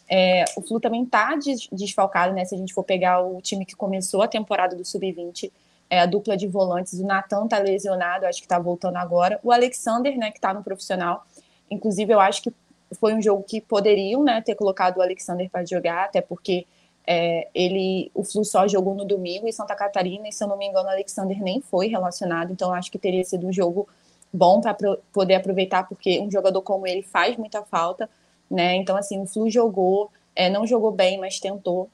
[0.09, 1.37] É, o Flu também tá
[1.71, 2.43] desfalcado, né?
[2.43, 5.51] Se a gente for pegar o time que começou a temporada do Sub-20,
[5.89, 9.39] é, a dupla de volantes, o Natan tá lesionado, acho que tá voltando agora.
[9.43, 11.25] O Alexander, né, que tá no profissional.
[11.69, 12.53] Inclusive, eu acho que
[12.99, 16.65] foi um jogo que poderiam né, ter colocado o Alexander para jogar, até porque
[17.05, 20.57] é, ele, o Flu só jogou no domingo em Santa Catarina, e se eu não
[20.57, 23.87] me engano, o Alexander nem foi relacionado, então acho que teria sido um jogo
[24.33, 24.75] bom para
[25.11, 28.09] poder aproveitar, porque um jogador como ele faz muita falta,
[28.49, 28.75] né?
[28.75, 31.89] Então, assim, o Flu jogou, é, não jogou bem, mas tentou.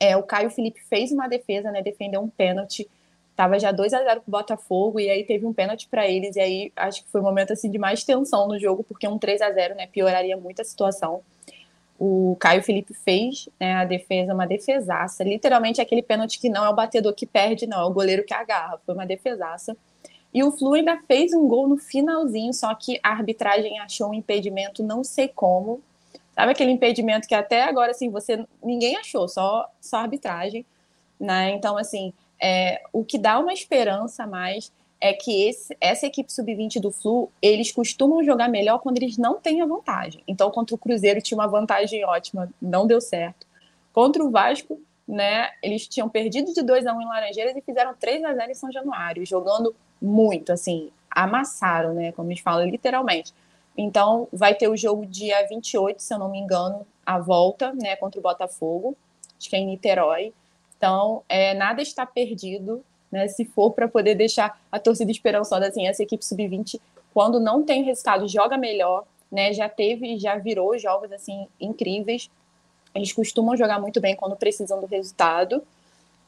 [0.00, 1.82] É, o Caio Felipe fez uma defesa, né?
[1.82, 2.88] Defendeu um pênalti
[3.38, 6.40] Tava já 2 a 0 pro Botafogo e aí teve um pênalti para eles e
[6.40, 9.40] aí acho que foi um momento assim de mais tensão no jogo, porque um 3
[9.42, 11.20] a 0, né, pioraria muito a situação.
[11.98, 15.24] O Caio Felipe fez né, a defesa, uma defesaça.
[15.24, 18.32] Literalmente aquele pênalti que não é o batedor que perde, não, é o goleiro que
[18.32, 18.80] agarra.
[18.86, 19.76] Foi uma defesaça.
[20.32, 24.14] E o Flu ainda fez um gol no finalzinho, só que a arbitragem achou um
[24.14, 25.80] impedimento, não sei como.
[26.34, 30.64] Sabe aquele impedimento que até agora assim você ninguém achou, só só a arbitragem,
[31.18, 31.50] né?
[31.50, 34.70] Então assim, é, o que dá uma esperança a mais
[35.00, 39.40] é que esse, essa equipe sub-20 do Flu, eles costumam jogar melhor quando eles não
[39.40, 40.22] têm a vantagem.
[40.26, 43.46] Então, contra o Cruzeiro tinha uma vantagem ótima, não deu certo.
[43.92, 47.94] Contra o Vasco, né, eles tinham perdido de 2 a 1 em Laranjeiras e fizeram
[47.94, 53.32] 3 a 0 em São Januário, jogando muito, assim, amassaram, né, como eles falam, literalmente.
[53.76, 57.94] Então, vai ter o jogo dia 28, se eu não me engano, a volta, né,
[57.96, 58.96] contra o Botafogo,
[59.38, 60.32] acho que é em Niterói.
[60.76, 63.28] Então, é, nada está perdido, né?
[63.28, 66.80] Se for para poder deixar a torcida esperançosa, assim, essa equipe sub-20,
[67.12, 69.52] quando não tem resultado, joga melhor, né?
[69.52, 72.30] Já teve, já virou jogos assim incríveis.
[72.94, 75.62] Eles costumam jogar muito bem quando precisam do resultado,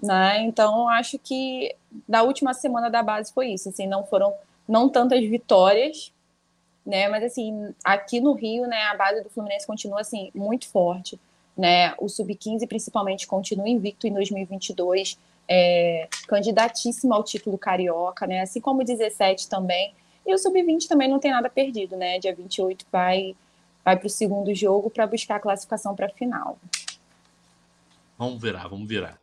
[0.02, 0.43] né?
[0.43, 1.74] Então, acho que
[2.09, 4.35] da última semana da base foi isso, assim, não foram
[4.69, 6.12] não tantas vitórias,
[6.86, 7.09] né?
[7.09, 11.19] Mas assim, aqui no Rio, né, a base do Fluminense continua assim muito forte
[11.61, 11.94] né?
[11.98, 15.19] O sub-15 principalmente continua invicto em 2022,
[15.52, 18.43] é, candidatíssimo ao título carioca, né?
[18.43, 19.93] Assim como o 17 também.
[20.24, 22.20] E o sub-20 também não tem nada perdido, né?
[22.20, 23.35] Dia 28 vai
[23.85, 26.59] vai para o segundo jogo para buscar a classificação para a final.
[28.16, 29.18] Vamos virar, vamos virar.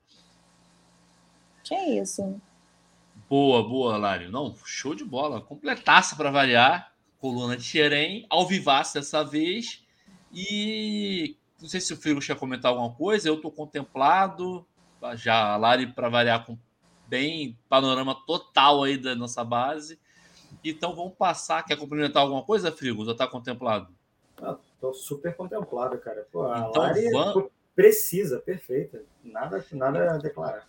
[1.63, 2.41] Que é isso?
[3.29, 4.31] Boa, boa, Lário.
[4.31, 5.39] Não, show de bola.
[5.39, 6.91] Completaça para variar.
[7.19, 9.83] Coluna de Xerém, ao vivaço dessa vez.
[10.33, 13.29] E não sei se o Frigo quer comentar alguma coisa.
[13.29, 14.65] Eu estou contemplado.
[15.15, 16.57] Já a Lari, para variar, com
[17.07, 19.99] bem panorama total aí da nossa base.
[20.63, 21.63] Então vamos passar.
[21.63, 23.05] Quer complementar alguma coisa, Frigo?
[23.05, 23.87] Já está contemplado?
[24.37, 26.27] Estou ah, super contemplado, cara.
[26.31, 27.49] Pô, a então, Lari vamos...
[27.75, 29.03] precisa, perfeita.
[29.23, 30.67] Nada, nada a declarar.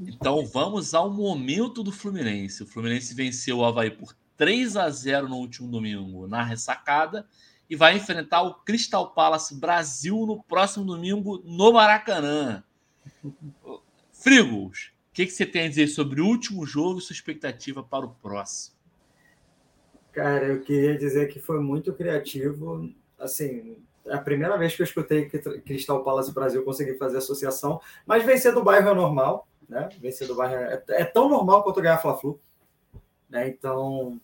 [0.00, 2.62] Então vamos ao momento do Fluminense.
[2.62, 7.26] O Fluminense venceu o Havaí por 3 a 0 no último domingo na ressacada
[7.68, 12.62] e vai enfrentar o Crystal Palace Brasil no próximo domingo no Maracanã.
[14.12, 17.82] Frigos, o que, que você tem a dizer sobre o último jogo e sua expectativa
[17.82, 18.76] para o próximo?
[20.12, 22.90] Cara, eu queria dizer que foi muito criativo.
[23.18, 27.80] Assim, é a primeira vez que eu escutei que Crystal Palace Brasil conseguir fazer associação,
[28.06, 29.88] mas vencer do bairro é normal, né?
[30.00, 32.38] Vencer do bairro é, é tão normal quanto ganhar Fla-Flu.
[33.28, 33.48] Né?
[33.48, 34.20] Então,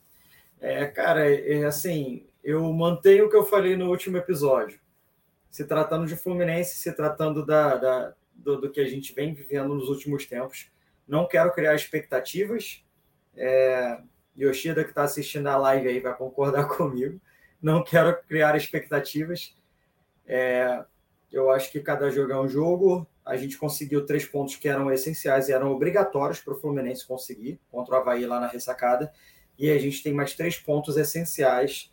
[0.61, 4.79] é, cara, é, assim, eu mantenho o que eu falei no último episódio.
[5.51, 9.74] Se tratando de Fluminense, se tratando da, da do, do, que a gente vem vivendo
[9.74, 10.70] nos últimos tempos,
[11.06, 12.85] não quero criar expectativas.
[13.36, 13.98] É,
[14.39, 17.20] Yoshida, que está assistindo a live aí, vai concordar comigo.
[17.60, 19.55] Não quero criar expectativas.
[20.27, 20.85] É,
[21.32, 23.06] eu acho que cada jogo é um jogo.
[23.24, 27.60] A gente conseguiu três pontos que eram essenciais e eram obrigatórios para o Fluminense conseguir
[27.70, 29.12] contra o Havaí lá na ressacada.
[29.59, 31.90] E a gente tem mais três pontos essenciais.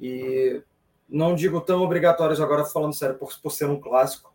[0.00, 0.62] E
[1.08, 4.32] não digo tão obrigatórios agora, falando sério, por, por ser um clássico,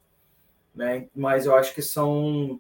[0.74, 1.08] né?
[1.16, 2.60] mas eu acho que são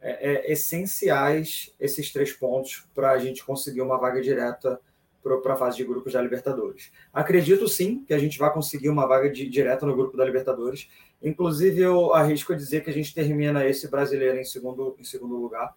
[0.00, 4.80] é, é, essenciais esses três pontos para a gente conseguir uma vaga direta
[5.22, 6.90] para a fase de grupos da Libertadores.
[7.12, 10.88] Acredito sim que a gente vai conseguir uma vaga de, direta no grupo da Libertadores.
[11.22, 15.36] Inclusive, eu arrisco a dizer que a gente termina esse brasileiro em segundo, em segundo
[15.36, 15.74] lugar.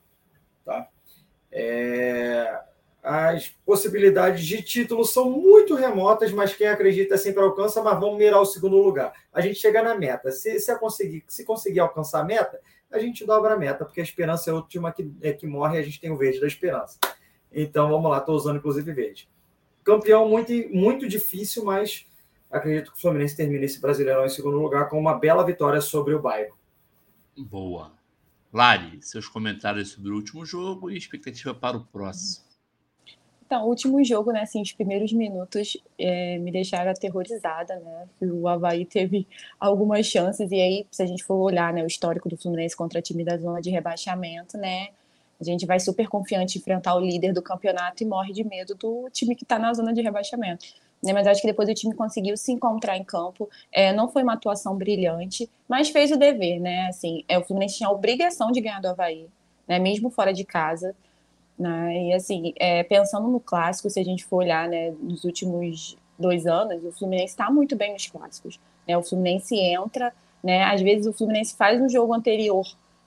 [0.63, 0.87] Tá?
[1.51, 2.61] É,
[3.03, 8.39] as possibilidades de título são muito remotas, mas quem acredita sempre alcança, mas vamos mirar
[8.39, 9.11] o segundo lugar.
[9.33, 10.31] A gente chega na meta.
[10.31, 14.03] Se, se, conseguir, se conseguir alcançar a meta, a gente dobra a meta, porque a
[14.03, 16.47] esperança é a última que, é, que morre e a gente tem o verde da
[16.47, 16.97] esperança.
[17.51, 19.27] Então vamos lá, estou usando inclusive verde.
[19.83, 22.05] Campeão muito, muito difícil, mas
[22.49, 26.13] acredito que o Fluminense termine esse Brasileirão em segundo lugar com uma bela vitória sobre
[26.13, 26.57] o bairro.
[27.37, 27.91] Boa.
[28.53, 32.52] Lari, seus comentários sobre o último jogo e expectativa para o próximo.
[33.53, 38.07] Então, o último jogo, né, assim, os primeiros minutos é, me deixaram aterrorizada, né?
[38.19, 39.27] O Havaí teve
[39.59, 42.99] algumas chances, e aí, se a gente for olhar né, o histórico do Fluminense contra
[42.99, 44.87] time da zona de rebaixamento, né?
[45.39, 49.07] A gente vai super confiante enfrentar o líder do campeonato e morre de medo do
[49.11, 50.65] time que está na zona de rebaixamento.
[51.03, 51.13] Né?
[51.13, 53.47] Mas acho que depois o time conseguiu se encontrar em campo.
[53.71, 56.87] É, não foi uma atuação brilhante, mas fez o dever, né?
[56.87, 59.27] Assim, é, o Fluminense tinha a obrigação de ganhar do Havaí,
[59.67, 59.77] né?
[59.77, 60.95] mesmo fora de casa.
[61.57, 62.09] Né?
[62.09, 66.45] E assim, é, pensando no clássico, se a gente for olhar né, nos últimos dois
[66.45, 68.59] anos, o Fluminense está muito bem nos clássicos.
[68.87, 68.97] Né?
[68.97, 70.13] O Fluminense entra,
[70.43, 70.63] né?
[70.63, 72.65] às vezes o Fluminense faz um jogo anterior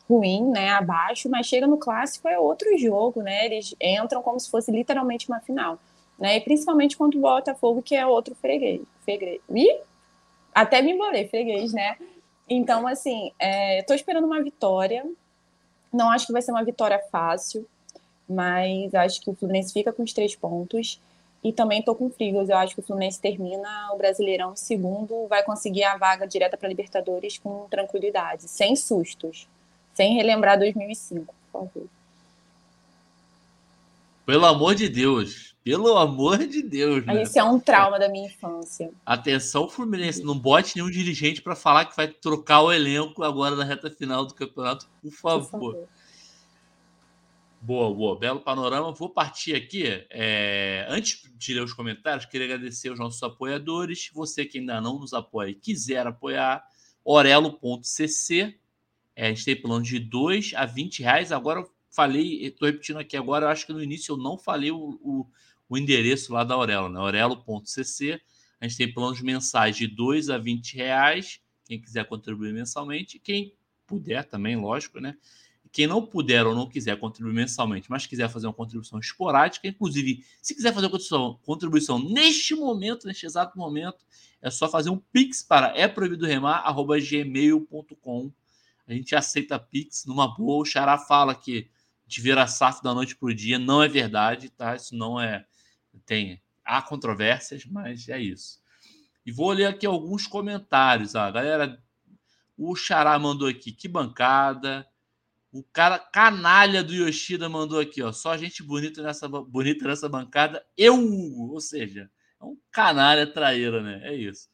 [0.09, 3.45] ruim, né, abaixo, mas chega no clássico é outro jogo, né?
[3.47, 5.79] Eles entram como se fosse literalmente uma final,
[6.19, 6.37] né?
[6.37, 9.41] E principalmente contra o Botafogo, que é outro freguês, freguês.
[9.51, 9.81] Ih,
[10.55, 11.97] até me embolei, freguês, né?
[12.49, 15.05] Então, assim, é, tô esperando uma vitória.
[15.93, 17.67] Não acho que vai ser uma vitória fácil,
[18.29, 21.01] mas acho que o Fluminense fica com os três pontos.
[21.45, 22.49] E também tô com Frigos.
[22.49, 26.69] Eu acho que o Fluminense termina o Brasileirão segundo, vai conseguir a vaga direta para
[26.69, 29.47] Libertadores com tranquilidade, sem sustos,
[29.95, 31.87] sem relembrar 2005, por favor.
[34.25, 35.55] Pelo amor de Deus.
[35.63, 37.07] Pelo amor de Deus.
[37.07, 37.23] Né?
[37.23, 38.91] Isso é um trauma da minha infância.
[39.05, 40.23] Atenção, Fluminense.
[40.23, 44.25] Não bote nenhum dirigente para falar que vai trocar o elenco agora na reta final
[44.25, 45.51] do campeonato, por favor.
[45.51, 45.89] Por favor.
[47.67, 48.17] Boa, boa.
[48.17, 48.93] Belo panorama.
[48.93, 49.83] Vou partir aqui.
[50.09, 50.87] É...
[50.89, 54.09] Antes de ler os comentários, queria agradecer aos nossos apoiadores.
[54.15, 56.65] Você que ainda não nos apoia e quiser apoiar,
[57.05, 58.57] orelo.cc.
[59.17, 61.33] É, a gente tem plano de 2 a 20 reais.
[61.33, 64.71] Agora eu falei, estou repetindo aqui agora, eu acho que no início eu não falei
[64.71, 65.27] o, o,
[65.69, 67.01] o endereço lá da Aurelo, né?
[67.01, 68.21] Aurelo.cc.
[68.61, 71.41] A gente tem planos mensais de 2 a 20 reais.
[71.65, 73.19] Quem quiser contribuir mensalmente.
[73.19, 73.57] Quem
[73.89, 75.17] puder também, lógico, né?
[75.77, 80.25] Quem não puder ou não quiser contribuir mensalmente, mas quiser fazer uma contribuição esporádica, inclusive,
[80.41, 84.03] se quiser fazer uma contribuição, neste momento, neste exato momento,
[84.41, 88.33] é só fazer um pix para é proibido remar@gmail.com.
[88.89, 90.63] A gente aceita pix numa boa.
[90.63, 91.69] O Xará fala que
[92.07, 94.75] de vira SAF da noite para o dia não é verdade, tá?
[94.75, 95.45] Isso não é
[96.07, 98.63] tem há controvérsias, mas é isso.
[99.27, 101.15] E vou ler aqui alguns comentários.
[101.15, 101.79] A galera
[102.57, 104.89] O Xará mandou aqui, que bancada.
[105.59, 108.13] O cara canalha do Yoshida mandou aqui, ó.
[108.13, 110.65] Só gente bonita nessa, bonita nessa bancada.
[110.77, 111.55] Eu, Hugo.
[111.55, 112.11] Ou seja,
[112.41, 114.01] é um canalha traíra, né?
[114.05, 114.49] É isso.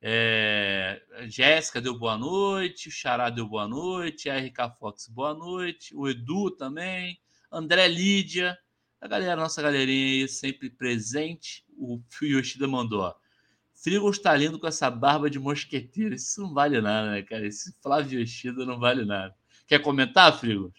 [0.00, 5.94] É, Jéssica deu boa noite, o Xará deu boa noite, a RK Fox boa noite,
[5.94, 7.20] o Edu também,
[7.50, 8.56] André Lídia,
[9.00, 11.64] a galera, nossa galerinha aí sempre presente.
[11.76, 13.14] O Yoshida mandou, ó.
[13.74, 16.14] Frigo está lindo com essa barba de mosqueteiro.
[16.14, 17.46] Isso não vale nada, né, cara?
[17.46, 19.34] Esse Flávio Yoshida não vale nada.
[19.68, 20.72] Quer comentar, Frigo?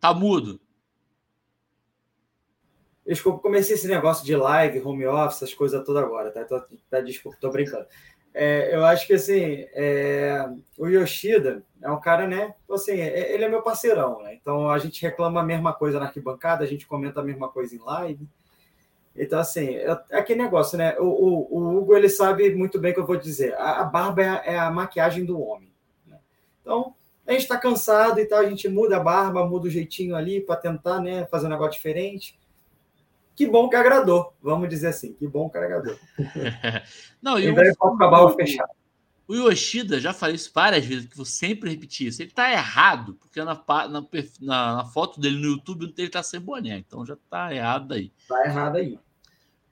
[0.00, 0.58] Tá mudo.
[3.06, 6.44] Desculpa, comecei esse negócio de live, home office, essas coisas todas agora, tá?
[6.44, 7.86] Tô, tá desculpa, tô brincando.
[8.32, 10.48] É, eu acho que assim, é,
[10.78, 12.54] o Yoshida é um cara, né?
[12.70, 14.34] Assim, é, ele é meu parceirão, né?
[14.34, 17.74] Então a gente reclama a mesma coisa na arquibancada, a gente comenta a mesma coisa
[17.74, 18.26] em live.
[19.14, 20.96] Então, assim, é, é aquele negócio, né?
[20.98, 23.54] O, o, o, Hugo ele sabe muito bem o que eu vou dizer.
[23.54, 25.69] A, a barba é a, é a, maquiagem do homem.
[26.60, 26.94] Então,
[27.26, 30.40] a gente está cansado e tal, a gente muda a barba, muda o jeitinho ali
[30.40, 32.38] para tentar né, fazer um negócio diferente
[33.40, 35.96] que bom que agradou, vamos dizer assim, que bom que agradou.
[37.22, 38.68] Não, e o, acabar o fechado.
[39.26, 42.20] O Yoshida, já falei isso várias vezes, que vou sempre repetir isso.
[42.20, 46.38] Ele tá errado, porque na, na, na, na foto dele no YouTube ele tá sem
[46.38, 48.12] boné, então já tá errado aí.
[48.28, 48.98] Tá errado aí.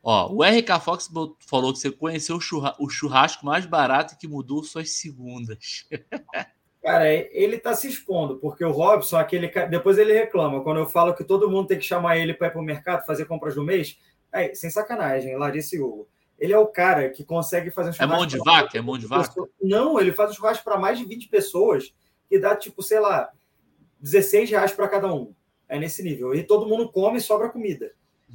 [0.03, 1.11] Ó, o RK Fox
[1.41, 2.39] falou que você conheceu
[2.79, 5.87] o churrasco mais barato que mudou suas segundas.
[6.83, 10.63] Cara, ele está se expondo, porque o Robson, aquele depois ele reclama.
[10.63, 13.05] Quando eu falo que todo mundo tem que chamar ele para ir para o mercado
[13.05, 13.99] fazer compras do mês,
[14.33, 16.09] é, sem sacanagem, Larissa e Hugo.
[16.39, 18.15] Ele é o cara que consegue fazer um churrasco.
[18.15, 18.79] É mão de vaca?
[18.79, 19.35] É mão de vaca?
[19.61, 21.93] Não, ele faz um churrasco para mais de 20 pessoas,
[22.29, 23.31] que dá, tipo, sei lá,
[24.01, 25.35] 16 reais para cada um.
[25.69, 26.35] É nesse nível.
[26.35, 27.93] E todo mundo come e sobra comida.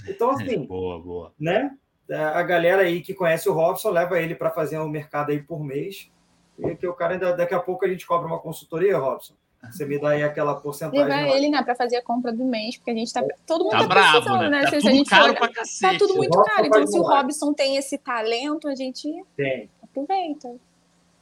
[0.08, 0.66] Então, assim.
[0.66, 1.34] boa, boa.
[1.40, 1.72] Né?
[2.12, 5.64] A galera aí que conhece o Robson leva ele para fazer um mercado aí por
[5.64, 6.12] mês
[6.60, 9.34] e que o cara ainda daqui a pouco a gente cobra uma consultoria, Robson.
[9.72, 11.06] Você me dá aí aquela porcentagem.
[11.06, 13.24] Levar ele, né, para fazer a compra do mês, porque a gente tá.
[13.48, 14.50] Todo mundo tá, tá bravo, né?
[14.50, 14.62] né?
[14.64, 15.94] Tá tudo gente caro for, pra cacete.
[15.94, 16.66] Tá tudo muito caro.
[16.66, 19.70] Então, se o Robson tem esse talento, a gente tem.
[19.82, 20.54] aproveita.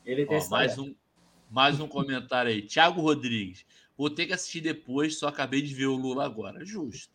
[0.04, 0.96] Ele tem Ó, mais um
[1.52, 2.64] Mais um comentário aí.
[2.64, 3.64] Tiago Rodrigues.
[3.96, 6.66] Vou ter que assistir depois, só acabei de ver o Lula agora.
[6.66, 7.14] Justo.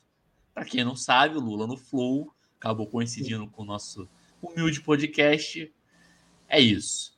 [0.55, 4.09] Para quem não sabe, o Lula no Flow acabou coincidindo com o nosso
[4.41, 5.73] humilde podcast.
[6.49, 7.16] É isso.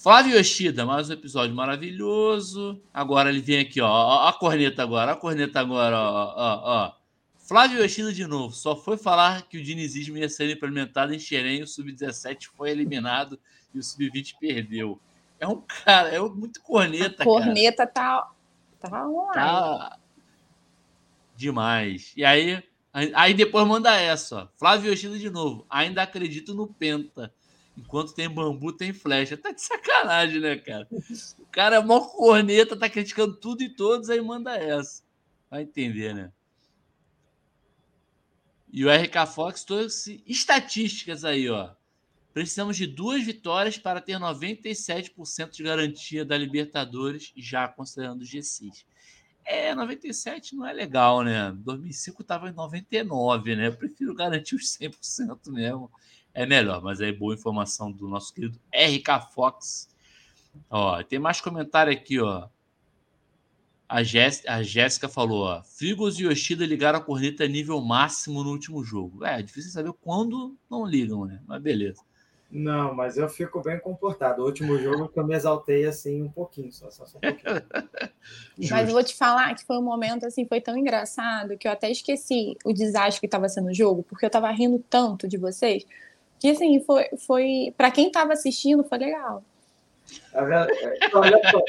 [0.00, 2.80] Flávio Yoshida, mais um episódio maravilhoso.
[2.94, 3.90] Agora ele vem aqui, ó.
[3.90, 6.92] ó a corneta agora, a corneta agora, ó, ó, ó.
[7.36, 8.54] Flávio Yoshida de novo.
[8.54, 13.40] Só foi falar que o dinizismo ia ser implementado em Xerém, o Sub-17 foi eliminado
[13.74, 15.00] e o Sub-20 perdeu.
[15.40, 18.22] É um cara, é muito corneta, a corneta cara.
[18.78, 19.34] tá, tá online.
[19.34, 19.98] Tá
[21.34, 22.12] demais.
[22.16, 22.62] E aí,
[22.92, 24.48] aí depois manda essa, ó.
[24.56, 25.66] Flávio Yoshida de novo.
[25.68, 27.34] Ainda acredito no Penta.
[27.78, 29.36] Enquanto tem bambu, tem flecha.
[29.36, 30.88] Tá de sacanagem, né, cara?
[31.38, 35.02] O cara é mó corneta, tá criticando tudo e todos, aí manda essa.
[35.48, 36.32] Vai entender, né?
[38.70, 41.70] E o RK Fox trouxe estatísticas aí, ó.
[42.34, 48.84] Precisamos de duas vitórias para ter 97% de garantia da Libertadores, já considerando o G6.
[49.44, 51.52] É, 97 não é legal, né?
[51.52, 53.68] 2005 tava em 99, né?
[53.68, 55.90] Eu prefiro garantir os 100% mesmo
[56.38, 59.88] é melhor, mas é boa informação do nosso querido RK Fox.
[60.70, 62.48] Ó, tem mais comentário aqui, ó.
[63.88, 63.98] A,
[64.46, 69.24] a Jéssica falou, ó, Frigos e Yoshida ligaram a corneta nível máximo no último jogo.
[69.24, 71.40] É, é difícil saber quando não ligam, né?
[71.44, 72.02] Mas beleza.
[72.48, 74.42] Não, mas eu fico bem comportado.
[74.42, 77.62] O último jogo que eu me exaltei assim um pouquinho, só, só, só um pouquinho.
[78.70, 81.72] mas eu vou te falar que foi um momento assim, foi tão engraçado que eu
[81.72, 85.36] até esqueci o desastre que estava sendo o jogo, porque eu estava rindo tanto de
[85.36, 85.84] vocês.
[86.38, 89.42] Que assim, foi, foi para quem estava assistindo, foi legal.
[90.32, 91.62] Olha só,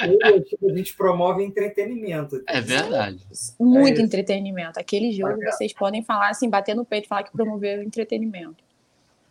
[0.69, 2.41] a gente promove entretenimento.
[2.47, 3.19] É verdade.
[3.59, 4.79] Muito é entretenimento.
[4.79, 8.63] Aquele jogo vocês podem falar assim, bater no peito, falar que promoveu entretenimento.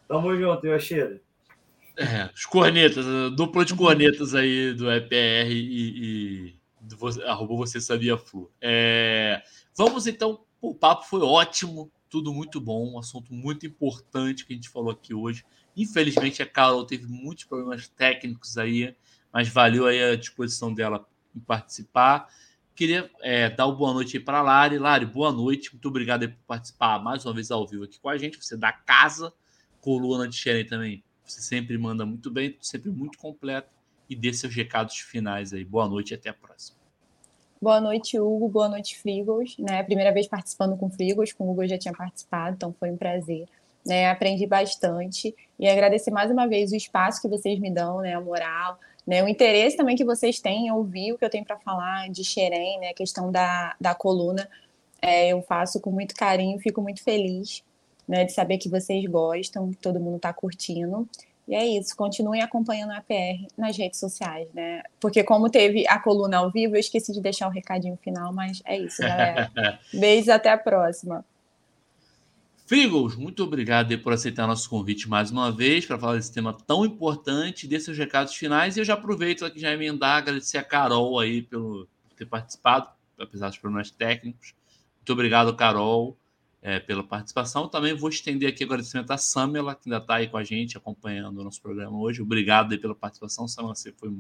[0.07, 1.21] Tamo junto, Yoshida.
[1.97, 3.05] É, os cornetas,
[3.35, 6.97] dupla de cornetas aí do EPR e, e do,
[7.27, 8.51] arroba você sabia Flu.
[8.61, 9.43] É,
[9.77, 14.57] vamos então, o papo foi ótimo tudo muito bom, um assunto muito importante que a
[14.57, 15.45] gente falou aqui hoje.
[15.77, 18.95] Infelizmente, a Carol teve muitos problemas técnicos aí,
[19.33, 22.29] mas valeu aí a disposição dela em participar.
[22.75, 24.79] Queria é, dar uma boa noite para a Lari.
[24.79, 25.73] Lari, boa noite.
[25.73, 28.39] Muito obrigado por participar mais uma vez ao vivo aqui com a gente.
[28.41, 29.33] Você da casa,
[29.81, 31.03] coluna de Xeren também.
[31.25, 33.69] Você sempre manda muito bem, sempre muito completo.
[34.09, 35.65] E dê seus recados finais aí.
[35.65, 36.78] Boa noite e até a próxima.
[37.61, 38.49] Boa noite, Hugo.
[38.49, 39.57] Boa noite, Frigos.
[39.59, 39.83] Né?
[39.83, 42.97] Primeira vez participando com Frigos, com o Hugo eu já tinha participado, então foi um
[42.97, 43.47] prazer.
[43.85, 44.09] né?
[44.11, 48.15] Aprendi bastante e agradecer mais uma vez o espaço que vocês me dão, né?
[48.15, 49.23] A moral, né?
[49.25, 52.25] O interesse também que vocês têm em ouvir o que eu tenho para falar de
[52.25, 52.91] Xerém, né?
[52.91, 54.49] A questão da, da coluna,
[55.03, 57.65] é, eu faço com muito carinho, fico muito feliz,
[58.07, 58.25] né?
[58.25, 61.09] De saber que vocês gostam, que todo mundo está curtindo.
[61.49, 64.83] E é isso, continuem acompanhando a PR nas redes sociais, né?
[65.01, 68.61] Porque como teve a coluna ao vivo, eu esqueci de deixar o recadinho final, mas
[68.67, 69.51] é isso, galera.
[69.91, 71.25] Beijos, até a próxima.
[72.67, 76.85] Frigos, muito obrigado por aceitar nosso convite mais uma vez para falar desse tema tão
[76.85, 78.77] importante, desses recados finais.
[78.77, 82.91] E eu já aproveito aqui já emendar, agradecer a Carol aí pelo, por ter participado,
[83.19, 84.53] apesar dos problemas técnicos.
[84.99, 86.15] Muito obrigado, Carol
[86.61, 87.69] é, pela participação.
[87.69, 91.41] Também vou estender aqui agradecimento à Samela, que ainda está aí com a gente, acompanhando
[91.41, 92.23] o nosso programa hoje.
[92.23, 93.75] Obrigado aí pela participação, Samela.
[93.75, 94.13] Você foi,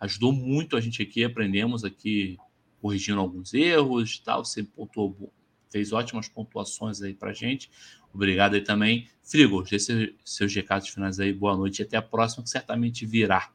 [0.00, 2.38] ajudou muito a gente aqui, aprendemos aqui,
[2.80, 4.44] corrigindo alguns erros tal.
[4.44, 5.32] Você pontuou,
[5.70, 7.70] fez ótimas pontuações aí para a gente.
[8.14, 9.08] Obrigado aí também.
[9.22, 11.32] Frigo, deixe seus recados finais aí.
[11.32, 13.50] Boa noite e até a próxima, que certamente virá.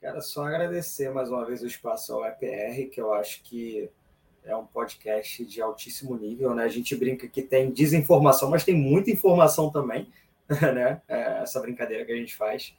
[0.00, 3.90] Cara, só agradecer mais uma vez o espaço ao EPR, que eu acho que
[4.48, 6.64] é um podcast de altíssimo nível, né?
[6.64, 10.10] A gente brinca que tem desinformação, mas tem muita informação também,
[10.48, 11.02] né?
[11.06, 12.74] É essa brincadeira que a gente faz.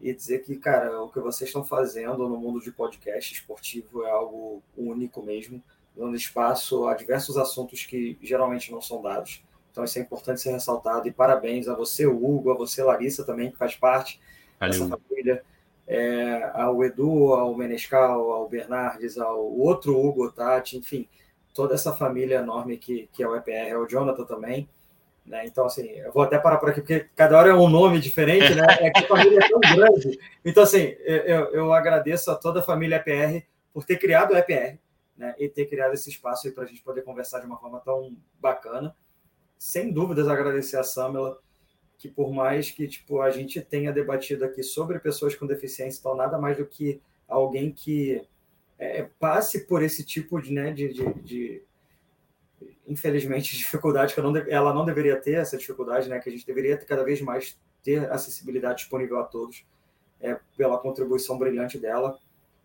[0.00, 4.10] E dizer que, cara, o que vocês estão fazendo no mundo de podcast esportivo é
[4.10, 5.62] algo único mesmo,
[5.96, 9.42] dando espaço a diversos assuntos que geralmente não são dados.
[9.72, 11.08] Então, isso é importante ser ressaltado.
[11.08, 14.20] E parabéns a você, Hugo, a você, Larissa, também, que faz parte
[14.60, 14.78] Valeu.
[14.78, 15.44] dessa família
[15.86, 21.08] é, ao Edu, ao Menescal, ao Bernardes, ao outro Hugo Tati, enfim,
[21.52, 24.68] toda essa família enorme que, que é o EPR, é o Jonathan também.
[25.24, 25.46] Né?
[25.46, 28.54] Então, assim, eu vou até parar por aqui, porque cada hora é um nome diferente,
[28.54, 28.66] né?
[28.80, 30.18] É que a família é tão grande.
[30.44, 34.78] Então, assim, eu, eu agradeço a toda a família EPR por ter criado o EPR,
[35.16, 35.34] né?
[35.38, 38.94] E ter criado esse espaço para a gente poder conversar de uma forma tão bacana.
[39.56, 41.38] Sem dúvidas, agradecer a Samela
[42.04, 46.14] que por mais que tipo a gente tenha debatido aqui sobre pessoas com deficiência, então
[46.14, 48.22] nada mais do que alguém que
[48.78, 51.62] é, passe por esse tipo de, né, de, de, de
[52.86, 56.76] infelizmente dificuldade que não, ela não deveria ter essa dificuldade, né, que a gente deveria
[56.76, 59.64] ter cada vez mais ter acessibilidade disponível a todos,
[60.20, 62.18] é, pela contribuição brilhante dela.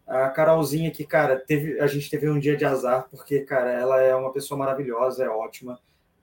[0.05, 4.01] A Carolzinha que, cara, teve, a gente teve um dia de azar, porque, cara, ela
[4.01, 5.79] é uma pessoa maravilhosa, é ótima,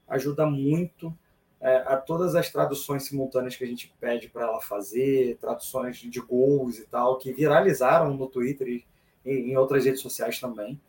[0.06, 1.16] ajuda muito
[1.60, 6.20] é, a todas as traduções simultâneas que a gente pede para ela fazer, traduções de
[6.20, 8.84] gols e tal, que viralizaram no Twitter e
[9.24, 10.80] em outras redes sociais também.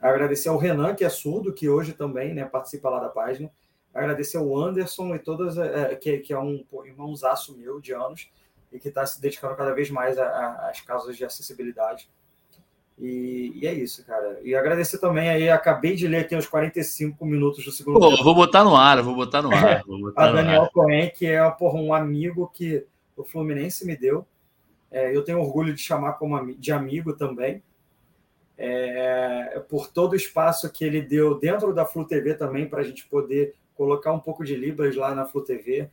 [0.00, 3.50] Agradecer ao Renan, que é surdo, que hoje também né, participa lá da página.
[3.92, 8.30] Agradecer ao Anderson e todas, é, que, que é um irmãozaço meu de anos
[8.70, 12.10] e que está se dedicando cada vez mais às causas de acessibilidade.
[12.98, 14.40] E, e, é isso, cara.
[14.44, 18.34] E agradecer também aí, acabei de ler aqui uns 45 minutos do segundo Pô, Vou
[18.34, 19.82] botar no ar, vou botar no ar.
[19.86, 24.24] Botar a Daniel Cohen, que é porra, um amigo que o Fluminense me deu.
[24.90, 27.62] É, eu tenho orgulho de chamar como de amigo também.
[28.56, 32.84] É, por todo o espaço que ele deu dentro da Flu TV também, para a
[32.84, 35.90] gente poder colocar um pouco de Libras lá na Flu TV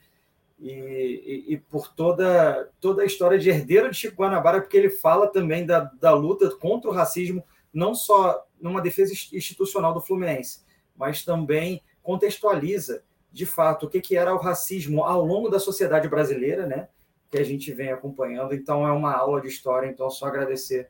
[0.62, 4.92] e, e, e, por toda, toda a história de herdeiro de Chico Guanabara, porque ele
[4.92, 7.44] fala também da, da luta contra o racismo,
[7.74, 10.64] não só numa defesa institucional do Fluminense,
[10.96, 16.08] mas também contextualiza, de fato, o que, que era o racismo ao longo da sociedade
[16.08, 16.90] brasileira, né?
[17.32, 18.54] Que a gente vem acompanhando.
[18.54, 19.88] Então, é uma aula de história.
[19.88, 20.90] Então, só agradecer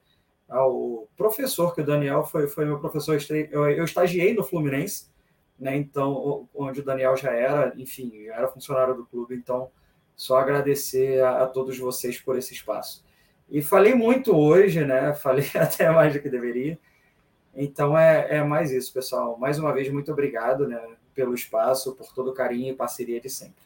[0.50, 3.18] ao professor, que o Daniel foi, foi meu professor.
[3.52, 5.11] Eu, estagiei no Fluminense,
[5.62, 5.78] né?
[5.78, 9.70] Então, onde o Daniel já era, enfim, já era funcionário do clube, então
[10.16, 13.06] só agradecer a, a, todos vocês por esse espaço.
[13.48, 15.14] E falei muito hoje, né?
[15.22, 16.80] Falei até mais do que deveria.
[17.54, 19.38] Então é, é mais isso, pessoal.
[19.38, 20.82] Mais uma vez, muito obrigado né,
[21.14, 23.62] pelo espaço, por todo o carinho e parceria de sempre.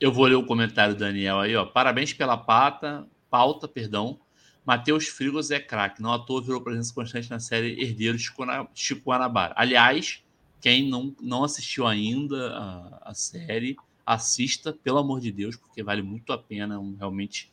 [0.00, 1.66] Eu vou ler o comentário do Daniel aí, ó.
[1.66, 4.18] Parabéns pela pata, pauta, perdão.
[4.64, 8.32] Matheus Frigos é craque, não à toa virou presença constante na série Herdeiros de
[8.74, 9.54] Chico Guanabara.
[9.56, 10.24] Aliás,
[10.60, 16.02] quem não, não assistiu ainda a, a, série, assista, pelo amor de Deus, porque vale
[16.02, 16.78] muito a pena.
[16.78, 17.50] Um, realmente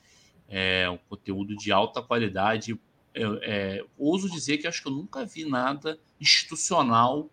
[0.49, 2.77] é um conteúdo de alta qualidade.
[3.13, 7.29] Eu, é, ouso dizer que acho que eu nunca vi nada institucional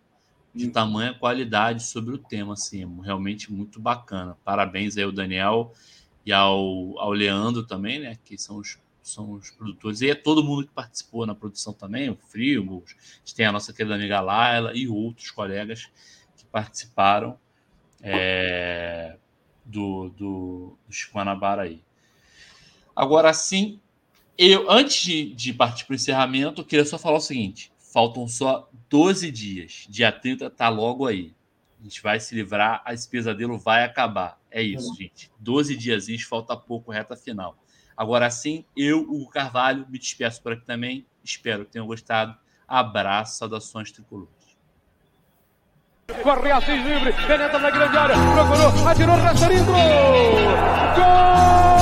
[0.53, 4.37] de tamanha qualidade sobre o tema, assim, realmente muito bacana.
[4.45, 5.73] Parabéns aí ao Daniel
[6.25, 8.79] e ao, ao Leandro também, né, que são os
[9.09, 13.17] são os produtores, e é todo mundo que participou na produção também, o Frigos, a
[13.19, 15.89] gente tem a nossa querida amiga Laila e outros colegas
[16.35, 17.39] que participaram
[18.01, 19.17] é,
[19.63, 21.81] do, do, do Chico Guanabara aí.
[22.95, 23.79] Agora sim,
[24.37, 28.27] eu, antes de, de partir para o encerramento, eu queria só falar o seguinte: faltam
[28.27, 29.85] só 12 dias.
[29.89, 31.33] Dia 30 está logo aí.
[31.83, 34.39] gente vai se livrar, esse pesadelo vai acabar.
[34.49, 34.95] É isso, Uhum.
[34.95, 35.31] gente.
[35.39, 37.57] 12 diazinhos, falta pouco, reta final.
[37.97, 41.05] Agora sim, eu, o Carvalho, me despeço por aqui também.
[41.23, 42.37] Espero que tenham gostado.
[42.67, 44.33] Abraço, saudações tricolores.
[46.21, 49.75] Corre Assis livre, penetra na grande área, procurou, atirou, Rasterinho, gol!
[50.95, 51.74] Gol!